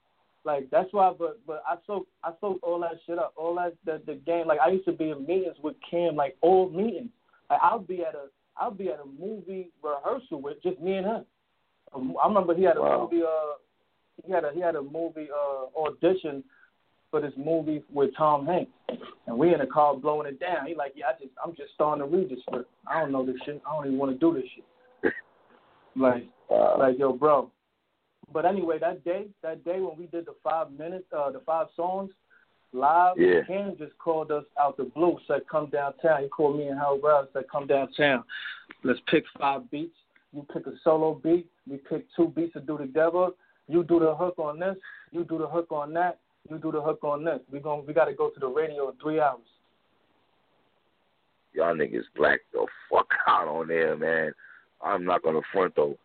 [0.44, 3.76] Like that's why, but but I soak I soak all that shit up, all that
[3.86, 4.48] the the game.
[4.48, 7.10] Like I used to be in meetings with Cam, like old meetings.
[7.62, 11.26] I'll be at a I'll be at a movie rehearsal with just me and him.
[11.96, 13.10] Um, I remember he had a Wow.
[13.10, 13.54] movie uh
[14.26, 16.44] he had a he had a movie uh audition
[17.10, 18.72] for this movie with Tom Hanks,
[19.28, 20.66] and we in the car blowing it down.
[20.66, 22.70] He like, yeah, I just I'm just starting to read this script.
[22.88, 23.62] I don't know this shit.
[23.68, 25.14] I don't even want to do this shit.
[25.96, 26.78] like Wow.
[26.80, 27.52] like yo, bro.
[28.34, 31.68] But anyway, that day, that day when we did the five minutes, uh, the five
[31.76, 32.12] songs
[32.74, 33.42] live, Yeah.
[33.44, 36.24] Ken just called us out the blue, said come downtown.
[36.24, 38.24] He called me and Hal Brown, said come downtown.
[38.84, 39.96] Let's pick five beats.
[40.34, 41.48] You pick a solo beat.
[41.70, 43.30] We pick two beats to do together.
[43.68, 44.78] You do the hook on this.
[45.12, 46.20] You do the hook on that.
[46.50, 47.40] You do the hook on this.
[47.52, 49.42] We gon' we got to go to the radio in three hours.
[51.54, 54.32] Y'all niggas black the fuck out on there, man.
[54.82, 55.98] I'm not gonna front though.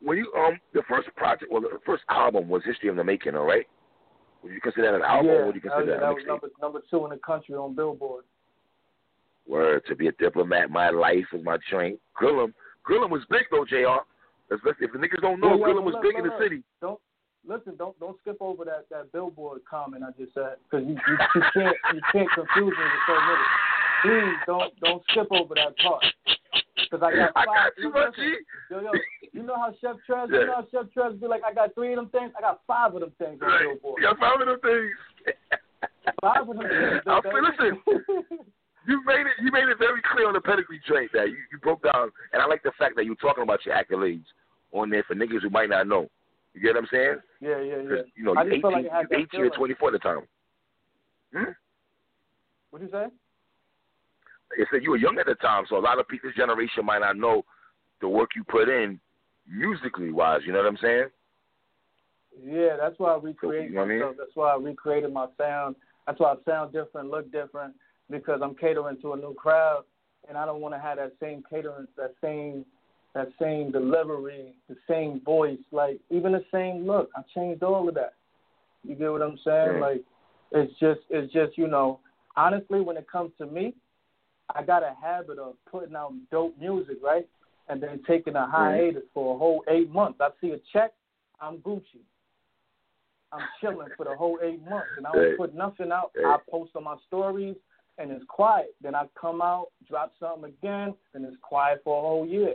[0.00, 3.34] When you um the first project, well, the first album was History of the Making,
[3.34, 3.66] all right?
[4.44, 6.14] Would you consider that an album, yeah, or would you that consider was, that that
[6.14, 8.24] was number number two in the country on Billboard.
[9.48, 11.98] Word to be a diplomat, my life is my drink.
[12.20, 12.52] Grillin,
[12.86, 14.04] Grillin was big though, Jr.
[14.50, 16.34] If, if the niggas don't know, Yeah, yeah, Grillin was look, big look, in the
[16.36, 16.42] look.
[16.42, 16.62] city.
[16.82, 17.00] Don't
[17.48, 17.74] listen.
[17.78, 21.42] Don't don't skip over that that billboard comment I just said because you, you you
[21.54, 23.44] can't you can't confuse me with so many.
[24.04, 26.04] Please don't don't skip over that part
[26.94, 27.54] because I got I five.
[27.54, 28.34] got you, listen,
[28.70, 28.90] Yo yo,
[29.32, 30.40] you know how Chef Trez, Yeah.
[30.40, 32.32] you know how Chef Trez be like, I got three of them things.
[32.38, 33.60] I got five of them things on Right.
[33.82, 34.02] billboard.
[34.02, 35.34] You got five of them things.
[36.20, 37.02] Five of them things.
[37.06, 37.80] I'll say, listen.
[38.86, 39.36] You made it.
[39.42, 42.42] You made it very clear on the pedigree trait that you, you broke down, and
[42.42, 44.24] I like the fact that you're talking about your accolades
[44.72, 46.08] on there for niggas who might not know.
[46.54, 47.16] You get what I'm saying?
[47.40, 48.02] yeah yeah yeah.
[48.16, 50.20] You know you just feel 18, like you 18 or 24 at the time.
[51.34, 51.50] Hmm?
[52.70, 53.04] What you say?
[54.56, 56.84] They said you were young at the time, so a lot of people this generation
[56.84, 57.44] might not know
[58.00, 59.00] the work you put in
[59.48, 60.40] musically wise.
[60.46, 61.08] You know what I'm saying?
[62.42, 63.98] Yeah, that's why I recreated You know I mean?
[64.00, 64.16] myself.
[64.18, 65.76] That's why I recreated my sound.
[66.06, 67.74] That's why I sound different, look different,
[68.10, 69.84] because I'm catering to a new crowd,
[70.28, 72.64] and I don't want to have that same catering, that same,
[73.14, 77.10] that same delivery, the same voice, like even the same look.
[77.16, 78.14] I changed all of that.
[78.82, 79.74] You get what I'm saying?
[79.74, 79.80] Mm.
[79.80, 80.02] Like,
[80.52, 82.00] it's just, it's just, you know,
[82.36, 83.74] honestly, when it comes to me,
[84.54, 87.26] I got a habit of putting out dope music, right,
[87.68, 90.18] and then taking a hiatus for a whole eight months.
[90.20, 90.92] I see a check,
[91.40, 92.02] I'm Gucci.
[93.32, 95.36] I'm chilling for the whole eight months, and I don't Hey.
[95.36, 96.12] put nothing out.
[96.14, 96.24] Hey.
[96.24, 97.56] I post on my stories,
[97.98, 98.74] and it's quiet.
[98.80, 102.54] Then I come out, drop something again, and it's quiet for a whole year.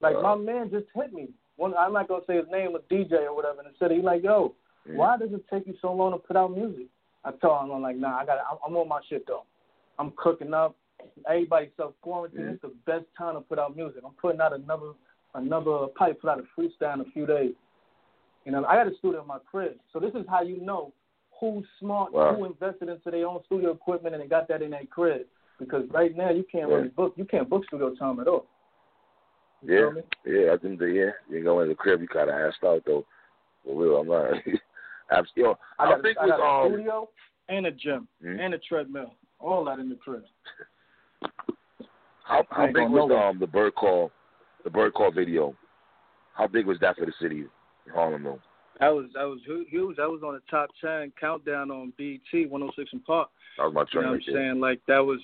[0.00, 0.36] Like Wow.
[0.36, 1.28] my man just hit me.
[1.56, 3.96] One, I'm not gonna say his name, a DJ or whatever, in the city.
[3.96, 4.54] He's like, "Yo,
[4.88, 4.96] Mm.
[4.96, 6.88] why does it take you so long to put out music?"
[7.24, 9.44] I told him, "I'm like, nah, I got, I'm, I'm on my shit though.
[9.98, 10.76] I'm cooking up.
[11.28, 12.40] Everybody self quarantine.
[12.42, 12.52] Mhm.
[12.54, 14.02] It's the best time to put out music.
[14.04, 14.92] I'm putting out another,
[15.34, 17.54] another pipe, put out a freestyle in a few days.
[18.44, 20.92] You know, I got a studio in my crib, so this is how you know
[21.38, 22.34] who's smart, Wow.
[22.34, 25.26] who invested into their own studio equipment and they got that in their crib.
[25.58, 28.46] Because right now you can't really book, you can't book studio time at all.
[29.62, 32.34] You Yeah, yeah, I think that yeah, you go in the crib, you kind of
[32.36, 33.04] assed out though.
[33.64, 34.32] For real, I'm not.
[35.10, 35.58] I'm still.
[35.78, 37.08] I I got, think a, I got a um, studio
[37.48, 38.40] and a gym Mhm.
[38.40, 40.22] and a treadmill, all that in the crib.
[42.24, 43.28] how how big was nowhere.
[43.28, 44.10] um the bird call,
[44.64, 45.54] the bird call video?
[46.34, 47.44] How big was that for the city,
[47.92, 48.40] Harlem though?
[48.80, 49.96] That was that was huge.
[49.96, 53.28] That was on the top ten countdown on BET 106 in Park.
[53.58, 54.60] That was my You know what I'm saying?
[54.60, 55.20] Like that was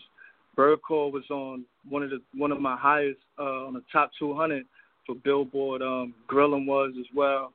[0.55, 4.11] Bird Call was on one of the one of my highest uh on the top
[4.19, 4.65] 200
[5.07, 5.81] for Billboard.
[5.83, 7.53] Um, Grillin was as well.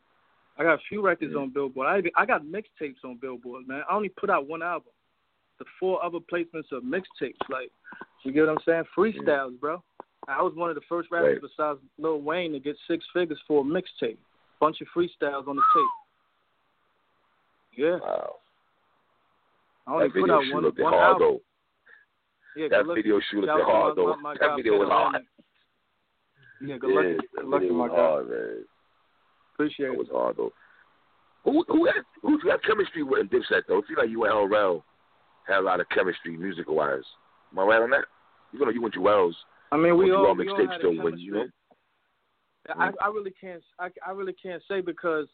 [0.58, 1.42] I got a few records Mhm.
[1.44, 1.88] on Billboard.
[1.88, 3.84] I even, I got mixtapes on Billboard, man.
[3.90, 4.92] I only put out one album.
[5.64, 7.72] The four other placements of mixtapes, like
[8.24, 8.84] you get what I'm saying?
[8.98, 9.82] Freestyles, bro.
[10.28, 11.50] I was one of the first rappers Right.
[11.56, 14.18] besides Lil Wayne to get six figures for a mixtape.
[14.60, 15.90] Bunch of freestyles on the tape.
[17.78, 18.36] Yeah, Wow,
[19.88, 21.20] I only that put video out one, one hard album.
[21.20, 21.42] though.
[22.62, 24.16] Yeah, That video shoot looked hard though.
[24.18, 25.26] my- my That video was hard.
[26.62, 27.96] Yeah, good luck, good luck to my guy.
[27.96, 28.66] hard, man.
[29.54, 29.98] Appreciate That it.
[30.00, 30.54] was hard though.
[31.46, 33.80] Who who had who's got chemistry with Dipset though?
[33.80, 34.86] It seems like you and Hell Rell
[35.48, 37.04] had a lot of chemistry musical wise.
[37.52, 38.06] Am I right on that?
[38.52, 39.36] You know you went to Wells.
[39.72, 41.48] I mean, we all all we all mixtapes had a when you know.
[42.70, 42.96] I, mm-hmm.
[43.02, 45.28] I really can't I, I really can't say because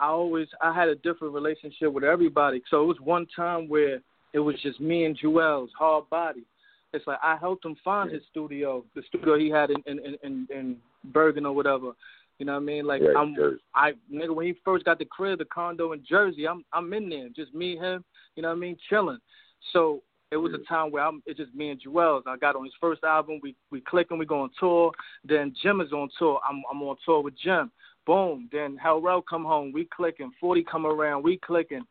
[0.00, 2.62] I always I had a different relationship with everybody.
[2.70, 4.00] So it was one time where
[4.32, 6.44] it was just me and Juelz hard body.
[6.92, 10.48] It's like I helped him find his studio, the studio he had in in, in,
[10.54, 11.92] in Bergen or whatever.
[12.42, 12.86] You know what I mean?
[12.88, 13.60] Like Right, I'm Jersey.
[13.72, 17.08] I nigga when he first got the crib, the condo in Jersey, I'm I'm in
[17.08, 18.04] there, just me, him,
[18.34, 19.20] you know what I mean, chilling.
[19.72, 20.02] So
[20.32, 22.22] it was a time where I'm it's just me and Juelz.
[22.26, 24.90] I got on his first album, we we clicking, we go on tour.
[25.24, 26.40] Then Jim is on tour.
[26.44, 27.70] I'm I'm on tour with Jim.
[28.06, 28.48] Boom.
[28.50, 30.32] Then Hell Rell come home, we clicking.
[30.40, 31.84] Forty come around, we clicking.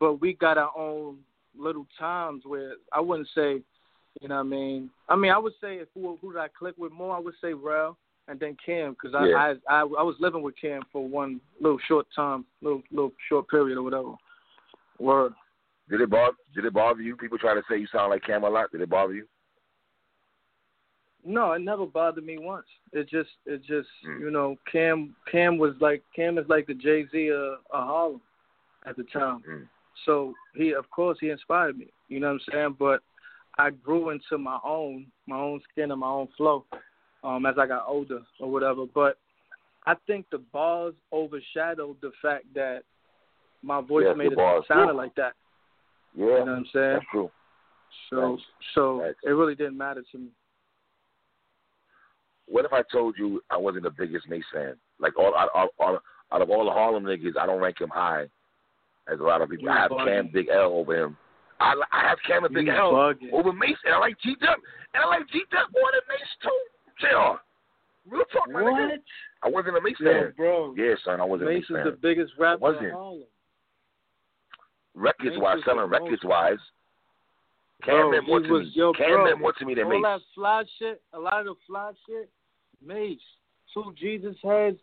[0.00, 1.18] But we got our own
[1.54, 3.60] little times where I wouldn't say,
[4.22, 4.88] you know what I mean.
[5.10, 7.34] I mean I would say if who who did I click with more, I would
[7.42, 7.98] say Rel
[8.28, 9.36] and then Cam because I, Yeah.
[9.68, 13.48] I I I was living with Cam for one little short time, little little short
[13.48, 14.14] period or whatever.
[14.98, 15.32] Word.
[15.88, 17.16] Did it bother did it bother you?
[17.16, 18.70] People try to say you sound like Cam a lot.
[18.70, 19.26] Did it bother you?
[21.24, 22.66] No, it never bothered me once.
[22.92, 24.20] It just, it just, Mm.
[24.20, 28.20] you know, Cam, Cam was like, Cam is like the Jay Z of, of Harlem
[28.86, 29.42] at the time.
[29.48, 29.68] Mm.
[30.06, 31.88] So he, of course, he inspired me.
[32.08, 32.76] You know what I'm saying?
[32.78, 33.02] But
[33.58, 36.64] I grew into my own, my own skin and my own flow,
[37.28, 38.84] um, as I got older or whatever.
[38.94, 39.18] But
[39.86, 42.82] I think the bars overshadowed the fact that
[43.62, 44.38] my voice Yes, made it
[44.68, 45.32] sound like that.
[46.14, 46.92] Yeah, You know what I'm saying?
[46.94, 47.30] that's true.
[48.10, 48.42] So, Facts.
[48.74, 49.18] so Facts.
[49.24, 50.28] it really didn't matter to me.
[52.46, 54.74] What if I told you I wasn't the biggest Mase fan?
[54.98, 56.02] Like all out, out, out,
[56.32, 58.24] out of all the Harlem niggas, I don't rank him high
[59.12, 59.64] as a lot of people.
[59.66, 60.06] You I have bugging.
[60.06, 61.16] Cam Big L over him.
[61.60, 63.32] I, I have Cam and Big You L bugging.
[63.32, 64.58] over Mase, and I like G Dub,
[64.94, 66.58] and I like G Dub more than Mase too.
[67.00, 67.38] Jr.
[68.10, 68.96] Real talk, my nigga.
[69.42, 70.32] I wasn't a Mase Yo, fan.
[70.36, 70.74] bro.
[70.76, 72.86] Yeah, son, I wasn't Mase a Mase is the biggest rapper wasn't.
[72.86, 73.22] in Harlem.
[74.94, 76.58] records Mase wise, is selling records most- wise.
[77.84, 78.72] Cam Bro, meant more to was- me.
[78.74, 80.02] yo, Cam bro, meant more to me than All Mase.
[80.02, 82.28] that fly shit, a lot of the fly shit,
[82.80, 83.20] Mase.
[83.72, 84.80] Two Jesus heads,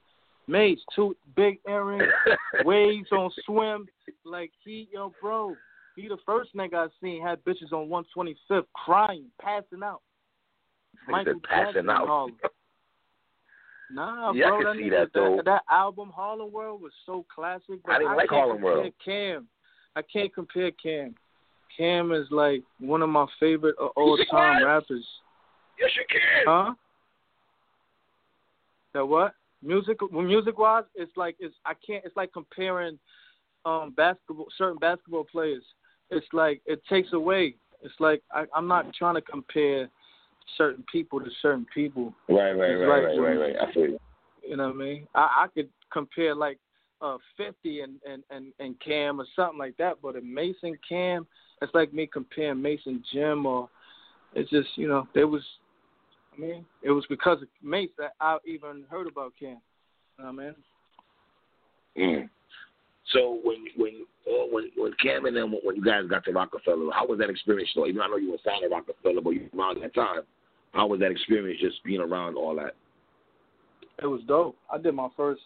[0.48, 0.80] Mase.
[0.96, 2.04] Two big earrings,
[2.66, 3.88] waves on swim.
[4.24, 5.56] Like he, yo, bro.
[5.98, 10.02] He the first nigga I seen had bitches on 125th crying, passing out.
[11.08, 12.30] Michael passing Jackson out.
[13.92, 15.42] Nah, Yeah, I can that see that, though.
[15.46, 17.80] that album Harlem World was so classic.
[17.86, 18.94] But I didn't like can't Harlem compare World.
[19.04, 19.48] Cam,
[19.96, 21.16] I can't compare Cam.
[21.78, 25.06] Cam is like one of my favorite all time rappers.
[25.80, 26.46] yes, you can.
[26.48, 26.74] Huh?
[28.94, 29.34] That what?
[29.62, 32.98] Music well, music wise, it's like it's I can't it's like comparing
[33.66, 35.64] um basketball certain basketball players.
[36.12, 37.56] It's like it takes away.
[37.82, 39.90] It's like I, I'm not trying to compare
[40.58, 42.14] certain people to certain people.
[42.30, 43.56] Right, right, right, right, right, right.
[43.62, 44.00] I feel you.
[44.48, 45.08] You know what I mean?
[45.16, 46.60] I, I could compare like
[47.02, 51.28] uh fifty and, and, and, and Cam or something like that, but a Mason Cam,
[51.62, 53.70] it's like me comparing Mason Jim or
[54.34, 55.42] it's just, you know, there was
[56.36, 59.58] I mean, it was because of Mase that I even heard about Cam.
[60.18, 60.56] You know what I mean?
[61.98, 62.30] Mm.
[63.12, 66.92] So when when uh, when when Cam and them when you guys got to Roc-A-Fella,
[66.94, 67.70] how was that experience?
[67.76, 70.22] Though, even I know you were signed at Roc-A-Fella, but you were around that time.
[70.74, 72.76] How was that experience just being around all that?
[74.02, 74.58] It was dope.
[74.72, 75.42] I did my first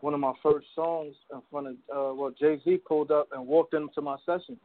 [0.00, 3.46] one of my first songs in front of uh well Jay Z pulled up and
[3.46, 4.58] walked into my session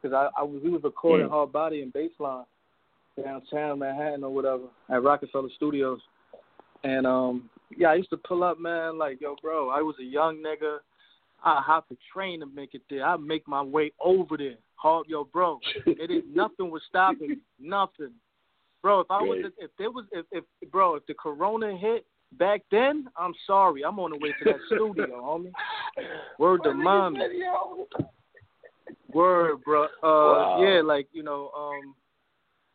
[0.00, 1.30] because I, I was we was recording Mm.
[1.30, 2.44] hard body and baseline
[3.22, 6.00] downtown Manhattan or whatever at Roc-A-Fella Studios,
[6.84, 10.04] and um yeah I used to pull up man like yo bro I was a
[10.04, 10.78] young nigga
[11.42, 13.04] I hop a train to make it there.
[13.04, 14.56] I make my way over there.
[14.76, 17.36] Hard yo bro it is nothing was stopping me.
[17.60, 18.12] Nothing.
[18.82, 22.04] Bro if I was if there was if if bro if the Corona hit
[22.38, 23.84] back then I'm sorry.
[23.84, 25.52] I'm on the way to that studio homie.
[26.38, 27.20] Word to mommy
[29.12, 29.84] Word, bro.
[29.84, 30.62] Uh, Wow.
[30.62, 31.94] yeah, like you know, um,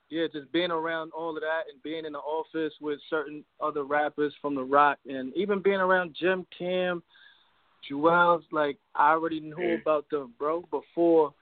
[0.10, 3.84] yeah, just being around all of that and being in the office with certain other
[3.84, 7.04] rappers from the Roc, and even being around Jim Cam,
[7.90, 8.44] Juelz.
[8.52, 9.82] Like I already knew Mm.
[9.82, 11.34] about them, bro, before.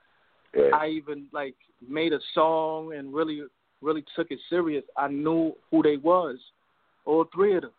[0.72, 1.54] I even like
[1.86, 3.42] made a song and really,
[3.82, 4.84] really took it serious.
[4.96, 6.38] I knew who they was,
[7.04, 7.72] all three of them,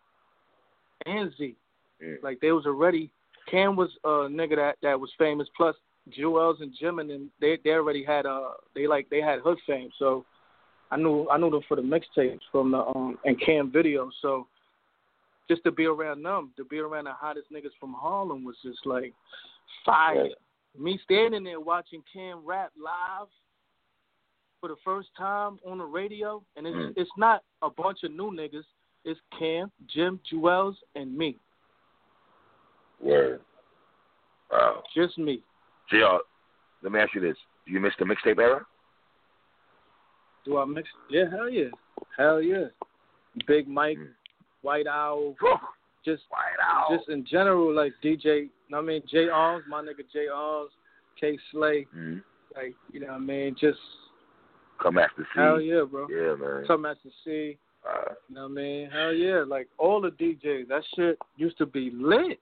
[1.06, 1.56] and Z.
[2.03, 2.22] Mm.
[2.22, 3.10] Like they was already.
[3.49, 5.48] Cam was a nigga that that was famous.
[5.56, 5.76] Plus
[6.18, 9.57] Juelz and Jim and them, they they already had uh they like they had hood
[9.65, 9.89] fame.
[9.98, 10.26] So
[10.91, 14.10] I knew I knew them for the mixtapes from the um and Cam video.
[14.22, 14.48] So
[15.48, 18.86] just to be around them, to be around the hottest niggas from Harlem was just
[18.86, 19.14] like
[19.86, 20.24] fire.
[20.24, 20.32] Right.
[20.78, 23.28] Me standing there watching Cam rap live
[24.60, 26.94] for the first time on the radio, and it's Mm.
[26.98, 28.65] it's not a bunch of new niggas.
[29.06, 31.40] It's Cam, Jim, Juelz, and me.
[32.99, 33.41] Word.
[34.52, 34.84] Wow.
[34.95, 35.44] Just me.
[35.90, 36.18] JR,
[36.82, 38.65] let me ask you this: Do you miss the mixtape era?
[40.45, 40.88] Do I mix?
[41.10, 41.69] Yeah, hell yeah,
[42.18, 42.65] hell yeah.
[43.45, 44.14] Big Mike, Mm.
[44.68, 45.34] White Owl,
[46.03, 46.98] just White Owl.
[46.98, 48.49] just in general, like DJ.
[48.76, 50.72] I mean, J Arms, my nigga J Arms,
[51.19, 52.22] Kay Slay, Mhm.
[52.53, 53.56] like you know what I mean.
[53.56, 53.80] Just
[54.80, 55.39] Cutmaster C.
[55.39, 56.07] hell yeah, bro.
[56.10, 56.65] Yeah, man.
[56.68, 57.57] Come the C,
[57.88, 58.89] Uh, you know what I mean?
[58.89, 62.38] Hell yeah, like all the DJs, that shit used to be lit.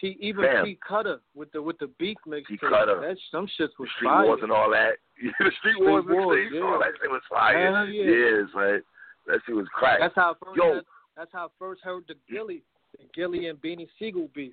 [0.00, 0.64] P, even Fam.
[0.64, 2.48] P Cutter with the with the beef mix.
[2.48, 2.56] P.
[2.56, 3.00] Cutter.
[3.00, 4.26] That some shits the was Street fire.
[4.26, 4.96] Wars and all that.
[5.22, 6.60] the Street, Street Wars Wars, mixtapes, yeah.
[6.62, 7.74] all that shit was fire.
[7.74, 8.04] Hell yeah.
[8.04, 8.82] Yes, man.
[9.26, 9.98] That shit was crack.
[10.00, 10.74] That's how I first Yo.
[10.76, 10.84] that,
[11.16, 12.62] that's how I first heard the Gillie,
[12.92, 14.52] the Gillie and Beanie Sigel beef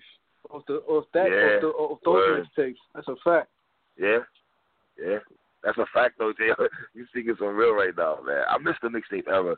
[0.50, 2.76] off the off that Yeah, off, the, off those mixtapes.
[2.95, 3.50] That's a fact.
[3.98, 4.20] Yeah,
[5.00, 5.20] yeah.
[5.64, 6.50] That's a fact, though, Jay.
[6.94, 8.44] You speaking some real right now, man.
[8.50, 9.56] I miss the mixtape era,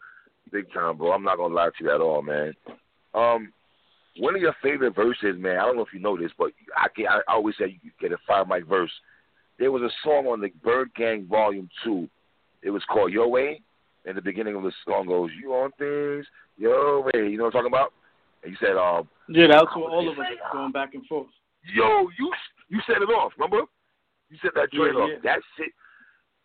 [0.51, 1.11] big time, bro.
[1.11, 2.53] I'm not gonna lie to you at all, man.
[3.13, 3.51] Um,
[4.17, 5.57] one of your favorite verses, man.
[5.57, 8.11] I don't know if you know this, but I can, I always say you get
[8.11, 8.91] a fire mic verse.
[9.57, 12.07] There was a song on the Bird Gang Volume Two.
[12.61, 13.61] It was called Your Way.
[14.05, 16.25] And the beginning of the song goes, "You on things
[16.57, 17.93] yo way." You know what I'm talking about?
[18.43, 21.27] And you said, "Um, Yeah, that's what all of us going back and forth.
[21.73, 22.31] Yo, you
[22.69, 23.65] you set it off, remember?
[24.29, 25.09] You set that joint Yeah, off.
[25.11, 25.19] yeah.
[25.23, 25.71] That shit.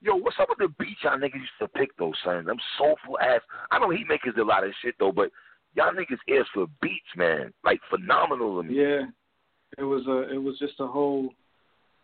[0.03, 2.45] Yo, what's up with the beats y'all niggas used to pick those son?
[2.47, 3.43] Them soulful ass.
[3.71, 5.31] I know Heatmakerz did a lot of shit though, but
[5.75, 7.53] y'all niggas ears for beats, man.
[7.65, 8.81] Like phenomenal to me.
[8.81, 9.03] Yeah,
[9.77, 11.35] it was a it was just a whole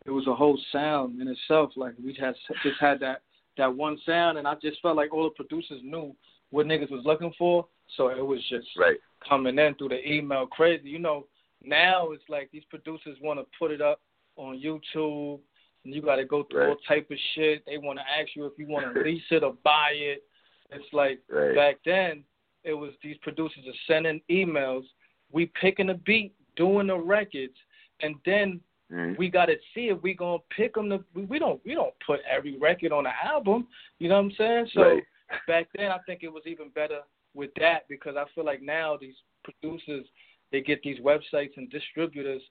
[0.05, 1.73] it was a whole sound in itself.
[1.77, 3.23] Like we just just had that
[3.57, 6.15] that one sound, and I just felt like all the producers knew
[6.51, 7.67] what niggas was looking for,
[7.97, 8.99] so it was just Right.
[9.21, 10.89] coming in through the email crazy.
[10.89, 11.27] You know,
[11.63, 14.01] now it's like these producers want to put it up
[14.37, 15.41] on YouTube,
[15.85, 17.65] and you got to go through all type of shit.
[17.67, 20.23] They want to ask you if you want to lease it or buy it.
[20.71, 21.55] It's like Right.
[21.55, 22.25] back then,
[22.65, 24.85] it was these producers are sending emails.
[25.33, 27.57] We picking a beat, doing the records,
[28.01, 28.61] and then
[28.93, 29.17] Mhm.
[29.19, 30.89] we got to see if we gonna pick them.
[30.91, 33.67] To, we, we don't we don't put every record on the album.
[33.99, 34.69] You know what I'm saying?
[34.75, 35.05] So Right.
[35.47, 37.01] back then, I think it was even better
[37.35, 40.07] with that because I feel like now these producers
[40.53, 42.43] they get these websites and distributors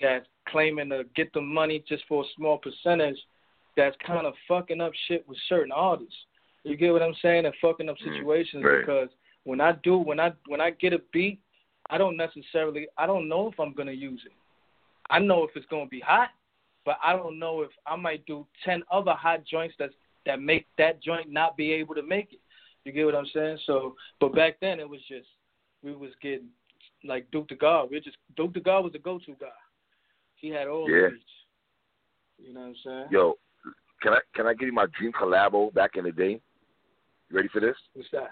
[0.00, 3.18] that claiming to get the money just for a small percentage.
[3.76, 6.26] That's kind of fucking up shit with certain artists.
[6.64, 7.46] You get what I'm saying?
[7.46, 8.80] And fucking up Mm, situations right.
[8.80, 9.08] because
[9.44, 11.40] when I do when I when I get a beat,
[11.90, 14.32] I don't necessarily I don't know if I'm gonna use it.
[15.10, 16.28] I know if it's gonna be hot,
[16.84, 19.90] but I don't know if I might do ten other hot joints that
[20.26, 22.40] that make that joint not be able to make it.
[22.84, 23.58] You get what I'm saying?
[23.66, 25.26] So, but back then it was just
[25.82, 26.48] we was getting
[27.02, 27.90] like Duke the God.
[27.90, 29.46] We just Duke the God was the go-to guy.
[30.36, 31.08] He had all Yeah.
[31.08, 31.24] the beats.
[32.38, 33.06] You know what I'm saying?
[33.10, 33.34] Yo,
[34.02, 36.40] can I can I give you my dream collabo back in the day?
[37.30, 37.76] You ready for this?
[37.94, 38.30] What's that?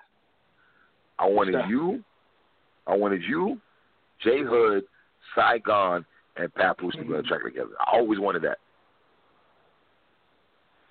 [1.18, 1.68] I wanted that?
[1.68, 2.02] you.
[2.86, 3.60] I wanted you,
[4.24, 4.84] J Hood,
[5.36, 6.04] Saigon,
[6.36, 7.70] and Papoose to be on a track together.
[7.80, 8.58] I always wanted that.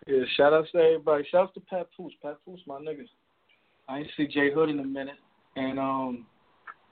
[0.07, 1.23] Yeah, shout outs to everybody.
[1.31, 2.13] Shout outs to Papoose.
[2.22, 3.03] Pat Poose, my nigga.
[3.88, 5.18] I ain't see Jay Hood in a minute,
[5.55, 6.26] and um,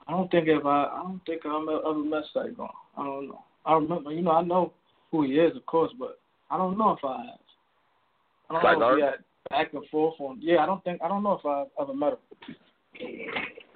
[0.08, 2.70] I don't think if I, I don't think I'm ever met Saigon.
[2.98, 3.44] I don't know.
[3.66, 4.74] I remember, you know, I know
[5.12, 6.20] who he is, of course, but
[6.52, 7.40] I don't know if I have.
[8.50, 8.80] I don't Saigon?
[8.80, 9.14] know if we had
[9.50, 10.40] back and forth on.
[10.42, 12.56] Yeah, I don't think I don't know if I've ever met him.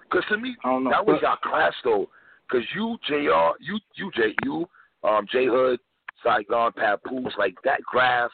[0.03, 2.07] Because to me, I that was But- our class though.
[2.53, 4.67] Because you, Jr., you, you, J, you,
[5.03, 5.79] um, J Hood,
[6.23, 8.29] Saigon, Papoose, like that graph,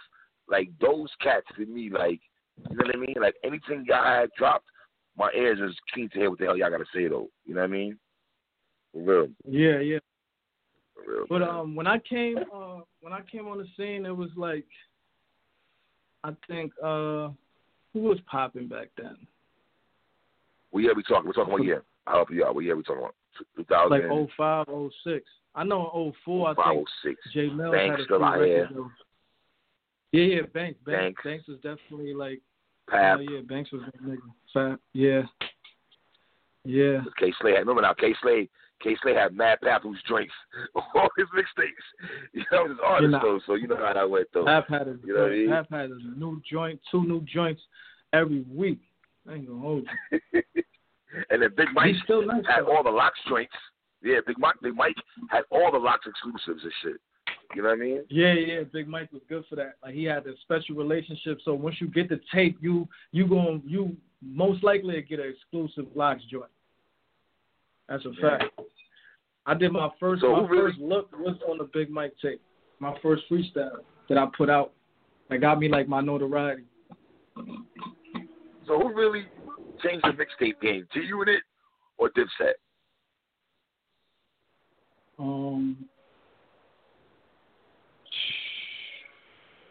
[0.49, 2.19] like those cats to me, like
[2.69, 3.15] you know what I mean.
[3.21, 4.65] Like anything y'all had dropped,
[5.17, 7.29] my ears is keen to hear what the hell y'all gotta say though.
[7.45, 7.97] You know what I mean?
[8.91, 9.99] For real, Yeah, yeah.
[10.93, 11.25] for real.
[11.29, 11.49] But man.
[11.49, 14.65] um, when I came, uh, when I came on the scene, it was like,
[16.25, 17.29] I think, uh,
[17.93, 19.15] who was popping back then?
[20.71, 21.25] what year we talking?
[21.25, 21.83] We're talking what year?
[22.05, 22.53] I'll help you out.
[22.53, 23.15] What year we talking about?
[23.55, 24.67] Two thousand Like 05,
[25.03, 25.25] 06.
[25.55, 27.19] I know in 04, I think six.
[27.33, 28.69] Jay Mills Banks had a still out here.
[30.11, 31.47] Yeah, yeah, Banks, Banks, Banks.
[31.47, 32.41] Was definitely like,
[32.89, 33.19] Pap.
[33.19, 34.17] oh yeah, Banks was that nigga.
[34.53, 35.21] Fat, yeah,
[36.65, 37.01] yeah.
[37.17, 38.49] Kay Slay had remember now Kay Slay
[38.83, 40.33] Kay Slay had Mad Papoose joints
[40.75, 42.29] all his mixtapes.
[42.33, 43.19] You know his artist know.
[43.21, 44.45] though, so you know how that went though.
[44.45, 45.49] Pap had a You know what I mean?
[45.49, 47.61] Pap had a new joint, two new joints
[48.13, 48.79] every week.
[49.27, 50.41] I ain't gonna hold you.
[51.29, 52.43] and then Big Mike still nice.
[52.47, 52.75] had though.
[52.75, 53.53] all the Lox joints.
[54.01, 54.95] Yeah, Big Mike Big Mike
[55.29, 57.01] had all the Lox exclusives and shit.
[57.55, 58.03] You know what I mean?
[58.09, 59.73] Yeah, yeah, Big Mike was good for that.
[59.83, 61.39] Like he had a special relationship.
[61.43, 65.85] So once you get the tape, you you going you most likely get an exclusive
[65.95, 66.51] Lox joint.
[67.87, 68.37] That's a Yeah.
[68.37, 68.59] fact.
[69.45, 72.41] I did my first So my really- first look was on the Big Mike tape.
[72.79, 74.73] My first freestyle that I put out
[75.29, 76.63] that got me like my notoriety.
[78.67, 79.25] So who really
[79.79, 80.87] changed the mixtape game?
[80.93, 81.41] G Unit
[81.97, 82.53] or Dipset?
[85.19, 85.77] Um,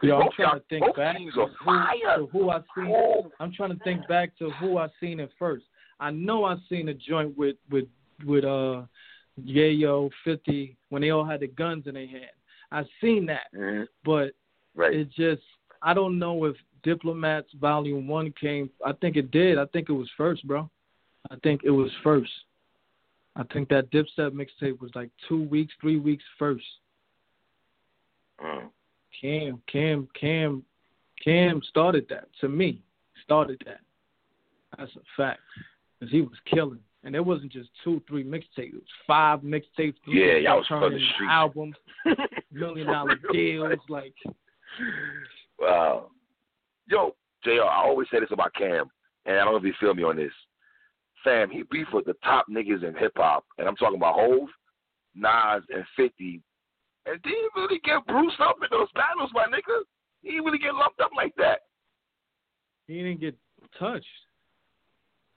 [0.03, 2.95] yo, I'm Both trying to think both back to who, to who I seen.
[2.95, 5.65] Oh, I'm trying to think back to who I seen it first.
[6.01, 7.87] I know I seen a joint with with
[8.27, 8.83] with uh
[9.43, 12.27] Yayo Fifty when they all had the guns in their hand.
[12.71, 13.87] I seen that, mhm.
[14.05, 14.33] but
[14.75, 14.95] right.
[14.95, 15.43] it just
[15.83, 18.71] I don't know if Diplomats Volume One came.
[18.85, 19.59] I think it did.
[19.59, 20.69] I think it was first, bro.
[21.31, 22.31] I think it was first.
[23.37, 26.65] I think that Dipset mixtape was like two weeks, three weeks first.
[28.45, 28.69] Mm.
[29.21, 30.63] Cam, Cam, Cam,
[31.25, 32.29] Cam started that.
[32.41, 32.83] To me,
[33.25, 33.81] started that.
[34.77, 35.41] That's a fact.
[36.01, 38.43] Cause he was killing, and it wasn't just two, three mixtapes.
[38.69, 39.95] It was five mixtapes.
[40.07, 41.31] Yeah, y'all was from the into streets.
[41.31, 41.75] albums,
[42.53, 43.79] million dollar deals.
[43.89, 44.15] Like,
[45.59, 46.11] Wow.
[46.89, 48.91] Yo, JR, I always say this about Cam,
[49.27, 50.33] and I don't know if you feel me on this.
[51.25, 54.49] Fam, he beef with the top niggas in hip hop, and I'm talking about Hove,
[55.15, 56.41] Nas, and 50.
[57.07, 59.83] And didn't really get bruised up in those battles, my nigga.
[60.23, 61.61] He didn't really get lumped up like that.
[62.87, 63.37] he didn't get
[63.79, 64.07] touched.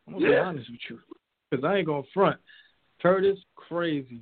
[0.07, 0.99] I'm gonna be honest with you,
[1.53, 2.39] cause I ain't gonna front.
[3.01, 4.21] Curtis, crazy.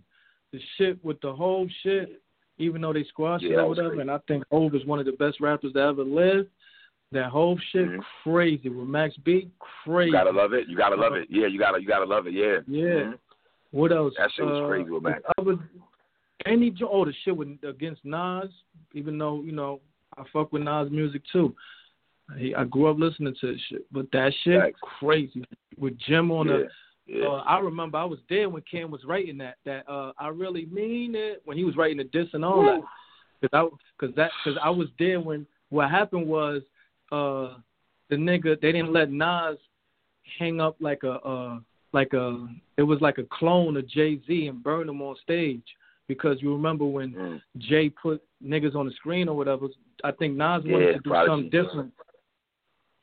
[0.52, 2.22] The shit with the whole shit,
[2.58, 4.02] even though they squashed Yeah, it or whatever, crazy.
[4.02, 6.48] and I think Hove is one of the best rappers that ever live.
[7.11, 8.03] That whole shit, Mhm.
[8.23, 10.07] crazy with Max B, crazy.
[10.07, 10.68] You gotta love it.
[10.68, 11.27] You gotta love it.
[11.30, 12.34] Yeah, you gotta you gotta love it.
[12.34, 12.60] Yeah.
[12.68, 12.86] Yeah.
[12.86, 13.19] Mhm.
[13.72, 14.14] What else?
[14.18, 15.23] That shit was Uh, crazy with Max.
[15.38, 15.57] Other,
[16.45, 18.52] any jo- oh the shit with against Nas,
[18.94, 19.81] even though you know
[20.18, 21.56] I fuck with Nas music too.
[22.38, 24.80] He, I grew up listening to this shit, but that shit Facts.
[24.99, 25.44] crazy
[25.77, 26.57] with Jim on yeah.
[26.57, 26.69] the.
[27.07, 27.26] yeah.
[27.27, 29.57] Uh, I remember I was there when Cam was writing that.
[29.65, 32.81] That uh, I really mean it when he was writing the diss and all that.
[33.41, 36.61] Cause I, cause that, cause I was there when what happened was,
[37.11, 37.57] uh,
[38.10, 39.57] the nigga they didn't let Nas
[40.38, 41.60] hang up like a, uh,
[41.94, 45.64] like a, it was like a clone of Jay Z and burn him on stage
[46.07, 47.41] because you remember when Mm.
[47.57, 49.68] Jay put niggas on the screen or whatever.
[50.03, 51.94] I think Nas Yeah, wanted to do something different.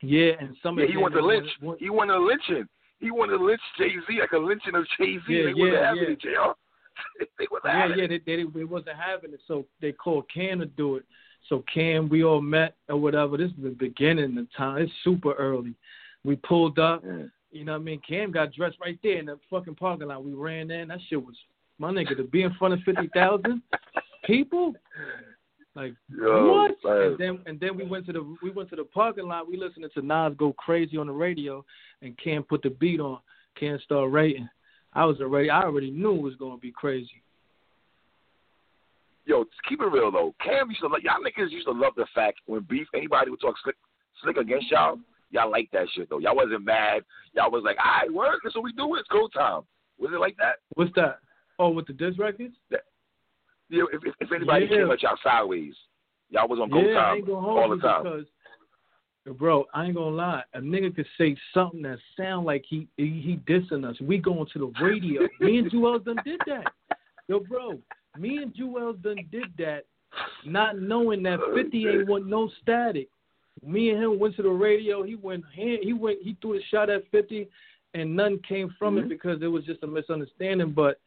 [0.02, 1.48] Yeah, and some Yeah, he wanted to lynch.
[1.62, 2.68] wanted- He wanted to lynching.
[3.00, 5.22] He wanted to lynch Jay Z like a lynching of Jay Z.
[5.28, 6.08] Yeah, they wasn't yeah, having yeah.
[6.10, 6.54] it, JR.
[7.38, 8.22] they wasn't Yeah, having yeah, it.
[8.26, 11.04] they, they they wasn't having it, so they called Cam to do it.
[11.48, 13.36] So Cam, we all met or whatever.
[13.36, 14.82] This is the beginning of time.
[14.82, 15.74] It's super early.
[16.24, 17.04] We pulled up.
[17.04, 17.30] Mm.
[17.52, 18.00] You know what I mean?
[18.06, 20.24] Cam got dressed right there in the fucking parking lot.
[20.24, 20.88] We ran in.
[20.88, 21.36] That shit was
[21.78, 23.62] my nigga to be in front of fifty thousand
[24.24, 24.74] people.
[25.74, 26.72] Like Yo, what?
[26.82, 27.00] son.
[27.00, 29.48] And then and then we went to the we went to the parking lot.
[29.48, 31.64] We listening to Nas go crazy on the radio,
[32.02, 33.18] and Cam put the beat on.
[33.58, 34.48] Cam started writing.
[34.94, 37.22] I was already I already knew it was gonna be crazy.
[39.26, 40.34] Yo, keep it real though.
[40.42, 43.40] Cam used to love y'all niggas used to love the fact when beef anybody would
[43.40, 43.76] talk slick
[44.22, 44.98] slick against y'all,
[45.30, 46.18] y'all like that shit though.
[46.18, 47.02] Y'all wasn't mad.
[47.34, 49.62] Y'all was like, all right, work, that's what we do, it's go time.
[49.98, 50.56] Was it like that?
[50.74, 51.18] What's that?
[51.58, 52.54] Oh, with the disc records?
[52.70, 54.76] Yeah, if, if, if anybody Yeah.
[54.78, 55.74] came at y'all sideways,
[56.30, 58.02] y'all was on go yeah, time ain't gonna hold all the time.
[59.24, 60.42] because, bro, I ain't gonna lie.
[60.54, 64.00] A nigga could say something that sound like he he, he dissing us.
[64.00, 65.22] We going to the radio.
[65.40, 66.72] Me and Juelz done did that.
[67.28, 67.80] Yo, bro,
[68.18, 69.84] Me and Juelz done did that,
[70.44, 73.08] not knowing that 50 ain't want no static.
[73.64, 75.02] Me and him went to the radio.
[75.02, 77.48] He went he, went he threw a shot at 50,
[77.94, 79.06] and none came from Mm-hmm.
[79.06, 80.72] it because it was just a misunderstanding.
[80.72, 81.00] But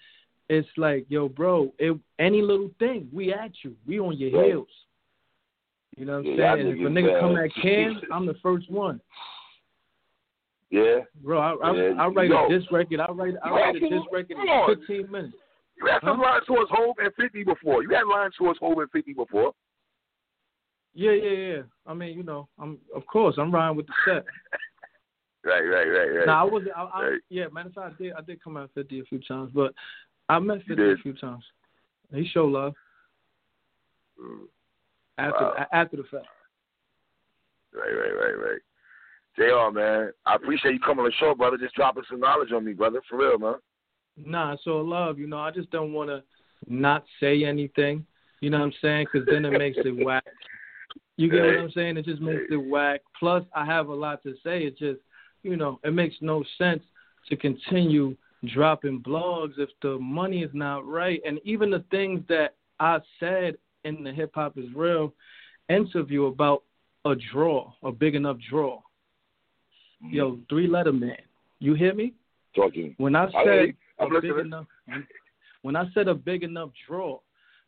[0.49, 3.75] it's like, yo, bro, it, any little thing, we at you.
[3.87, 4.67] We on your heels.
[5.95, 6.67] You know what I'm Yeah, saying?
[6.67, 7.45] If a nigga it's come bad.
[7.45, 8.99] at Cam, I'm the first one.
[10.71, 10.99] Yeah.
[11.23, 12.45] Bro, I I, Yeah, I write yo.
[12.45, 12.99] a diss record.
[12.99, 15.33] I write I write a diss record in 15 minutes.
[15.79, 16.23] You had some Huh?
[16.23, 17.83] lines towards Hove and 50 before.
[17.83, 19.53] You had lines towards Hove and 50 before.
[20.93, 21.61] Yeah, yeah, yeah.
[21.85, 24.25] I mean, you know, I'm of course I'm riding with the set.
[25.45, 26.25] Right, right, right, right.
[26.27, 26.73] Now I wasn't.
[26.75, 27.19] I, I, Right.
[27.29, 28.13] Yeah, matter of fact, I did.
[28.13, 29.73] I did come out 50 a few times, but
[30.27, 31.45] I met 50 a few times.
[32.13, 32.73] He showed love
[34.21, 34.47] Mm.
[35.17, 35.67] after Wow.
[35.71, 36.27] after the fact.
[37.73, 38.61] Right, right, right, right.
[39.37, 41.55] JR, man, I appreciate you coming on the show, brother.
[41.57, 43.01] Just dropping some knowledge on me, brother.
[43.09, 43.55] For real, man.
[44.25, 45.19] Nah, so love.
[45.19, 46.23] You know, I just don't want to
[46.67, 48.05] not say anything.
[48.41, 49.07] You know what I'm saying?
[49.11, 50.23] Because then it makes it whack.
[51.17, 51.97] You get what I'm saying?
[51.97, 53.01] It just makes it whack.
[53.19, 54.63] Plus, I have a lot to say.
[54.63, 54.99] It just,
[55.43, 56.81] you know, it makes no sense
[57.29, 58.15] to continue
[58.53, 61.21] dropping blogs if the money is not right.
[61.25, 65.13] And even the things that I said in the Hip Hop is Real
[65.67, 66.63] interview about
[67.05, 68.81] a draw, a big enough draw.
[70.01, 70.41] Yo, mm-hmm.
[70.49, 71.17] three letter man.
[71.59, 72.13] You hear me?
[72.55, 72.95] Talking.
[72.97, 74.45] When I I said I'm a big listening.
[74.47, 74.65] enough,
[75.61, 77.19] when I said a big enough draw,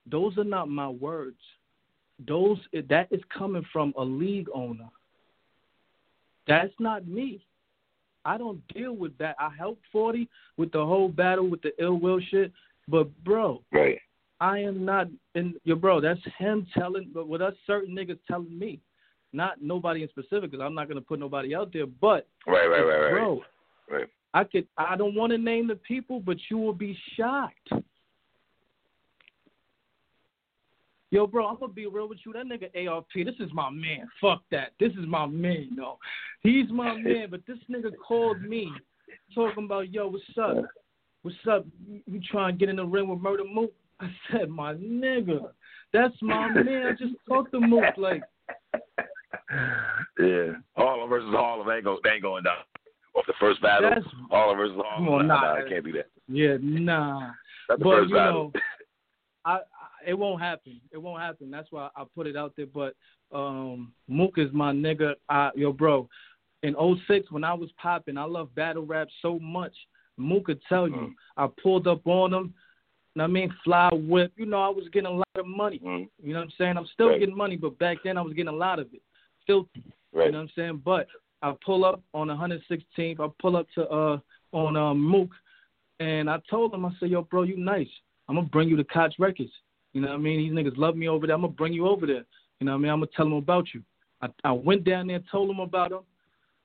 [0.09, 1.39] those are not my words.
[2.27, 2.57] Those
[2.89, 4.89] that is coming from a league owner.
[6.47, 7.45] That's not me.
[8.25, 9.35] I don't deal with that.
[9.39, 12.51] I helped Forty with the whole battle with the ill will shit,
[12.87, 13.99] but bro, Right.
[14.39, 16.01] I am not in your bro.
[16.01, 18.79] That's him telling, but with us certain niggas telling me,
[19.33, 22.81] not nobody in specific, because I'm not gonna put nobody out there, but Right, right,
[22.81, 23.11] right, right.
[23.11, 23.43] bro,
[23.89, 24.07] Right.
[24.33, 27.69] I could I don't want to name the people, but you will be shocked.
[31.11, 32.31] Yo, bro, I'm gonna be real with you.
[32.31, 34.07] That nigga ARP, this is my man.
[34.21, 34.71] Fuck that.
[34.79, 35.97] This is my man, no.
[36.41, 38.71] He's my man, but this nigga called me
[39.35, 40.65] talking about, yo, what's up?
[41.23, 41.65] What's up?
[42.05, 43.73] You, trying to get in the ring with Murder Mook?
[43.99, 45.49] I said, my nigga,
[45.91, 46.87] that's my man.
[46.87, 48.23] I just talked to Mook like,
[50.19, 50.53] Yeah.
[50.77, 52.63] Harlem versus Harlem ain't, go, ain't going down.
[53.13, 53.89] Off the first battle.
[53.89, 54.57] That's- Harlem.
[54.95, 55.53] Come on, nah, nah.
[55.65, 56.07] I can't do that.
[56.27, 57.31] yeah, nah.
[57.67, 58.51] That's the But, first you battle.
[58.53, 58.61] know,
[59.45, 59.59] I, I
[60.07, 60.79] it won't happen.
[60.91, 61.51] It won't happen.
[61.51, 62.65] That's why I put it out there.
[62.67, 62.95] But
[63.33, 65.13] um Mook is my nigga.
[65.29, 66.07] I, yo, bro.
[66.63, 66.75] In
[67.07, 69.73] '06, when I was popping, I love battle rap so much.
[70.17, 70.95] Mook could tell you.
[70.95, 71.13] Mhm.
[71.37, 72.53] I pulled up on him.
[73.15, 74.31] know what I mean, fly whip.
[74.37, 75.79] You know, I was getting a lot of money.
[75.79, 76.07] Mhm.
[76.23, 76.77] You know what I'm saying?
[76.77, 77.19] I'm still Right.
[77.19, 79.01] getting money, but back then I was getting a lot of it.
[79.47, 79.83] Filthy.
[80.13, 80.27] Right.
[80.27, 80.77] You know what I'm saying?
[80.85, 81.07] But
[81.41, 83.19] I pull up on 116th.
[83.19, 84.19] I pull up to uh
[84.51, 85.29] on um Mook,
[85.99, 87.89] and I told him I said, "Yo, bro, you nice.
[88.27, 89.51] I'm gonna bring you to Koch Records.
[89.93, 90.39] You know what I mean?
[90.39, 91.35] These niggas love me over there.
[91.35, 92.25] I'm gonna bring you over there.
[92.59, 92.91] You know what I mean?
[92.91, 93.81] I'm gonna tell them about you."
[94.21, 96.01] I I went down there, told him about him,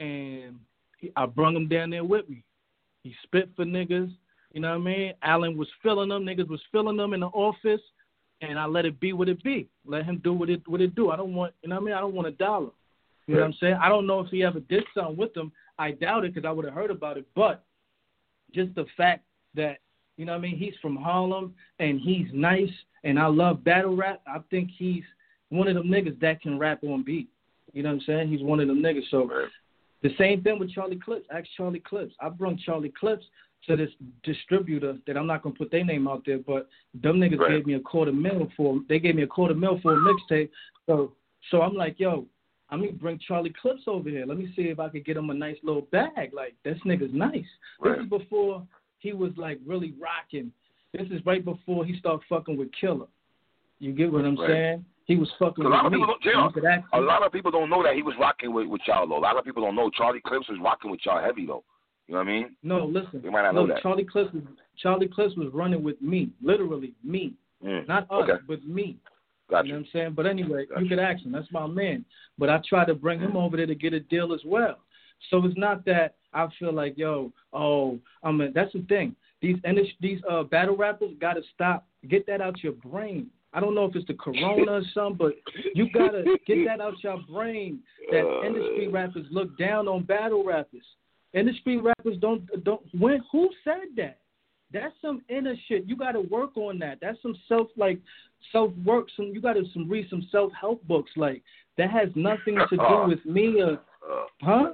[0.01, 0.59] and
[0.99, 2.43] he, I brung him down there with me.
[3.03, 4.13] He spit for niggas.
[4.53, 5.13] You know what I mean?
[5.23, 6.25] Allen was filling them.
[6.25, 7.81] Niggas was filling them in the office,
[8.41, 9.69] and I let it be what it be.
[9.85, 11.11] Let him do what it what it do.
[11.11, 11.55] I don't want.
[11.63, 11.95] You know what I mean?
[11.95, 12.71] I don't want a dollar.
[13.27, 13.79] You know what I'm saying?
[13.83, 15.51] I don't know if he ever did something with them.
[15.79, 17.27] I doubt it because I would have heard about it.
[17.35, 17.65] But
[18.55, 19.25] just the fact
[19.55, 19.79] that
[20.17, 22.71] you know what I mean, he's from Harlem and he's nice
[23.05, 24.23] and I love battle rap.
[24.27, 25.03] I think he's
[25.51, 27.29] one of them niggas that can rap on beat.
[27.73, 28.29] You know what I'm saying?
[28.29, 29.07] He's one of them niggas.
[29.11, 29.49] So Right.
[30.03, 31.27] the same thing with Charlie Clips.
[31.31, 32.15] Ask Charlie Clips.
[32.21, 33.27] I brung Charlie Clips
[33.67, 33.91] to this
[34.23, 37.51] distributor that I'm not gonna put their name out there, but them niggas Right.
[37.51, 40.51] gave me a quarter mil for they gave me a quarter mil for a mixtape.
[40.87, 41.15] So
[41.51, 42.27] so I'm like, yo,
[42.71, 44.27] I'm gonna bring Charlie Clips over here.
[44.27, 46.33] Let me see if I could get him a nice little bag.
[46.33, 47.45] Like this nigga's nice.
[47.81, 47.97] Right.
[47.97, 48.67] This is before
[48.99, 50.51] he was like really rocking.
[50.93, 53.07] This is right before he started fucking with Killer.
[53.79, 54.49] You get what I'm Right.
[54.49, 54.85] saying?
[55.05, 55.99] He was fucking A lot with of me.
[55.99, 58.17] people don't- You yeah, could ask A lot of people don't know that he was
[58.19, 59.19] rocking with, with y'all though.
[59.19, 61.63] A lot of people don't know Charlie Clips was rocking with y'all heavy though.
[62.09, 62.57] You know what I mean?
[62.63, 63.21] No, listen.
[63.23, 63.83] You might not know Look, that.
[63.83, 64.43] Charlie Clips was
[64.77, 67.35] Charlie Clips was running with me, literally me,
[67.65, 67.87] Mm.
[67.89, 68.43] not us, Okay.
[68.47, 68.97] but me.
[69.49, 69.67] Gotcha.
[69.67, 70.13] You know what I'm saying?
[70.15, 70.83] But anyway, Gotcha.
[70.83, 71.33] you could ask him.
[71.33, 72.05] That's my man.
[72.39, 74.79] But I try to bring him over there to get a deal as well.
[75.31, 79.17] So it's not that I feel like, yo, oh, I mean, that's the thing.
[79.41, 79.57] These
[80.01, 81.87] these uh, battle rappers got to stop.
[82.09, 83.31] Get that out your brain.
[83.53, 85.33] I don't know if it's the corona or something, but
[85.75, 87.81] you gotta get that out your brain.
[88.11, 90.85] That Uh, industry rappers look down on battle rappers.
[91.33, 92.83] Industry rappers don't don't.
[92.99, 94.19] When who said that?
[94.73, 95.85] That's some inner shit.
[95.87, 96.99] You got to work on that.
[97.01, 98.01] That's some self like
[98.53, 99.07] self work.
[99.17, 101.11] Some you got to some read some self help books.
[101.17, 101.43] Like
[101.79, 103.79] that has nothing to do with me or
[104.09, 104.71] Uh, huh?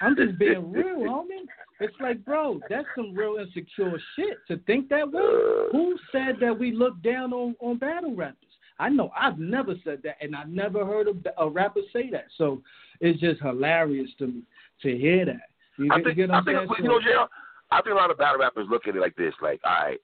[0.00, 1.46] I'm just being real, homie.
[1.80, 5.22] It's like, bro, that's some real insecure shit to think that way.
[5.72, 8.38] Who said that we look down on on battle rappers?
[8.78, 12.26] I know I've never said that, and I've never heard a, a rapper say that.
[12.36, 12.60] So
[13.00, 14.42] it's just hilarious to me
[14.82, 15.48] to hear that.
[15.78, 16.68] You, I you think, get what I think saying?
[16.82, 17.14] you know, Jay,
[17.70, 19.98] I think a lot of battle rappers look at it like this: like, all right,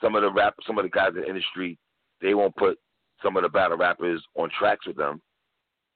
[0.00, 1.78] some of the rap, some of the guys in the industry,
[2.20, 2.78] they won't put
[3.22, 5.20] some of the battle rappers on tracks with them.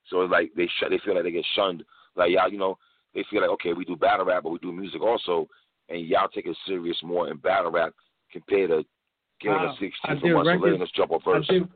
[0.08, 1.84] So it's like they sh- they feel like they get shunned.
[2.16, 2.78] Like y'all, you know,
[3.14, 5.48] they feel like okay, we do battle rap, but we do music also,
[5.88, 7.92] and y'all take it serious more in battle rap
[8.32, 8.84] compared to
[9.40, 9.72] giving Wow.
[9.72, 11.68] us six I for months and letting us jump on I did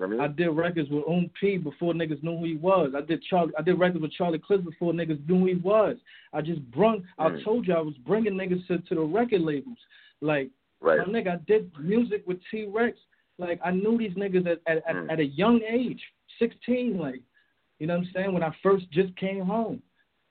[0.00, 2.92] What I did records with Um P before niggas knew who he was.
[2.96, 3.52] I did Charlie.
[3.58, 5.96] I did records with Charlie Clips before niggas knew who he was.
[6.32, 7.04] I just brung.
[7.18, 7.44] I Mm.
[7.44, 9.78] told you I was bringing niggas to, to the record labels.
[10.22, 10.48] Like
[10.80, 10.98] right.
[11.06, 12.98] my nigga, I did music with T Rex.
[13.38, 15.12] Like I knew these niggas at at, at Mm.
[15.12, 16.02] at a young age,
[16.38, 16.98] sixteen.
[16.98, 17.20] Like
[17.78, 19.82] you know what I'm saying when I first just came home.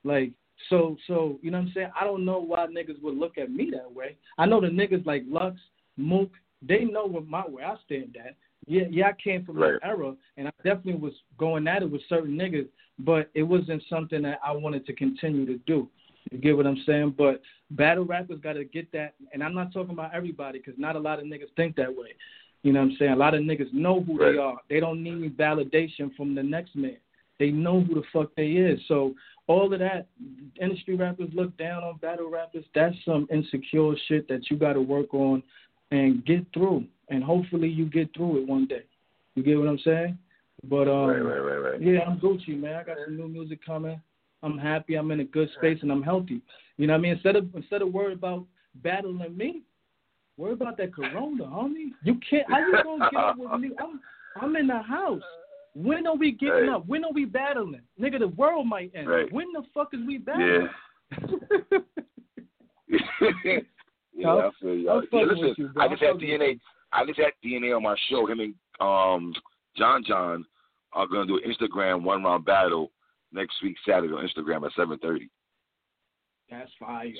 [0.04, 0.32] Like
[0.68, 1.90] so so you know what I'm saying.
[2.00, 4.16] I don't know why niggas would look at me that way.
[4.36, 5.56] I know the niggas like Lux,
[5.96, 6.30] Mook.
[6.62, 8.34] They know what my where I stand at.
[8.70, 9.80] Yeah, yeah, I came from Right.
[9.82, 12.68] that era, and I definitely was going at it with certain niggas,
[13.00, 15.88] but it wasn't something that I wanted to continue to do.
[16.30, 17.14] You get what I'm saying?
[17.18, 17.42] But
[17.72, 21.00] battle rappers got to get that, and I'm not talking about everybody because not a
[21.00, 22.14] lot of niggas think that way.
[22.62, 23.10] You know what I'm saying?
[23.12, 24.32] A lot of niggas know who Right.
[24.32, 24.60] they are.
[24.68, 26.98] They don't need validation from the next man.
[27.40, 28.86] They know who the fuck they is.
[28.86, 29.16] So
[29.48, 30.06] all of that,
[30.60, 32.66] industry rappers look down on battle rappers.
[32.72, 35.42] That's some insecure shit that you got to work on
[35.90, 36.84] and get through.
[37.10, 38.84] And hopefully you get through it one day.
[39.34, 40.16] You get what I'm saying?
[40.64, 41.82] But um, right, right, right, right.
[41.82, 42.74] yeah, I'm Gucci, man.
[42.74, 44.00] I got some new music coming.
[44.42, 44.94] I'm happy.
[44.94, 46.40] I'm in a good space and I'm healthy.
[46.76, 47.12] You know what I mean?
[47.12, 48.44] Instead of instead of worried about
[48.76, 49.62] battling me,
[50.36, 51.92] worry about that corona, homie.
[52.04, 52.50] You can't.
[52.50, 53.70] How you gonna get up with me?
[53.78, 54.00] I'm
[54.40, 55.22] I'm in the house.
[55.74, 56.68] When are we getting Right.
[56.70, 56.86] up?
[56.86, 57.82] When are we battling?
[58.00, 59.08] Nigga, the world might end.
[59.08, 59.32] Right.
[59.32, 60.68] When the fuck is we battling?
[62.88, 64.90] yeah, I'll- I feel you.
[65.12, 65.70] Yeah, listen, you.
[65.78, 66.58] I just had DNA.
[66.92, 68.26] I just had DNA on my show.
[68.26, 69.34] Him and um
[69.76, 70.44] John John
[70.92, 72.90] are gonna do an Instagram one round battle
[73.32, 75.28] next week Saturday on Instagram at seven thirty.
[76.50, 77.12] That's fire.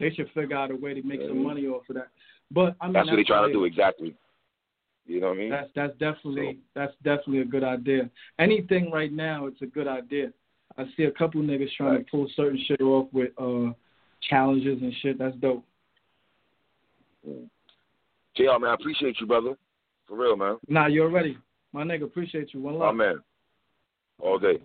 [0.00, 2.08] They should figure out a way to make some money off of that.
[2.50, 4.14] But I mean, That's what they're trying to do exactly.
[5.06, 5.50] You know what I mean?
[5.50, 8.10] That's that's definitely that's definitely a good idea.
[8.38, 10.32] Anything right now, it's a good idea.
[10.76, 12.04] I see a couple niggas trying Right.
[12.04, 13.72] to pull certain shit off with uh
[14.28, 15.18] challenges and shit.
[15.18, 15.64] That's dope.
[18.36, 19.54] JR man, I appreciate you, brother.
[20.06, 20.56] For real, man.
[20.68, 21.38] Nah, you're ready,
[21.72, 22.04] my nigga.
[22.04, 22.60] Appreciate you.
[22.60, 22.96] One My love.
[22.96, 23.20] man.
[24.20, 24.58] All day.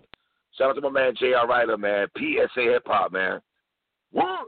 [0.56, 1.46] Shout out to my man J.R.
[1.46, 2.08] Writer, man.
[2.16, 3.40] PSA Hip Hop, man.
[4.12, 4.46] What?